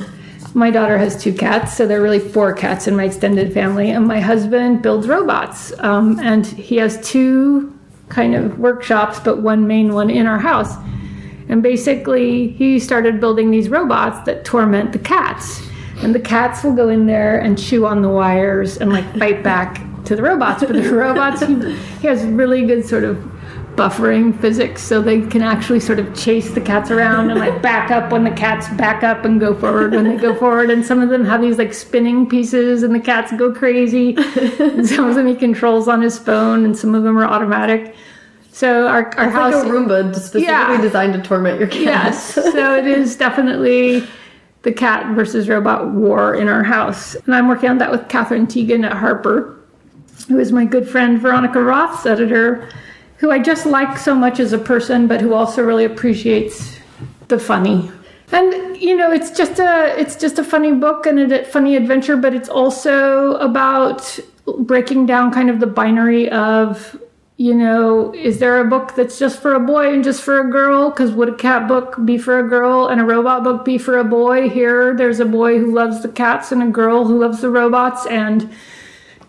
My 0.56 0.72
daughter 0.72 0.98
has 0.98 1.22
two 1.22 1.32
cats, 1.34 1.78
so 1.78 1.86
there 1.86 2.00
are 2.00 2.04
really 2.04 2.20
four 2.20 2.54
cats 2.54 2.88
in 2.88 2.96
my 2.96 3.04
extended 3.04 3.54
family. 3.54 3.92
And 3.92 4.08
my 4.08 4.20
husband 4.20 4.82
builds 4.82 5.08
robots, 5.08 5.72
um, 5.80 6.20
and 6.20 6.46
he 6.46 6.78
has 6.78 7.00
two 7.08 7.72
kind 8.10 8.36
of 8.36 8.60
workshops, 8.60 9.20
but 9.20 9.42
one 9.42 9.68
main 9.68 9.94
one 9.94 10.10
in 10.10 10.28
our 10.28 10.40
house. 10.40 10.76
And 11.48 11.64
basically, 11.64 12.50
he 12.50 12.80
started 12.80 13.20
building 13.20 13.50
these 13.50 13.70
robots 13.70 14.24
that 14.26 14.46
torment 14.46 14.94
the 14.94 15.00
cats. 15.00 15.62
And 16.02 16.14
the 16.14 16.20
cats 16.20 16.64
will 16.64 16.74
go 16.74 16.90
in 16.90 17.08
there 17.08 17.40
and 17.40 17.58
chew 17.58 17.86
on 17.86 18.02
the 18.02 18.10
wires 18.10 18.78
and 18.78 18.92
like 18.92 19.18
fight 19.18 19.44
back 19.44 19.82
to 20.06 20.16
the 20.16 20.22
robots. 20.22 20.64
But 20.64 20.74
the 20.74 20.94
robots, 20.94 21.42
he, 21.42 21.76
he 22.02 22.08
has 22.08 22.24
really 22.24 22.66
good 22.66 22.86
sort 22.86 23.04
of 23.04 23.18
buffering 23.80 24.38
physics 24.42 24.82
so 24.84 25.02
they 25.02 25.22
can 25.22 25.42
actually 25.42 25.80
sort 25.80 26.00
of 26.00 26.14
chase 26.14 26.52
the 26.52 26.60
cats 26.60 26.92
around 26.92 27.30
and 27.32 27.40
like 27.40 27.62
back 27.62 27.92
up 27.92 28.12
when 28.12 28.26
the 28.26 28.32
cats 28.32 28.68
back 28.76 29.04
up 29.04 29.24
and 29.24 29.40
go 29.40 29.56
forward 29.56 29.94
when 29.94 30.04
they 30.04 30.18
go 30.18 30.36
forward 30.36 30.70
and 30.70 30.86
some 30.86 31.02
of 31.02 31.08
them 31.08 31.24
have 31.24 31.40
these 31.40 31.58
like 31.58 31.74
spinning 31.74 32.28
pieces 32.28 32.84
and 32.84 32.94
the 32.94 33.00
cats 33.00 33.32
go 33.38 33.54
crazy 33.54 34.16
and 34.60 34.86
some 34.86 35.06
of 35.08 35.16
them 35.16 35.26
he 35.26 35.34
controls 35.34 35.88
on 35.88 36.02
his 36.02 36.20
phone 36.20 36.66
and 36.66 36.78
some 36.78 36.94
of 36.94 37.04
them 37.04 37.18
are 37.18 37.24
automatic 37.26 37.96
so 38.52 38.86
our, 38.88 39.06
our 39.18 39.28
It's 39.28 39.34
house 39.34 39.54
like 39.54 39.64
a 39.64 39.68
Roomba 39.70 40.14
specifically 40.14 40.42
Yeah. 40.44 40.82
designed 40.82 41.14
to 41.14 41.22
torment 41.22 41.58
your 41.58 41.70
Yes. 41.70 42.34
cats. 42.36 42.52
so 42.52 42.76
it 42.76 42.86
is 42.86 43.16
definitely 43.16 44.04
the 44.64 44.74
cat 44.74 45.16
versus 45.16 45.48
robot 45.48 45.88
war 45.92 46.36
in 46.36 46.50
our 46.50 46.64
house. 46.64 47.16
And 47.16 47.34
I'm 47.34 47.48
working 47.48 47.70
on 47.70 47.78
that 47.78 47.92
with 47.92 48.10
Katherine 48.10 48.46
Tegan 48.46 48.84
at 48.84 48.92
Harper, 48.92 49.58
who 50.28 50.38
is 50.38 50.52
my 50.52 50.66
good 50.66 50.86
friend 50.86 51.18
Veronica 51.18 51.64
Roth's 51.64 52.06
editor, 52.06 52.68
who 53.20 53.32
I 53.32 53.40
just 53.40 53.66
like 53.66 53.98
so 53.98 54.16
much 54.16 54.40
as 54.40 54.54
a 54.54 54.58
person, 54.58 55.08
but 55.08 55.22
who 55.22 55.34
also 55.34 55.62
really 55.62 55.86
appreciates 55.86 56.80
the 57.28 57.38
funny. 57.38 57.92
And 58.32 58.78
you 58.78 58.96
know, 58.96 59.12
it's 59.12 59.32
just 59.32 59.60
a 59.60 60.00
it's 60.00 60.16
just 60.16 60.40
a 60.40 60.44
funny 60.44 60.72
book 60.72 61.06
and 61.06 61.32
a 61.32 61.44
funny 61.46 61.76
adventure, 61.76 62.16
but 62.16 62.34
it's 62.34 62.50
also 62.50 63.34
about 63.36 64.20
breaking 64.60 65.06
down 65.06 65.32
kind 65.32 65.50
of 65.50 65.60
the 65.60 65.68
binary 65.68 66.30
of 66.30 66.98
you 67.40 67.56
know, 67.56 68.14
is 68.14 68.40
there 68.40 68.60
a 68.60 68.66
book 68.66 68.96
that's 68.96 69.18
just 69.18 69.42
for 69.42 69.54
a 69.54 69.62
boy 69.62 69.94
and 69.94 70.04
just 70.04 70.22
for 70.22 70.42
a 70.42 70.52
girl? 70.52 70.90
Because 70.90 71.14
would 71.14 71.30
a 71.30 71.36
cat 71.36 71.70
book 71.70 71.96
be 72.04 72.18
for 72.18 72.38
a 72.38 72.48
girl 72.48 72.88
and 72.88 73.00
a 73.00 73.06
robot 73.06 73.46
book 73.46 73.64
be 73.64 73.78
for 73.78 73.98
a 73.98 74.04
boy? 74.04 74.50
Here, 74.50 74.94
there's 74.94 75.22
a 75.22 75.26
boy 75.26 75.58
who 75.58 75.74
loves 75.74 76.02
the 76.02 76.10
cats 76.10 76.52
and 76.52 76.62
a 76.62 76.68
girl 76.68 77.06
who 77.06 77.18
loves 77.18 77.40
the 77.40 77.50
robots. 77.50 78.06
And 78.08 78.52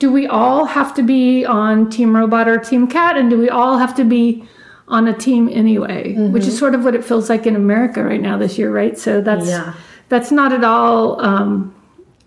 do 0.00 0.10
we 0.10 0.26
all 0.26 0.64
have 0.64 0.94
to 0.94 1.02
be 1.02 1.44
on 1.44 1.88
Team 1.90 2.16
Robot 2.16 2.48
or 2.48 2.58
Team 2.58 2.88
Cat? 2.88 3.16
And 3.16 3.30
do 3.30 3.38
we 3.38 3.48
all 3.50 3.78
have 3.78 3.94
to 3.96 4.04
be 4.04 4.42
on 4.88 5.06
a 5.06 5.12
team 5.12 5.48
anyway? 5.52 6.14
Which 6.14 6.46
is 6.46 6.58
sort 6.58 6.74
of 6.74 6.82
what 6.82 6.94
it 6.94 7.04
feels 7.04 7.28
like 7.28 7.46
in 7.46 7.54
America 7.54 8.02
right 8.02 8.20
now 8.20 8.36
this 8.38 8.58
year, 8.58 8.72
right? 8.72 8.98
So 8.98 9.20
that's 9.20 9.46
Yeah. 9.46 9.74
that's 10.08 10.32
not 10.32 10.52
at 10.52 10.64
all 10.64 11.20
um, 11.24 11.72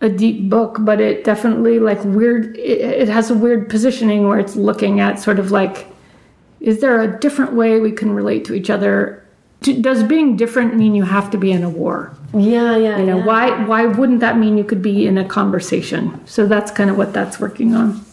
a 0.02 0.08
deep 0.08 0.50
book, 0.50 0.78
but 0.82 1.02
it 1.02 1.24
definitely 1.24 1.80
like 1.80 2.02
weird. 2.06 2.56
It, 2.58 2.80
it 3.04 3.10
has 3.10 3.32
a 3.32 3.36
weird 3.36 3.70
positioning 3.70 4.28
where 4.28 4.40
it's 4.40 4.56
looking 4.56 5.00
at 5.00 5.20
sort 5.20 5.40
of 5.40 5.50
like, 5.50 5.88
is 6.62 6.80
there 6.80 7.02
a 7.02 7.20
different 7.20 7.54
way 7.54 7.80
we 7.80 7.92
can 7.92 8.12
relate 8.12 8.46
to 8.46 8.54
each 8.54 8.70
other? 8.70 9.23
Does 9.64 10.04
being 10.04 10.36
different 10.36 10.76
mean 10.76 10.96
you 10.96 11.04
have 11.04 11.32
to 11.32 11.38
be 11.38 11.52
in 11.52 11.64
a 11.64 11.70
war? 11.70 12.16
Yeah, 12.34 12.78
yeah. 12.78 12.98
You 12.98 13.06
know, 13.06 13.18
yeah. 13.18 13.26
why 13.26 13.66
why 13.66 13.86
wouldn't 13.86 14.20
that 14.20 14.38
mean 14.38 14.58
you 14.58 14.64
could 14.64 14.82
be 14.82 15.08
in 15.08 15.18
a 15.18 15.26
conversation? 15.26 16.20
So 16.26 16.46
that's 16.46 16.72
kind 16.72 16.90
of 16.90 16.98
what 16.98 17.14
that's 17.14 17.40
working 17.40 17.76
on. 17.76 18.04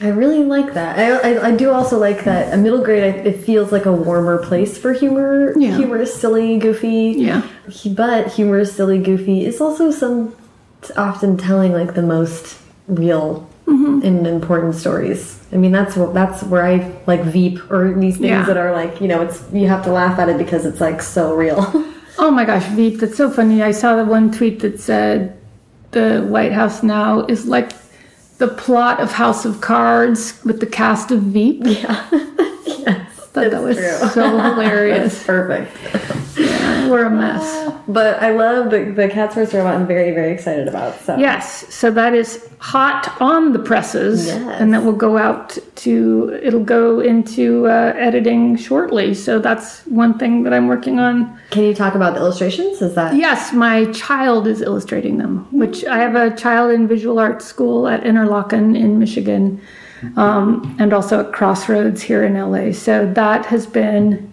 I 0.00 0.08
really 0.08 0.44
like 0.44 0.74
that. 0.74 0.98
I, 0.98 1.32
I, 1.32 1.46
I 1.48 1.56
do 1.56 1.70
also 1.70 1.98
like 1.98 2.24
that 2.24 2.52
a 2.52 2.56
middle 2.56 2.84
grade. 2.84 3.26
It 3.26 3.44
feels 3.44 3.72
like 3.72 3.86
a 3.86 3.92
warmer 3.92 4.44
place 4.44 4.76
for 4.76 4.92
humor. 4.92 5.54
Yeah. 5.58 5.76
Humor 5.76 6.02
is 6.02 6.12
silly, 6.12 6.58
goofy. 6.58 7.14
Yeah. 7.16 7.42
But 7.86 8.32
humor 8.32 8.58
is 8.58 8.72
silly, 8.72 8.98
goofy. 8.98 9.46
It's 9.46 9.60
also 9.60 9.90
some 9.90 10.36
often 10.96 11.38
telling 11.38 11.72
like 11.72 11.94
the 11.94 12.02
most 12.02 12.60
real 12.88 13.48
Mm-hmm. 13.66 14.06
and 14.06 14.26
important 14.28 14.76
stories. 14.76 15.44
I 15.52 15.56
mean, 15.56 15.72
that's 15.72 15.96
that's 15.96 16.42
where 16.44 16.64
I 16.64 16.92
like 17.06 17.22
Veep 17.24 17.58
or 17.70 17.92
these 17.94 18.14
things 18.18 18.28
Yeah. 18.30 18.44
that 18.44 18.56
are 18.56 18.72
like 18.72 19.00
you 19.00 19.08
know 19.08 19.22
it's 19.22 19.42
you 19.52 19.66
have 19.66 19.82
to 19.84 19.90
laugh 19.92 20.18
at 20.20 20.28
it 20.28 20.38
because 20.38 20.64
it's 20.64 20.80
like 20.80 21.02
so 21.02 21.34
real. 21.34 21.60
Oh 22.18 22.30
my 22.30 22.46
gosh, 22.46 22.64
Veep, 22.68 23.00
that's 23.00 23.14
so 23.18 23.30
funny. 23.30 23.62
I 23.62 23.72
saw 23.72 23.94
the 23.96 24.04
one 24.06 24.30
tweet 24.32 24.60
that 24.60 24.80
said 24.80 25.36
the 25.90 26.24
White 26.26 26.52
House 26.52 26.82
now 26.82 27.26
is 27.26 27.44
like 27.44 27.72
the 28.38 28.48
plot 28.48 29.00
of 29.00 29.12
House 29.12 29.44
of 29.44 29.60
Cards 29.60 30.42
with 30.42 30.60
the 30.60 30.66
cast 30.66 31.10
of 31.10 31.20
Veep. 31.20 31.60
yeah. 31.66 32.08
yes. 32.64 33.12
Thought 33.36 33.50
that 33.50 33.62
was 33.62 33.76
true. 33.76 34.08
so 34.16 34.30
hilarious. 34.54 35.24
Perfect. 35.26 35.70
We're 36.86 37.04
a 37.06 37.10
mess. 37.10 37.72
But 37.88 38.20
I 38.20 38.30
love 38.32 38.70
the 38.72 38.80
the 39.00 39.08
Cats 39.08 39.36
vs 39.36 39.54
Robot. 39.54 39.74
I'm 39.76 39.86
very 39.86 40.10
very 40.10 40.32
excited 40.32 40.66
about. 40.66 40.98
So 41.06 41.16
Yes, 41.16 41.72
so 41.72 41.90
that 41.92 42.14
is 42.14 42.48
hot 42.58 43.02
on 43.20 43.52
the 43.52 43.60
presses, 43.60 44.26
Yes. 44.26 44.60
and 44.60 44.74
that 44.74 44.82
will 44.82 45.00
go 45.08 45.16
out 45.16 45.56
to. 45.84 46.36
It'll 46.42 46.64
go 46.64 46.98
into 46.98 47.66
uh, 47.68 47.92
editing 48.08 48.56
shortly. 48.56 49.14
So 49.14 49.38
that's 49.38 49.86
one 49.86 50.18
thing 50.18 50.42
that 50.44 50.52
I'm 50.52 50.66
working 50.66 50.98
on. 50.98 51.38
Can 51.50 51.62
you 51.62 51.74
talk 51.74 51.94
about 51.94 52.14
the 52.14 52.20
illustrations? 52.20 52.82
Is 52.82 52.94
that 52.96 53.14
Yes, 53.14 53.52
my 53.52 53.84
child 53.92 54.48
is 54.48 54.60
illustrating 54.60 55.18
them, 55.18 55.46
which 55.52 55.84
I 55.84 55.98
have 55.98 56.16
a 56.16 56.34
child 56.36 56.72
in 56.72 56.88
visual 56.88 57.20
arts 57.20 57.44
school 57.44 57.86
at 57.86 58.02
Interlochen 58.02 58.76
in 58.76 58.98
Michigan, 58.98 59.60
um, 60.16 60.74
and 60.80 60.92
also 60.92 61.20
at 61.20 61.32
Crossroads 61.32 62.02
here 62.02 62.24
in 62.24 62.34
LA. 62.34 62.72
So 62.72 63.06
that 63.14 63.46
has 63.46 63.64
been. 63.64 64.32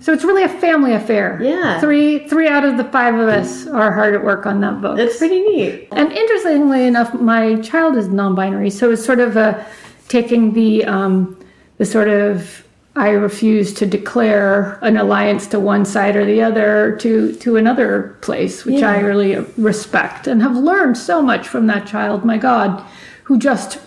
So 0.00 0.12
it's 0.12 0.24
really 0.24 0.44
a 0.44 0.48
family 0.48 0.92
affair. 0.92 1.38
Yeah. 1.42 1.80
Three 1.80 2.28
three 2.28 2.48
out 2.48 2.64
of 2.64 2.76
the 2.76 2.84
five 2.84 3.14
of 3.14 3.28
us 3.28 3.66
are 3.66 3.92
hard 3.92 4.14
at 4.14 4.22
work 4.24 4.46
on 4.46 4.60
that 4.60 4.80
book. 4.80 4.98
It's 4.98 5.18
pretty 5.18 5.40
neat. 5.40 5.88
And 5.92 6.12
interestingly 6.12 6.86
enough, 6.86 7.12
my 7.14 7.56
child 7.60 7.96
is 7.96 8.08
non-binary, 8.08 8.70
so 8.70 8.90
it's 8.92 9.04
sort 9.04 9.20
of 9.20 9.36
a 9.36 9.64
taking 10.08 10.52
the 10.52 10.84
um, 10.84 11.36
the 11.78 11.84
sort 11.84 12.08
of 12.08 12.64
I 12.96 13.08
refuse 13.10 13.74
to 13.74 13.86
declare 13.86 14.78
an 14.82 14.96
alliance 14.96 15.48
to 15.48 15.58
one 15.58 15.84
side 15.84 16.14
or 16.14 16.24
the 16.24 16.42
other 16.42 16.96
to 17.00 17.34
to 17.36 17.56
another 17.56 18.16
place, 18.20 18.64
which 18.64 18.82
I 18.84 19.00
really 19.00 19.36
respect 19.56 20.28
and 20.28 20.40
have 20.42 20.56
learned 20.56 20.96
so 20.96 21.20
much 21.20 21.48
from 21.48 21.66
that 21.66 21.86
child. 21.88 22.24
My 22.24 22.38
God, 22.38 22.84
who 23.24 23.38
just 23.38 23.80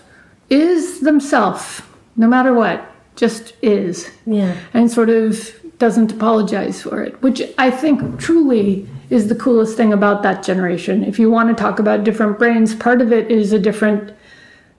is 0.50 1.00
themselves, 1.00 1.80
no 2.16 2.26
matter 2.28 2.52
what, 2.52 2.84
just 3.16 3.54
is 3.62 4.10
Yeah. 4.26 4.54
and 4.74 4.90
sort 4.90 5.08
of 5.10 5.50
doesn't 5.78 6.12
apologize 6.12 6.82
for 6.82 7.02
it, 7.02 7.20
which 7.22 7.42
I 7.56 7.70
think 7.70 8.18
truly 8.18 8.88
is 9.10 9.28
the 9.28 9.34
coolest 9.34 9.76
thing 9.76 9.92
about 9.92 10.22
that 10.22 10.42
generation. 10.42 11.04
If 11.04 11.18
you 11.18 11.30
want 11.30 11.48
to 11.48 11.60
talk 11.60 11.78
about 11.78 12.04
different 12.04 12.38
brains, 12.38 12.74
part 12.74 13.00
of 13.00 13.12
it 13.12 13.30
is 13.30 13.52
a 13.52 13.58
different 13.58 14.12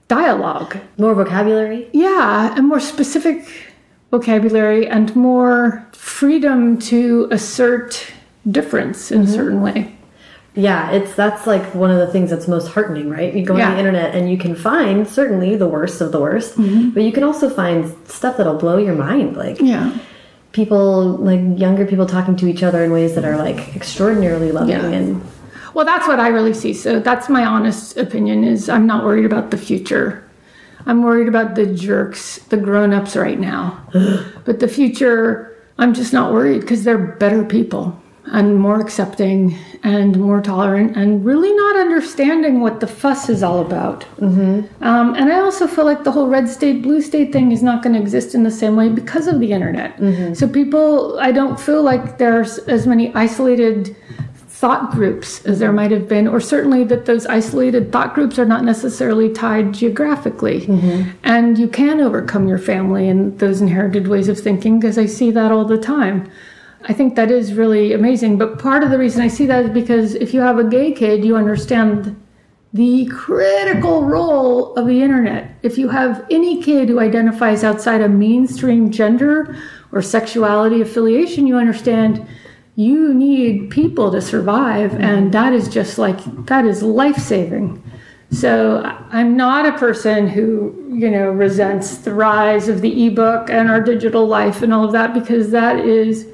dialogue. 0.08 0.76
More 0.98 1.14
vocabulary. 1.14 1.88
Yeah, 1.92 2.54
and 2.56 2.68
more 2.68 2.80
specific 2.80 3.48
vocabulary 4.10 4.86
and 4.86 5.14
more 5.14 5.86
freedom 5.92 6.78
to 6.78 7.28
assert 7.30 8.12
difference 8.50 9.10
in 9.10 9.20
a 9.20 9.24
mm-hmm. 9.24 9.34
certain 9.34 9.62
way. 9.62 9.96
Yeah, 10.54 10.90
it's 10.90 11.14
that's 11.14 11.46
like 11.46 11.74
one 11.74 11.92
of 11.92 11.98
the 11.98 12.08
things 12.08 12.30
that's 12.30 12.48
most 12.48 12.68
heartening, 12.68 13.08
right? 13.08 13.32
You 13.32 13.44
go 13.44 13.54
on 13.54 13.60
the 13.60 13.78
internet 13.78 14.16
and 14.16 14.28
you 14.28 14.36
can 14.36 14.56
find 14.56 15.06
certainly 15.06 15.54
the 15.54 15.68
worst 15.68 16.00
of 16.00 16.10
the 16.10 16.20
worst, 16.20 16.56
mm-hmm. 16.56 16.90
but 16.90 17.04
you 17.04 17.12
can 17.12 17.22
also 17.22 17.48
find 17.48 17.94
stuff 18.08 18.36
that'll 18.36 18.58
blow 18.58 18.76
your 18.76 18.96
mind, 18.96 19.36
like 19.36 19.60
Yeah. 19.60 19.96
People, 20.52 21.16
like 21.16 21.40
younger 21.58 21.86
people 21.86 22.06
talking 22.06 22.36
to 22.36 22.46
each 22.46 22.62
other 22.62 22.82
in 22.84 22.90
ways 22.92 23.14
that 23.14 23.24
are 23.24 23.36
like 23.36 23.74
extraordinarily 23.76 24.52
loving 24.52 24.70
Yeah. 24.70 24.84
and 24.86 25.22
Well, 25.74 25.84
that's 25.84 26.08
what 26.08 26.18
I 26.18 26.28
really 26.28 26.54
see. 26.54 26.74
So 26.74 26.98
that's 26.98 27.28
my 27.28 27.44
honest 27.44 27.96
opinion 27.96 28.44
is 28.44 28.68
I'm 28.68 28.86
not 28.86 29.04
worried 29.04 29.24
about 29.24 29.50
the 29.52 29.56
future. 29.56 30.24
I'm 30.86 31.02
worried 31.02 31.28
about 31.28 31.54
the 31.54 31.66
jerks, 31.66 32.38
the 32.48 32.56
grown-ups 32.56 33.14
right 33.14 33.38
now. 33.38 33.78
but 34.44 34.60
the 34.60 34.68
future 34.68 35.54
I'm 35.78 35.94
just 35.94 36.12
not 36.12 36.32
worried 36.32 36.60
because 36.60 36.84
they're 36.84 36.98
better 36.98 37.44
people 37.44 38.00
and 38.26 38.58
more 38.58 38.80
accepting 38.80 39.56
and 39.82 40.18
more 40.20 40.40
tolerant 40.40 40.96
and 40.96 41.24
really 41.24 41.52
not 41.54 41.76
understanding 41.76 42.60
what 42.60 42.80
the 42.80 42.86
fuss 42.86 43.28
is 43.28 43.42
all 43.42 43.60
about. 43.60 44.02
Mm-hmm. 44.18 44.84
Um, 44.84 45.14
and 45.14 45.32
I 45.32 45.40
also 45.40 45.66
feel 45.66 45.84
like 45.84 46.04
the 46.04 46.12
whole 46.12 46.28
red 46.28 46.48
state, 46.48 46.82
blue 46.82 47.00
state 47.00 47.32
thing 47.32 47.50
is 47.50 47.62
not 47.62 47.82
going 47.82 47.94
to 47.94 48.00
exist 48.00 48.34
in 48.34 48.42
the 48.42 48.50
same 48.50 48.76
way 48.76 48.88
because 48.88 49.26
of 49.26 49.40
the 49.40 49.52
internet. 49.52 49.96
Mm-hmm. 49.96 50.34
So 50.34 50.46
people, 50.48 51.18
I 51.18 51.32
don't 51.32 51.58
feel 51.58 51.82
like 51.82 52.18
there's 52.18 52.58
as 52.58 52.86
many 52.86 53.12
isolated 53.14 53.96
thought 54.60 54.90
groups 54.90 55.42
as 55.46 55.58
there 55.58 55.72
might 55.72 55.90
have 55.90 56.06
been, 56.06 56.28
or 56.28 56.38
certainly 56.38 56.84
that 56.84 57.06
those 57.06 57.24
isolated 57.26 57.90
thought 57.90 58.14
groups 58.14 58.38
are 58.38 58.44
not 58.44 58.62
necessarily 58.62 59.32
tied 59.32 59.72
geographically. 59.72 60.66
Mm-hmm. 60.66 61.10
And 61.24 61.58
you 61.58 61.66
can 61.66 61.98
overcome 61.98 62.46
your 62.46 62.58
family 62.58 63.08
and 63.08 63.38
those 63.38 63.62
inherited 63.62 64.08
ways 64.08 64.28
of 64.28 64.38
thinking 64.38 64.78
because 64.78 64.98
I 64.98 65.06
see 65.06 65.30
that 65.30 65.50
all 65.50 65.64
the 65.64 65.78
time. 65.78 66.30
I 66.84 66.92
think 66.92 67.14
that 67.16 67.30
is 67.30 67.54
really 67.54 67.92
amazing. 67.92 68.38
But 68.38 68.58
part 68.58 68.82
of 68.82 68.90
the 68.90 68.98
reason 68.98 69.22
I 69.22 69.28
see 69.28 69.46
that 69.46 69.66
is 69.66 69.70
because 69.70 70.14
if 70.14 70.32
you 70.32 70.40
have 70.40 70.58
a 70.58 70.64
gay 70.64 70.92
kid, 70.92 71.24
you 71.24 71.36
understand 71.36 72.20
the 72.72 73.06
critical 73.06 74.04
role 74.04 74.74
of 74.76 74.86
the 74.86 75.02
internet. 75.02 75.56
If 75.62 75.76
you 75.76 75.88
have 75.88 76.24
any 76.30 76.62
kid 76.62 76.88
who 76.88 77.00
identifies 77.00 77.64
outside 77.64 78.00
a 78.00 78.08
mainstream 78.08 78.90
gender 78.90 79.56
or 79.92 80.02
sexuality 80.02 80.80
affiliation, 80.80 81.46
you 81.46 81.56
understand 81.56 82.26
you 82.76 83.12
need 83.12 83.70
people 83.70 84.10
to 84.12 84.22
survive. 84.22 84.92
Mm-hmm. 84.92 85.02
And 85.02 85.32
that 85.32 85.52
is 85.52 85.68
just 85.68 85.98
like, 85.98 86.18
that 86.46 86.64
is 86.64 86.82
life 86.82 87.18
saving. 87.18 87.82
So 88.30 88.82
I'm 89.10 89.36
not 89.36 89.66
a 89.66 89.76
person 89.76 90.28
who, 90.28 90.88
you 90.88 91.10
know, 91.10 91.30
resents 91.30 91.98
the 91.98 92.14
rise 92.14 92.68
of 92.68 92.80
the 92.80 93.06
ebook 93.06 93.50
and 93.50 93.68
our 93.68 93.80
digital 93.80 94.26
life 94.26 94.62
and 94.62 94.72
all 94.72 94.84
of 94.84 94.92
that 94.92 95.12
because 95.12 95.50
that 95.50 95.80
is 95.80 96.28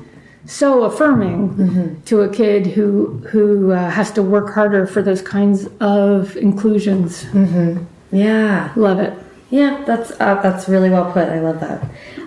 so 0.46 0.84
affirming 0.84 1.50
mm-hmm. 1.50 2.00
to 2.02 2.20
a 2.22 2.28
kid 2.28 2.66
who 2.66 3.18
who 3.28 3.72
uh, 3.72 3.90
has 3.90 4.12
to 4.12 4.22
work 4.22 4.54
harder 4.54 4.86
for 4.86 5.02
those 5.02 5.22
kinds 5.22 5.68
of 5.80 6.36
inclusions. 6.36 7.24
Mm-hmm. 7.24 7.84
Yeah, 8.16 8.72
love 8.76 9.00
it. 9.00 9.12
Yeah, 9.50 9.84
that's 9.86 10.12
uh, 10.20 10.40
that's 10.42 10.68
really 10.68 10.90
well 10.90 11.12
put. 11.12 11.28
I 11.28 11.40
love 11.40 11.60
that. 11.60 11.84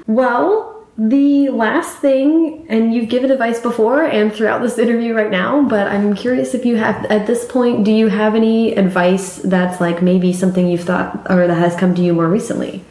Well, 0.08 0.86
the 0.98 1.48
last 1.50 2.00
thing, 2.00 2.66
and 2.68 2.94
you've 2.94 3.08
given 3.08 3.32
advice 3.32 3.62
before 3.62 4.04
and 4.04 4.34
throughout 4.34 4.62
this 4.62 4.78
interview 4.78 5.14
right 5.14 5.32
now, 5.32 5.64
but 5.64 5.88
I'm 5.88 6.14
curious 6.14 6.54
if 6.54 6.66
you 6.66 6.76
have 6.76 7.06
at 7.06 7.26
this 7.26 7.46
point, 7.46 7.86
do 7.86 7.92
you 7.92 8.10
have 8.10 8.36
any 8.36 8.74
advice 8.74 9.38
that's 9.38 9.80
like 9.80 10.02
maybe 10.02 10.34
something 10.34 10.68
you've 10.68 10.84
thought 10.84 11.26
or 11.30 11.48
that 11.48 11.56
has 11.56 11.76
come 11.76 11.96
to 11.96 12.02
you 12.02 12.14
more 12.14 12.28
recently? 12.28 12.84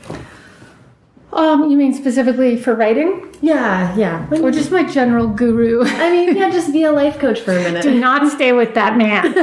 Um, 1.32 1.70
you 1.70 1.76
mean 1.76 1.92
specifically 1.92 2.56
for 2.56 2.74
writing? 2.74 3.34
Yeah, 3.42 3.94
yeah. 3.96 4.28
Or 4.40 4.50
just 4.50 4.70
my 4.70 4.82
general 4.82 5.28
guru? 5.28 5.84
I 5.84 6.10
mean, 6.10 6.36
yeah, 6.36 6.50
just 6.58 6.72
be 6.72 6.84
a 6.84 6.92
life 6.92 7.18
coach 7.18 7.40
for 7.40 7.52
a 7.52 7.62
minute. 7.62 7.82
Do 7.82 7.98
not 7.98 8.30
stay 8.32 8.52
with 8.52 8.74
that 8.74 8.96
man. 8.96 9.26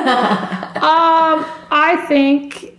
um, 0.76 1.46
I 1.72 2.04
think 2.08 2.76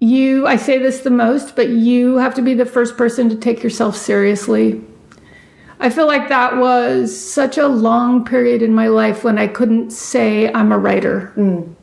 you, 0.00 0.46
I 0.46 0.56
say 0.56 0.78
this 0.78 1.00
the 1.00 1.10
most, 1.10 1.56
but 1.56 1.70
you 1.70 2.18
have 2.18 2.34
to 2.34 2.42
be 2.42 2.54
the 2.54 2.66
first 2.66 2.96
person 2.96 3.28
to 3.30 3.36
take 3.36 3.62
yourself 3.62 3.96
seriously. 3.96 4.82
I 5.80 5.90
feel 5.90 6.06
like 6.06 6.28
that 6.28 6.56
was 6.56 7.18
such 7.18 7.58
a 7.58 7.66
long 7.66 8.24
period 8.24 8.62
in 8.62 8.74
my 8.74 8.88
life 8.88 9.24
when 9.24 9.38
I 9.38 9.46
couldn't 9.46 9.90
say 9.90 10.52
I'm 10.52 10.72
a 10.72 10.78
writer. 10.78 11.32
Mm. 11.36 11.74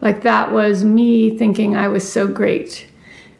Like 0.00 0.22
that 0.22 0.52
was 0.52 0.84
me 0.84 1.36
thinking 1.36 1.76
I 1.76 1.88
was 1.88 2.10
so 2.10 2.26
great. 2.26 2.86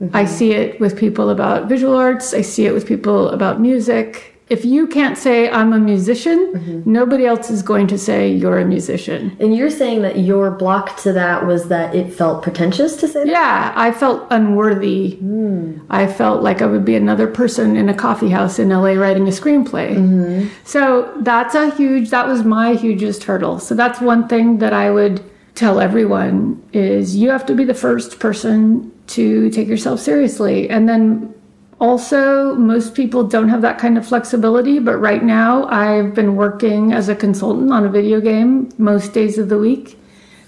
Mm-hmm. 0.00 0.16
I 0.16 0.24
see 0.24 0.52
it 0.52 0.80
with 0.80 0.96
people 0.96 1.30
about 1.30 1.68
visual 1.68 1.96
arts, 1.96 2.34
I 2.34 2.42
see 2.42 2.66
it 2.66 2.72
with 2.72 2.86
people 2.86 3.30
about 3.30 3.60
music. 3.60 4.32
If 4.48 4.64
you 4.64 4.86
can't 4.86 5.18
say 5.18 5.50
I'm 5.50 5.72
a 5.72 5.78
musician, 5.80 6.52
mm-hmm. 6.54 6.92
nobody 6.92 7.26
else 7.26 7.50
is 7.50 7.62
going 7.62 7.88
to 7.88 7.98
say 7.98 8.30
you're 8.30 8.60
a 8.60 8.64
musician. 8.64 9.36
And 9.40 9.56
you're 9.56 9.70
saying 9.70 10.02
that 10.02 10.20
your 10.20 10.52
block 10.52 10.96
to 10.98 11.12
that 11.14 11.46
was 11.46 11.66
that 11.68 11.96
it 11.96 12.12
felt 12.12 12.44
pretentious 12.44 12.94
to 12.98 13.08
say 13.08 13.24
that? 13.24 13.26
Yeah, 13.26 13.72
I 13.74 13.90
felt 13.90 14.24
unworthy. 14.30 15.18
Mm. 15.20 15.84
I 15.90 16.06
felt 16.06 16.44
like 16.44 16.62
I 16.62 16.66
would 16.66 16.84
be 16.84 16.94
another 16.94 17.26
person 17.26 17.76
in 17.76 17.88
a 17.88 17.94
coffee 17.94 18.28
house 18.28 18.60
in 18.60 18.68
LA 18.68 18.92
writing 18.92 19.26
a 19.26 19.32
screenplay. 19.32 19.96
Mm-hmm. 19.96 20.48
So 20.62 21.12
that's 21.22 21.56
a 21.56 21.74
huge, 21.74 22.10
that 22.10 22.28
was 22.28 22.44
my 22.44 22.74
hugest 22.74 23.24
hurdle. 23.24 23.58
So 23.58 23.74
that's 23.74 24.00
one 24.00 24.28
thing 24.28 24.58
that 24.58 24.72
I 24.72 24.92
would 24.92 25.28
tell 25.56 25.80
everyone 25.80 26.62
is 26.72 27.16
you 27.16 27.30
have 27.30 27.44
to 27.46 27.54
be 27.54 27.64
the 27.64 27.74
first 27.74 28.20
person 28.20 28.92
to 29.08 29.50
take 29.50 29.66
yourself 29.66 29.98
seriously. 29.98 30.70
And 30.70 30.88
then 30.88 31.34
also, 31.80 32.54
most 32.54 32.94
people 32.94 33.24
don't 33.24 33.48
have 33.48 33.60
that 33.62 33.78
kind 33.78 33.98
of 33.98 34.06
flexibility, 34.06 34.78
but 34.78 34.96
right 34.96 35.22
now 35.22 35.66
I've 35.66 36.14
been 36.14 36.36
working 36.36 36.92
as 36.92 37.08
a 37.08 37.14
consultant 37.14 37.70
on 37.72 37.84
a 37.84 37.90
video 37.90 38.20
game 38.20 38.70
most 38.78 39.12
days 39.12 39.36
of 39.36 39.48
the 39.48 39.58
week. 39.58 39.98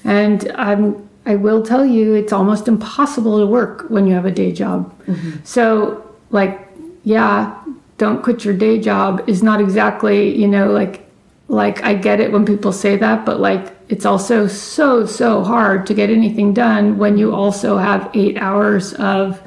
And 0.04 0.50
I'm 0.54 1.08
I 1.26 1.36
will 1.36 1.62
tell 1.62 1.84
you 1.84 2.14
it's 2.14 2.32
almost 2.32 2.68
impossible 2.68 3.38
to 3.38 3.46
work 3.46 3.90
when 3.90 4.06
you 4.06 4.14
have 4.14 4.24
a 4.24 4.30
day 4.30 4.50
job. 4.50 4.98
Mm-hmm. 5.04 5.44
So, 5.44 6.16
like, 6.30 6.66
yeah, 7.04 7.62
don't 7.98 8.22
quit 8.22 8.46
your 8.46 8.54
day 8.54 8.80
job 8.80 9.22
is 9.28 9.42
not 9.42 9.60
exactly, 9.60 10.34
you 10.34 10.48
know, 10.48 10.72
like 10.72 11.06
like 11.48 11.82
I 11.82 11.94
get 11.94 12.20
it 12.20 12.30
when 12.30 12.44
people 12.44 12.72
say 12.72 12.96
that, 12.96 13.24
but 13.24 13.40
like 13.40 13.74
it's 13.88 14.04
also 14.04 14.46
so 14.46 15.06
so 15.06 15.42
hard 15.42 15.86
to 15.86 15.94
get 15.94 16.10
anything 16.10 16.52
done 16.52 16.98
when 16.98 17.16
you 17.16 17.34
also 17.34 17.78
have 17.78 18.10
8 18.14 18.36
hours 18.38 18.92
of 18.94 19.42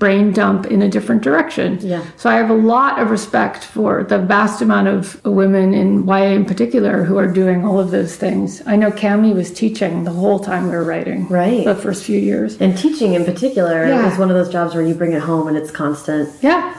brain 0.00 0.32
dump 0.32 0.66
in 0.66 0.80
a 0.80 0.88
different 0.88 1.22
direction. 1.22 1.78
Yeah. 1.82 2.02
So 2.16 2.30
I 2.30 2.34
have 2.36 2.48
a 2.48 2.54
lot 2.54 2.98
of 2.98 3.10
respect 3.10 3.62
for 3.62 4.02
the 4.02 4.18
vast 4.18 4.62
amount 4.62 4.88
of 4.88 5.22
women 5.26 5.74
in 5.74 6.06
YA 6.06 6.32
in 6.32 6.46
particular 6.46 7.04
who 7.04 7.18
are 7.18 7.26
doing 7.26 7.66
all 7.66 7.78
of 7.78 7.90
those 7.90 8.16
things. 8.16 8.62
I 8.66 8.76
know 8.76 8.90
Kami 8.90 9.34
was 9.34 9.52
teaching 9.52 10.04
the 10.04 10.10
whole 10.10 10.38
time 10.38 10.64
we 10.64 10.70
were 10.70 10.84
writing. 10.84 11.28
Right. 11.28 11.66
The 11.66 11.74
first 11.74 12.02
few 12.02 12.18
years. 12.18 12.56
And 12.60 12.76
teaching 12.78 13.12
in 13.12 13.26
particular 13.26 13.86
yeah. 13.86 14.10
is 14.10 14.18
one 14.18 14.30
of 14.30 14.36
those 14.36 14.48
jobs 14.48 14.74
where 14.74 14.82
you 14.82 14.94
bring 14.94 15.12
it 15.12 15.20
home 15.20 15.46
and 15.48 15.56
it's 15.56 15.70
constant. 15.70 16.30
Yeah. 16.42 16.74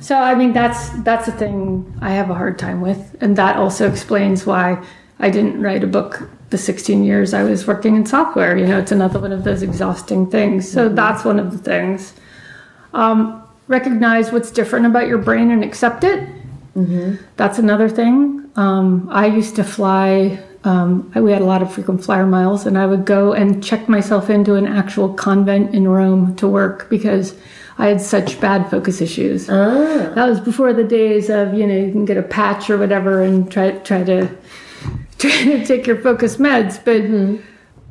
So 0.00 0.16
I 0.16 0.34
mean 0.34 0.52
that's 0.52 0.90
that's 1.02 1.28
a 1.28 1.32
thing 1.32 1.92
I 2.00 2.10
have 2.10 2.30
a 2.30 2.34
hard 2.34 2.58
time 2.58 2.80
with. 2.80 3.16
And 3.20 3.36
that 3.36 3.56
also 3.56 3.88
explains 3.88 4.46
why 4.46 4.84
I 5.18 5.30
didn't 5.30 5.60
write 5.60 5.84
a 5.84 5.86
book 5.86 6.28
the 6.50 6.58
16 6.58 7.04
years 7.04 7.32
I 7.34 7.42
was 7.42 7.66
working 7.66 7.96
in 7.96 8.06
software. 8.06 8.56
You 8.56 8.66
know, 8.66 8.78
it's 8.78 8.92
another 8.92 9.18
one 9.18 9.32
of 9.32 9.44
those 9.44 9.62
exhausting 9.62 10.30
things. 10.30 10.70
So 10.70 10.86
mm-hmm. 10.86 10.94
that's 10.94 11.24
one 11.24 11.38
of 11.38 11.50
the 11.52 11.58
things. 11.58 12.14
Um, 12.92 13.42
recognize 13.68 14.32
what's 14.32 14.50
different 14.50 14.86
about 14.86 15.06
your 15.06 15.18
brain 15.18 15.50
and 15.50 15.64
accept 15.64 16.04
it. 16.04 16.28
Mm-hmm. 16.76 17.16
That's 17.36 17.58
another 17.58 17.88
thing. 17.88 18.50
Um, 18.56 19.08
I 19.10 19.26
used 19.26 19.56
to 19.56 19.64
fly. 19.64 20.42
Um, 20.64 21.10
we 21.14 21.32
had 21.32 21.42
a 21.42 21.46
lot 21.46 21.62
of 21.62 21.72
frequent 21.72 22.04
flyer 22.04 22.26
miles, 22.26 22.66
and 22.66 22.78
I 22.78 22.86
would 22.86 23.04
go 23.04 23.32
and 23.32 23.62
check 23.62 23.88
myself 23.88 24.30
into 24.30 24.54
an 24.54 24.66
actual 24.66 25.12
convent 25.12 25.74
in 25.74 25.88
Rome 25.88 26.36
to 26.36 26.46
work 26.46 26.88
because 26.88 27.34
I 27.78 27.88
had 27.88 28.00
such 28.00 28.40
bad 28.40 28.70
focus 28.70 29.00
issues. 29.00 29.48
Ah. 29.50 30.12
That 30.14 30.28
was 30.28 30.40
before 30.40 30.72
the 30.72 30.84
days 30.84 31.30
of 31.30 31.54
you 31.54 31.66
know 31.66 31.76
you 31.76 31.90
can 31.90 32.04
get 32.04 32.16
a 32.16 32.22
patch 32.22 32.70
or 32.70 32.78
whatever 32.78 33.22
and 33.22 33.50
try 33.50 33.72
try 33.78 34.04
to 34.04 34.28
try 35.18 35.44
to 35.44 35.64
take 35.64 35.86
your 35.86 36.00
focus 36.00 36.36
meds, 36.36 36.82
but. 36.84 37.02
Mm-hmm. 37.02 37.48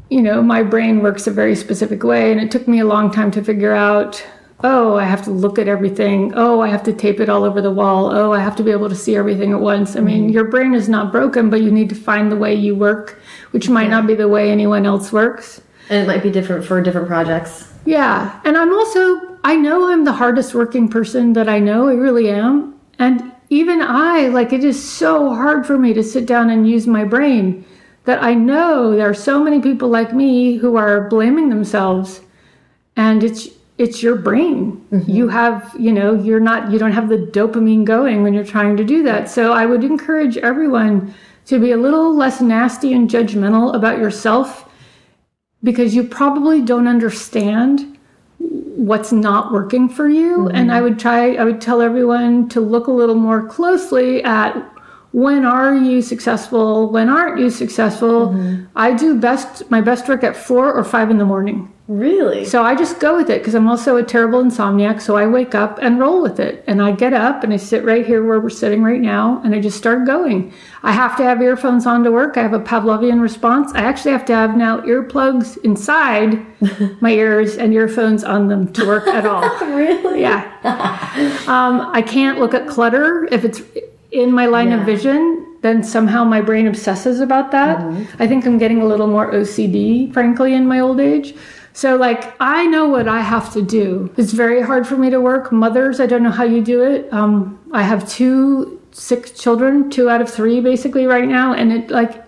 You 0.10 0.22
know, 0.22 0.44
my 0.44 0.62
brain 0.62 1.02
works 1.02 1.26
a 1.26 1.32
very 1.32 1.56
specific 1.56 2.04
way, 2.04 2.34
and 2.34 2.42
it 2.42 2.52
took 2.52 2.68
me 2.68 2.80
a 2.80 2.86
long 2.86 3.12
time 3.12 3.32
to 3.32 3.42
figure 3.42 3.74
out 3.74 4.22
oh, 4.64 4.96
I 4.96 5.04
have 5.04 5.24
to 5.24 5.32
look 5.32 5.60
at 5.60 5.68
everything. 5.68 6.34
Oh, 6.36 6.62
I 6.62 6.68
have 6.70 6.84
to 6.84 6.94
tape 6.94 7.20
it 7.20 7.30
all 7.30 7.44
over 7.44 7.62
the 7.62 7.72
wall. 7.72 8.12
Oh, 8.16 8.32
I 8.34 8.40
have 8.40 8.56
to 8.58 8.64
be 8.64 8.72
able 8.72 8.90
to 8.90 8.96
see 8.96 9.16
everything 9.16 9.52
at 9.52 9.60
once. 9.60 9.96
I 9.96 10.02
mean, 10.02 10.26
mm-hmm. 10.26 10.34
your 10.34 10.46
brain 10.46 10.74
is 10.74 10.88
not 10.88 11.12
broken, 11.12 11.50
but 11.50 11.62
you 11.62 11.72
need 11.72 11.90
to 11.90 11.96
find 11.96 12.32
the 12.32 12.36
way 12.36 12.54
you 12.54 12.76
work, 12.76 13.20
which 13.52 13.70
might 13.70 13.90
not 13.90 14.08
be 14.08 14.16
the 14.16 14.28
way 14.28 14.52
anyone 14.52 14.86
else 14.86 15.12
works. 15.12 15.62
And 15.90 16.04
it 16.04 16.08
might 16.08 16.24
be 16.24 16.32
different 16.32 16.66
for 16.66 16.82
different 16.82 17.08
projects. 17.08 17.72
Yeah. 17.86 18.40
And 18.46 18.58
I'm 18.58 18.74
also, 18.74 19.38
I 19.44 19.56
know 19.56 19.90
I'm 19.90 20.06
the 20.06 20.14
hardest 20.14 20.54
working 20.54 20.88
person 20.88 21.34
that 21.34 21.50
I 21.50 21.60
know. 21.60 21.88
I 21.88 21.94
really 21.94 22.30
am. 22.30 22.80
And 23.00 23.32
even 23.50 23.82
I, 23.82 24.28
like, 24.28 24.54
it 24.54 24.64
is 24.64 24.82
so 24.82 25.34
hard 25.34 25.66
for 25.66 25.78
me 25.78 25.94
to 25.94 26.04
sit 26.04 26.26
down 26.26 26.50
and 26.50 26.70
use 26.70 26.88
my 26.88 27.04
brain 27.04 27.66
that 28.06 28.24
I 28.24 28.34
know 28.34 28.96
there 28.96 29.10
are 29.10 29.14
so 29.14 29.44
many 29.44 29.60
people 29.60 29.90
like 29.90 30.14
me 30.14 30.56
who 30.56 30.76
are 30.76 31.10
blaming 31.10 31.50
themselves. 31.50 32.22
And 32.96 33.24
it's, 33.24 33.50
it's 33.82 34.04
your 34.04 34.16
brain. 34.16 34.86
Mm-hmm. 34.92 35.10
You 35.10 35.28
have, 35.30 35.76
you 35.78 35.92
know, 35.92 36.14
you're 36.14 36.40
not, 36.40 36.72
you 36.72 36.78
don't 36.78 36.92
have 36.92 37.10
the 37.10 37.18
dopamine 37.18 37.84
going 37.84 38.22
when 38.22 38.34
you're 38.34 38.46
trying 38.46 38.78
to 38.78 38.84
do 38.84 39.02
that. 39.04 39.30
So 39.30 39.54
I 39.54 39.66
would 39.66 39.84
encourage 39.84 40.38
everyone 40.38 41.14
to 41.46 41.60
be 41.60 41.72
a 41.72 41.78
little 41.78 42.16
less 42.16 42.40
nasty 42.42 42.94
and 42.94 43.10
judgmental 43.10 43.76
about 43.76 43.98
yourself 43.98 44.70
because 45.64 45.96
you 45.96 46.04
probably 46.04 46.62
don't 46.62 46.88
understand 46.88 47.98
what's 48.38 49.12
not 49.12 49.52
working 49.52 49.90
for 49.90 50.08
you. 50.08 50.38
Mm-hmm. 50.38 50.56
And 50.56 50.72
I 50.72 50.82
would 50.82 51.00
try, 51.00 51.34
I 51.34 51.44
would 51.44 51.60
tell 51.60 51.82
everyone 51.82 52.48
to 52.50 52.62
look 52.62 52.86
a 52.86 52.92
little 52.92 53.16
more 53.16 53.48
closely 53.48 54.24
at 54.24 54.54
when 55.12 55.44
are 55.46 55.76
you 55.76 56.02
successful? 56.02 56.90
When 56.90 57.10
aren't 57.10 57.40
you 57.40 57.50
successful? 57.50 58.30
Mm-hmm. 58.30 58.66
I 58.76 58.94
do 58.94 59.20
best 59.20 59.70
my 59.70 59.82
best 59.82 60.08
work 60.08 60.24
at 60.24 60.38
four 60.38 60.72
or 60.74 60.84
five 60.84 61.10
in 61.10 61.18
the 61.18 61.26
morning. 61.26 61.72
Really? 61.92 62.46
So 62.46 62.64
I 62.64 62.74
just 62.74 63.02
go 63.02 63.18
with 63.18 63.30
it 63.30 63.42
because 63.42 63.54
I'm 63.54 63.68
also 63.68 63.98
a 63.98 64.04
terrible 64.04 64.42
insomniac. 64.42 65.02
So 65.02 65.18
I 65.18 65.28
wake 65.28 65.54
up 65.54 65.78
and 65.82 66.00
roll 66.00 66.22
with 66.22 66.40
it. 66.40 66.64
And 66.66 66.82
I 66.82 66.94
get 66.94 67.12
up 67.12 67.44
and 67.44 67.52
I 67.52 67.58
sit 67.58 67.84
right 67.84 68.06
here 68.06 68.26
where 68.26 68.40
we're 68.40 68.50
sitting 68.50 68.82
right 68.82 69.02
now 69.02 69.42
and 69.44 69.54
I 69.54 69.60
just 69.60 69.78
start 69.78 70.06
going. 70.06 70.54
I 70.84 70.94
have 70.94 71.18
to 71.18 71.24
have 71.24 71.42
earphones 71.42 71.86
on 71.86 72.06
to 72.06 72.12
work. 72.12 72.38
I 72.38 72.44
have 72.44 72.54
a 72.54 72.60
Pavlovian 72.60 73.22
response. 73.22 73.74
I 73.74 73.80
actually 73.80 74.12
have 74.12 74.24
to 74.28 74.34
have 74.34 74.56
now 74.56 74.80
earplugs 74.82 75.58
inside 75.66 76.46
my 77.02 77.12
ears 77.12 77.58
and 77.58 77.74
earphones 77.74 78.24
on 78.24 78.48
them 78.48 78.72
to 78.72 78.88
work 78.88 79.08
at 79.08 79.26
all. 79.26 79.44
really? 79.76 80.22
Yeah. 80.22 80.48
Um, 81.52 81.90
I 81.94 82.02
can't 82.02 82.40
look 82.40 82.54
at 82.54 82.68
clutter 82.68 83.28
if 83.32 83.44
it's 83.44 83.62
in 84.12 84.32
my 84.32 84.46
line 84.46 84.70
Yeah. 84.70 84.80
of 84.80 84.86
vision. 84.86 85.46
Then 85.62 85.84
somehow 85.84 86.24
my 86.24 86.42
brain 86.42 86.68
obsesses 86.68 87.20
about 87.20 87.52
that. 87.52 87.78
Mm-hmm. 87.80 88.22
I 88.22 88.28
think 88.28 88.46
I'm 88.48 88.58
getting 88.58 88.82
a 88.82 88.86
little 88.86 89.08
more 89.08 89.32
OCD, 89.32 90.12
frankly, 90.12 90.54
in 90.54 90.68
my 90.68 90.80
old 90.80 91.00
age. 91.00 91.36
So, 91.74 91.96
like, 91.96 92.34
I 92.40 92.66
know 92.66 92.90
what 92.90 93.08
I 93.08 93.22
have 93.22 93.54
to 93.54 93.62
do. 93.62 94.12
It's 94.18 94.34
very 94.34 94.62
hard 94.62 94.86
for 94.88 94.98
me 94.98 95.10
to 95.12 95.22
work. 95.22 95.52
Mothers, 95.52 96.00
I 96.00 96.06
don't 96.06 96.24
know 96.24 96.32
how 96.32 96.44
you 96.44 96.62
do 96.62 96.84
it. 96.84 97.12
Um, 97.14 97.60
I 97.72 97.84
have 97.84 98.10
two 98.10 98.82
sick 98.92 99.36
children, 99.36 99.90
two 99.90 100.10
out 100.10 100.20
of 100.20 100.30
three 100.30 100.60
basically 100.60 101.06
right 101.06 101.28
now. 101.28 101.54
And 101.54 101.72
it, 101.72 101.90
like, 101.90 102.26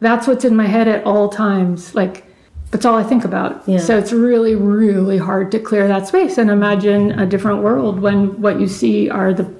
that's 0.00 0.26
what's 0.26 0.44
in 0.44 0.56
my 0.56 0.66
head 0.66 0.88
at 0.88 1.04
all 1.04 1.28
times. 1.28 1.94
Like, 1.94 2.24
that's 2.70 2.86
all 2.86 2.96
I 2.96 3.02
think 3.02 3.24
about. 3.24 3.68
Yeah. 3.68 3.78
So 3.78 3.98
it's 3.98 4.12
really, 4.12 4.54
really 4.54 5.18
hard 5.18 5.50
to 5.52 5.58
clear 5.58 5.86
that 5.88 6.06
space 6.06 6.38
and 6.38 6.50
imagine 6.50 7.18
a 7.18 7.26
different 7.26 7.62
world 7.62 8.00
when 8.00 8.40
what 8.40 8.60
you 8.60 8.66
see 8.66 9.10
are 9.10 9.34
the 9.34 9.52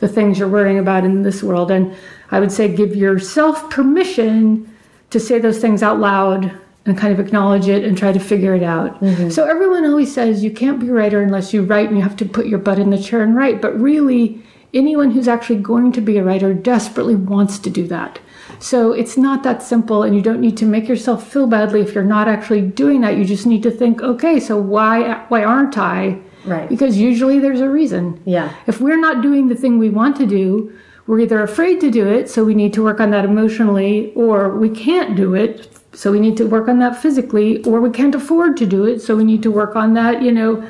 the 0.00 0.08
things 0.08 0.38
you're 0.38 0.48
worrying 0.48 0.78
about 0.78 1.04
in 1.04 1.22
this 1.22 1.42
world. 1.42 1.70
And 1.70 1.94
I 2.30 2.40
would 2.40 2.52
say 2.52 2.74
give 2.74 2.94
yourself 2.94 3.70
permission 3.70 4.72
to 5.10 5.20
say 5.20 5.38
those 5.38 5.58
things 5.58 5.82
out 5.82 5.98
loud 5.98 6.52
and 6.84 6.96
kind 6.96 7.12
of 7.12 7.18
acknowledge 7.18 7.68
it 7.68 7.84
and 7.84 7.98
try 7.98 8.12
to 8.12 8.20
figure 8.20 8.54
it 8.54 8.62
out. 8.62 9.00
Mm-hmm. 9.00 9.30
So 9.30 9.44
everyone 9.44 9.84
always 9.84 10.14
says 10.14 10.44
you 10.44 10.52
can't 10.52 10.78
be 10.78 10.88
a 10.88 10.92
writer 10.92 11.20
unless 11.20 11.52
you 11.52 11.62
write 11.62 11.88
and 11.88 11.96
you 11.96 12.02
have 12.02 12.16
to 12.18 12.24
put 12.24 12.46
your 12.46 12.60
butt 12.60 12.78
in 12.78 12.90
the 12.90 13.02
chair 13.02 13.22
and 13.22 13.34
write. 13.34 13.60
But 13.60 13.78
really, 13.80 14.40
anyone 14.72 15.10
who's 15.10 15.28
actually 15.28 15.60
going 15.60 15.92
to 15.92 16.00
be 16.00 16.18
a 16.18 16.24
writer 16.24 16.54
desperately 16.54 17.16
wants 17.16 17.58
to 17.60 17.70
do 17.70 17.86
that. 17.88 18.20
So 18.58 18.92
it's 18.92 19.16
not 19.16 19.42
that 19.42 19.62
simple, 19.62 20.02
and 20.02 20.14
you 20.14 20.22
don't 20.22 20.40
need 20.40 20.56
to 20.58 20.64
make 20.64 20.88
yourself 20.88 21.30
feel 21.30 21.46
badly 21.46 21.80
if 21.80 21.94
you're 21.94 22.04
not 22.04 22.28
actually 22.28 22.62
doing 22.62 23.00
that. 23.02 23.16
You 23.16 23.24
just 23.24 23.46
need 23.46 23.62
to 23.64 23.70
think, 23.70 24.00
okay, 24.00 24.40
so 24.40 24.56
why 24.56 25.24
why 25.28 25.44
aren't 25.44 25.76
I? 25.76 26.20
Right. 26.46 26.68
Because 26.68 26.96
usually 26.96 27.38
there's 27.38 27.60
a 27.60 27.68
reason. 27.68 28.20
Yeah. 28.24 28.54
If 28.66 28.80
we're 28.80 29.00
not 29.00 29.22
doing 29.22 29.48
the 29.48 29.54
thing 29.54 29.78
we 29.78 29.90
want 29.90 30.16
to 30.16 30.26
do, 30.26 30.72
we're 31.06 31.20
either 31.20 31.42
afraid 31.42 31.80
to 31.80 31.90
do 31.90 32.06
it, 32.08 32.28
so 32.28 32.44
we 32.44 32.54
need 32.54 32.72
to 32.74 32.82
work 32.82 33.00
on 33.00 33.10
that 33.10 33.24
emotionally, 33.24 34.12
or 34.14 34.56
we 34.56 34.68
can't 34.68 35.14
do 35.16 35.34
it, 35.34 35.68
so 35.92 36.10
we 36.10 36.18
need 36.18 36.36
to 36.36 36.46
work 36.46 36.68
on 36.68 36.78
that 36.80 37.00
physically, 37.00 37.62
or 37.64 37.80
we 37.80 37.90
can't 37.90 38.14
afford 38.14 38.56
to 38.56 38.66
do 38.66 38.84
it, 38.84 39.00
so 39.00 39.16
we 39.16 39.24
need 39.24 39.42
to 39.44 39.50
work 39.50 39.76
on 39.76 39.94
that, 39.94 40.22
you 40.22 40.32
know, 40.32 40.68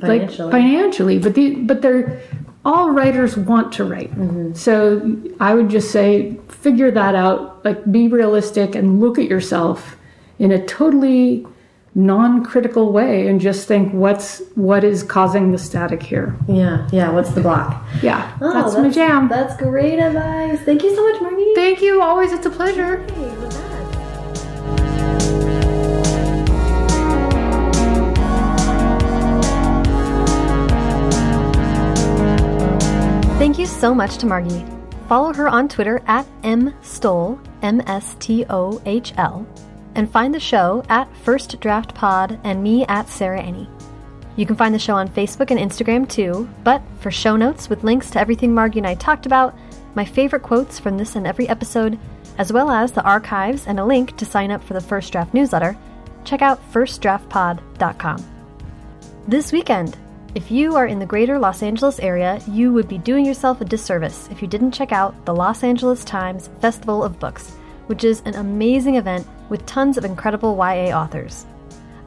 Financially. 0.00 0.44
like 0.44 0.52
financially. 0.52 1.18
But 1.18 1.34
the 1.34 1.54
but 1.56 1.80
they're 1.80 2.20
all 2.64 2.90
writers 2.90 3.36
want 3.36 3.72
to 3.74 3.84
write. 3.84 4.10
Mm-hmm. 4.10 4.54
So 4.54 5.16
I 5.38 5.54
would 5.54 5.68
just 5.68 5.90
say 5.92 6.36
figure 6.48 6.90
that 6.90 7.14
out, 7.14 7.64
like 7.64 7.90
be 7.90 8.08
realistic 8.08 8.74
and 8.74 9.00
look 9.00 9.18
at 9.18 9.26
yourself 9.26 9.96
in 10.38 10.50
a 10.50 10.64
totally 10.66 11.46
non-critical 11.96 12.92
way 12.92 13.26
and 13.26 13.40
just 13.40 13.66
think 13.66 13.90
what's 13.94 14.42
what 14.54 14.84
is 14.84 15.02
causing 15.02 15.50
the 15.50 15.58
static 15.58 16.02
here. 16.02 16.36
Yeah. 16.46 16.86
Yeah. 16.92 17.10
What's 17.10 17.30
the 17.30 17.40
block? 17.40 17.82
Yeah, 18.02 18.36
Oh, 18.42 18.52
that's, 18.52 18.76
my 18.76 18.90
jam. 18.90 19.28
That's 19.28 19.56
great 19.56 19.98
advice. 19.98 20.60
Thank 20.60 20.82
you 20.82 20.94
so 20.94 21.10
much, 21.10 21.22
Margie. 21.22 21.52
Thank 21.54 21.80
you. 21.80 22.02
Always, 22.02 22.32
it's 22.32 22.44
a 22.46 22.50
pleasure. 22.50 23.00
Okay. 23.10 24.36
Thank 33.38 33.58
you 33.58 33.66
so 33.66 33.94
much 33.94 34.16
to 34.18 34.26
Margie. 34.26 34.64
Follow 35.08 35.32
her 35.32 35.48
on 35.48 35.68
Twitter 35.68 36.02
at 36.06 36.26
mstohl, 36.42 37.38
M 37.62 37.80
S 37.86 38.16
T 38.18 38.44
O 38.50 38.80
H 38.86 39.12
L, 39.18 39.46
and 39.96 40.10
find 40.10 40.32
the 40.32 40.38
show 40.38 40.84
at 40.88 41.14
First 41.16 41.58
Draft 41.58 41.94
Pod 41.94 42.38
and 42.44 42.62
me 42.62 42.86
at 42.86 43.08
Sarah 43.08 43.42
Enni. 43.42 43.68
You 44.36 44.44
can 44.44 44.54
find 44.54 44.74
the 44.74 44.78
show 44.78 44.94
on 44.94 45.08
Facebook 45.08 45.50
and 45.50 45.58
Instagram 45.58 46.08
too, 46.08 46.48
but 46.62 46.82
for 47.00 47.10
show 47.10 47.36
notes 47.36 47.70
with 47.70 47.82
links 47.82 48.10
to 48.10 48.20
everything 48.20 48.54
Margie 48.54 48.78
and 48.78 48.86
I 48.86 48.94
talked 48.94 49.24
about, 49.26 49.56
my 49.94 50.04
favorite 50.04 50.42
quotes 50.42 50.78
from 50.78 50.98
this 50.98 51.16
and 51.16 51.26
every 51.26 51.48
episode, 51.48 51.98
as 52.36 52.52
well 52.52 52.70
as 52.70 52.92
the 52.92 53.02
archives 53.02 53.66
and 53.66 53.80
a 53.80 53.84
link 53.84 54.14
to 54.18 54.26
sign 54.26 54.50
up 54.50 54.62
for 54.62 54.74
the 54.74 54.80
First 54.80 55.10
Draft 55.10 55.32
newsletter, 55.32 55.76
check 56.24 56.42
out 56.42 56.60
firstdraftpod.com. 56.70 58.24
This 59.26 59.52
weekend, 59.52 59.96
if 60.34 60.50
you 60.50 60.76
are 60.76 60.86
in 60.86 60.98
the 60.98 61.06
greater 61.06 61.38
Los 61.38 61.62
Angeles 61.62 61.98
area, 61.98 62.38
you 62.46 62.74
would 62.74 62.88
be 62.88 62.98
doing 62.98 63.24
yourself 63.24 63.62
a 63.62 63.64
disservice 63.64 64.28
if 64.30 64.42
you 64.42 64.48
didn't 64.48 64.72
check 64.72 64.92
out 64.92 65.24
the 65.24 65.34
Los 65.34 65.64
Angeles 65.64 66.04
Times 66.04 66.50
Festival 66.60 67.02
of 67.02 67.18
Books, 67.18 67.52
which 67.86 68.04
is 68.04 68.20
an 68.26 68.34
amazing 68.34 68.96
event 68.96 69.26
with 69.48 69.66
tons 69.66 69.96
of 69.96 70.04
incredible 70.04 70.56
YA 70.56 70.96
authors. 70.96 71.46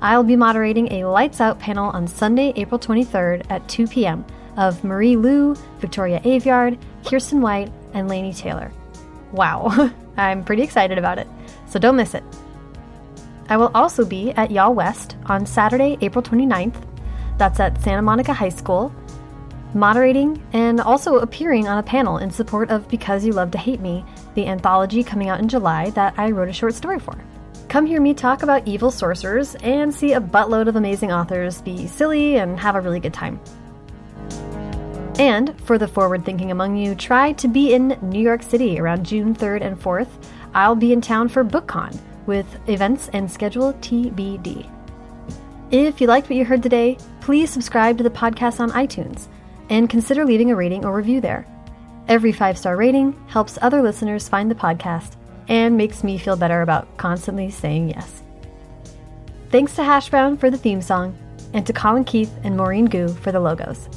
I'll 0.01 0.23
be 0.23 0.35
moderating 0.35 0.91
a 0.93 1.05
lights 1.05 1.41
out 1.41 1.59
panel 1.59 1.89
on 1.89 2.07
Sunday, 2.07 2.53
April 2.55 2.79
23rd 2.79 3.45
at 3.49 3.67
2 3.67 3.87
p.m. 3.87 4.25
of 4.55 4.83
Marie 4.83 5.17
Lu, 5.17 5.55
Victoria 5.79 6.21
Aveyard, 6.21 6.79
Kiersten 7.03 7.41
White, 7.41 7.71
and 7.93 8.09
Laini 8.09 8.35
Taylor. 8.35 8.71
Wow, 9.31 9.91
I'm 10.17 10.43
pretty 10.43 10.63
excited 10.63 10.97
about 10.97 11.19
it, 11.19 11.27
so 11.67 11.79
don't 11.79 11.97
miss 11.97 12.13
it. 12.13 12.23
I 13.49 13.57
will 13.57 13.71
also 13.73 14.05
be 14.05 14.31
at 14.31 14.51
Y'all 14.51 14.73
West 14.73 15.17
on 15.25 15.45
Saturday, 15.45 15.97
April 16.01 16.23
29th. 16.23 16.75
That's 17.37 17.59
at 17.59 17.81
Santa 17.81 18.01
Monica 18.01 18.31
High 18.31 18.49
School, 18.49 18.93
moderating 19.73 20.41
and 20.53 20.79
also 20.79 21.17
appearing 21.17 21.67
on 21.67 21.77
a 21.77 21.83
panel 21.83 22.17
in 22.17 22.31
support 22.31 22.69
of 22.69 22.87
Because 22.87 23.25
You 23.25 23.33
Love 23.33 23.51
to 23.51 23.57
Hate 23.57 23.81
Me, 23.81 24.05
the 24.35 24.47
anthology 24.47 25.03
coming 25.03 25.29
out 25.29 25.39
in 25.39 25.47
July 25.47 25.89
that 25.91 26.13
I 26.17 26.31
wrote 26.31 26.49
a 26.49 26.53
short 26.53 26.73
story 26.73 26.99
for. 26.99 27.17
Come 27.69 27.85
hear 27.85 28.01
me 28.01 28.15
talk 28.15 28.41
about 28.41 28.67
evil 28.67 28.89
sorcerers 28.89 29.53
and 29.61 29.93
see 29.93 30.13
a 30.13 30.19
buttload 30.19 30.67
of 30.67 30.75
amazing 30.75 31.11
authors 31.11 31.61
be 31.61 31.85
silly 31.85 32.37
and 32.37 32.59
have 32.59 32.75
a 32.75 32.81
really 32.81 32.99
good 32.99 33.13
time. 33.13 33.39
And 35.19 35.55
for 35.61 35.77
the 35.77 35.87
forward 35.87 36.25
thinking 36.25 36.49
among 36.49 36.77
you, 36.77 36.95
try 36.95 37.33
to 37.33 37.47
be 37.47 37.75
in 37.75 37.95
New 38.01 38.21
York 38.21 38.41
City 38.41 38.79
around 38.79 39.05
June 39.05 39.35
3rd 39.35 39.61
and 39.61 39.79
4th. 39.79 40.07
I'll 40.55 40.75
be 40.75 40.93
in 40.93 40.99
town 40.99 41.29
for 41.29 41.45
BookCon 41.45 41.95
with 42.25 42.47
events 42.67 43.11
and 43.13 43.29
schedule 43.29 43.73
TBD. 43.73 44.67
If 45.69 46.01
you 46.01 46.07
liked 46.07 46.27
what 46.27 46.37
you 46.37 46.45
heard 46.45 46.63
today, 46.63 46.97
please 47.21 47.51
subscribe 47.51 47.99
to 47.99 48.03
the 48.03 48.09
podcast 48.09 48.59
on 48.59 48.71
iTunes 48.71 49.27
and 49.69 49.87
consider 49.87 50.25
leaving 50.25 50.49
a 50.49 50.55
rating 50.55 50.85
or 50.85 50.95
review 50.95 51.21
there. 51.21 51.45
Every 52.07 52.31
five 52.31 52.57
star 52.57 52.75
rating 52.75 53.13
helps 53.27 53.59
other 53.61 53.83
listeners 53.83 54.27
find 54.27 54.49
the 54.49 54.55
podcast 54.55 55.18
and 55.49 55.75
makes 55.75 56.03
me 56.03 56.17
feel 56.17 56.37
better 56.37 56.61
about 56.61 56.95
constantly 56.97 57.49
saying 57.51 57.89
yes. 57.89 58.21
Thanks 59.49 59.75
to 59.75 59.83
Hash 59.83 60.09
Brown 60.09 60.37
for 60.37 60.49
the 60.49 60.57
theme 60.57 60.81
song, 60.81 61.17
and 61.53 61.65
to 61.65 61.73
Colin 61.73 62.05
Keith 62.05 62.31
and 62.43 62.55
Maureen 62.55 62.85
Gu 62.85 63.09
for 63.09 63.31
the 63.31 63.39
logos. 63.39 63.89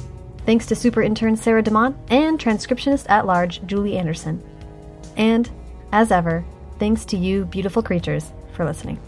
Thanks 0.45 0.65
to 0.65 0.75
super 0.75 1.01
intern 1.01 1.37
Sarah 1.37 1.63
DeMont 1.63 1.95
and 2.09 2.37
transcriptionist 2.39 3.05
at 3.07 3.27
large 3.27 3.65
Julie 3.65 3.97
Anderson. 3.97 4.43
And, 5.15 5.49
as 5.91 6.11
ever, 6.11 6.43
thanks 6.79 7.05
to 7.05 7.17
you, 7.17 7.45
beautiful 7.45 7.83
creatures, 7.83 8.33
for 8.53 8.65
listening. 8.65 8.99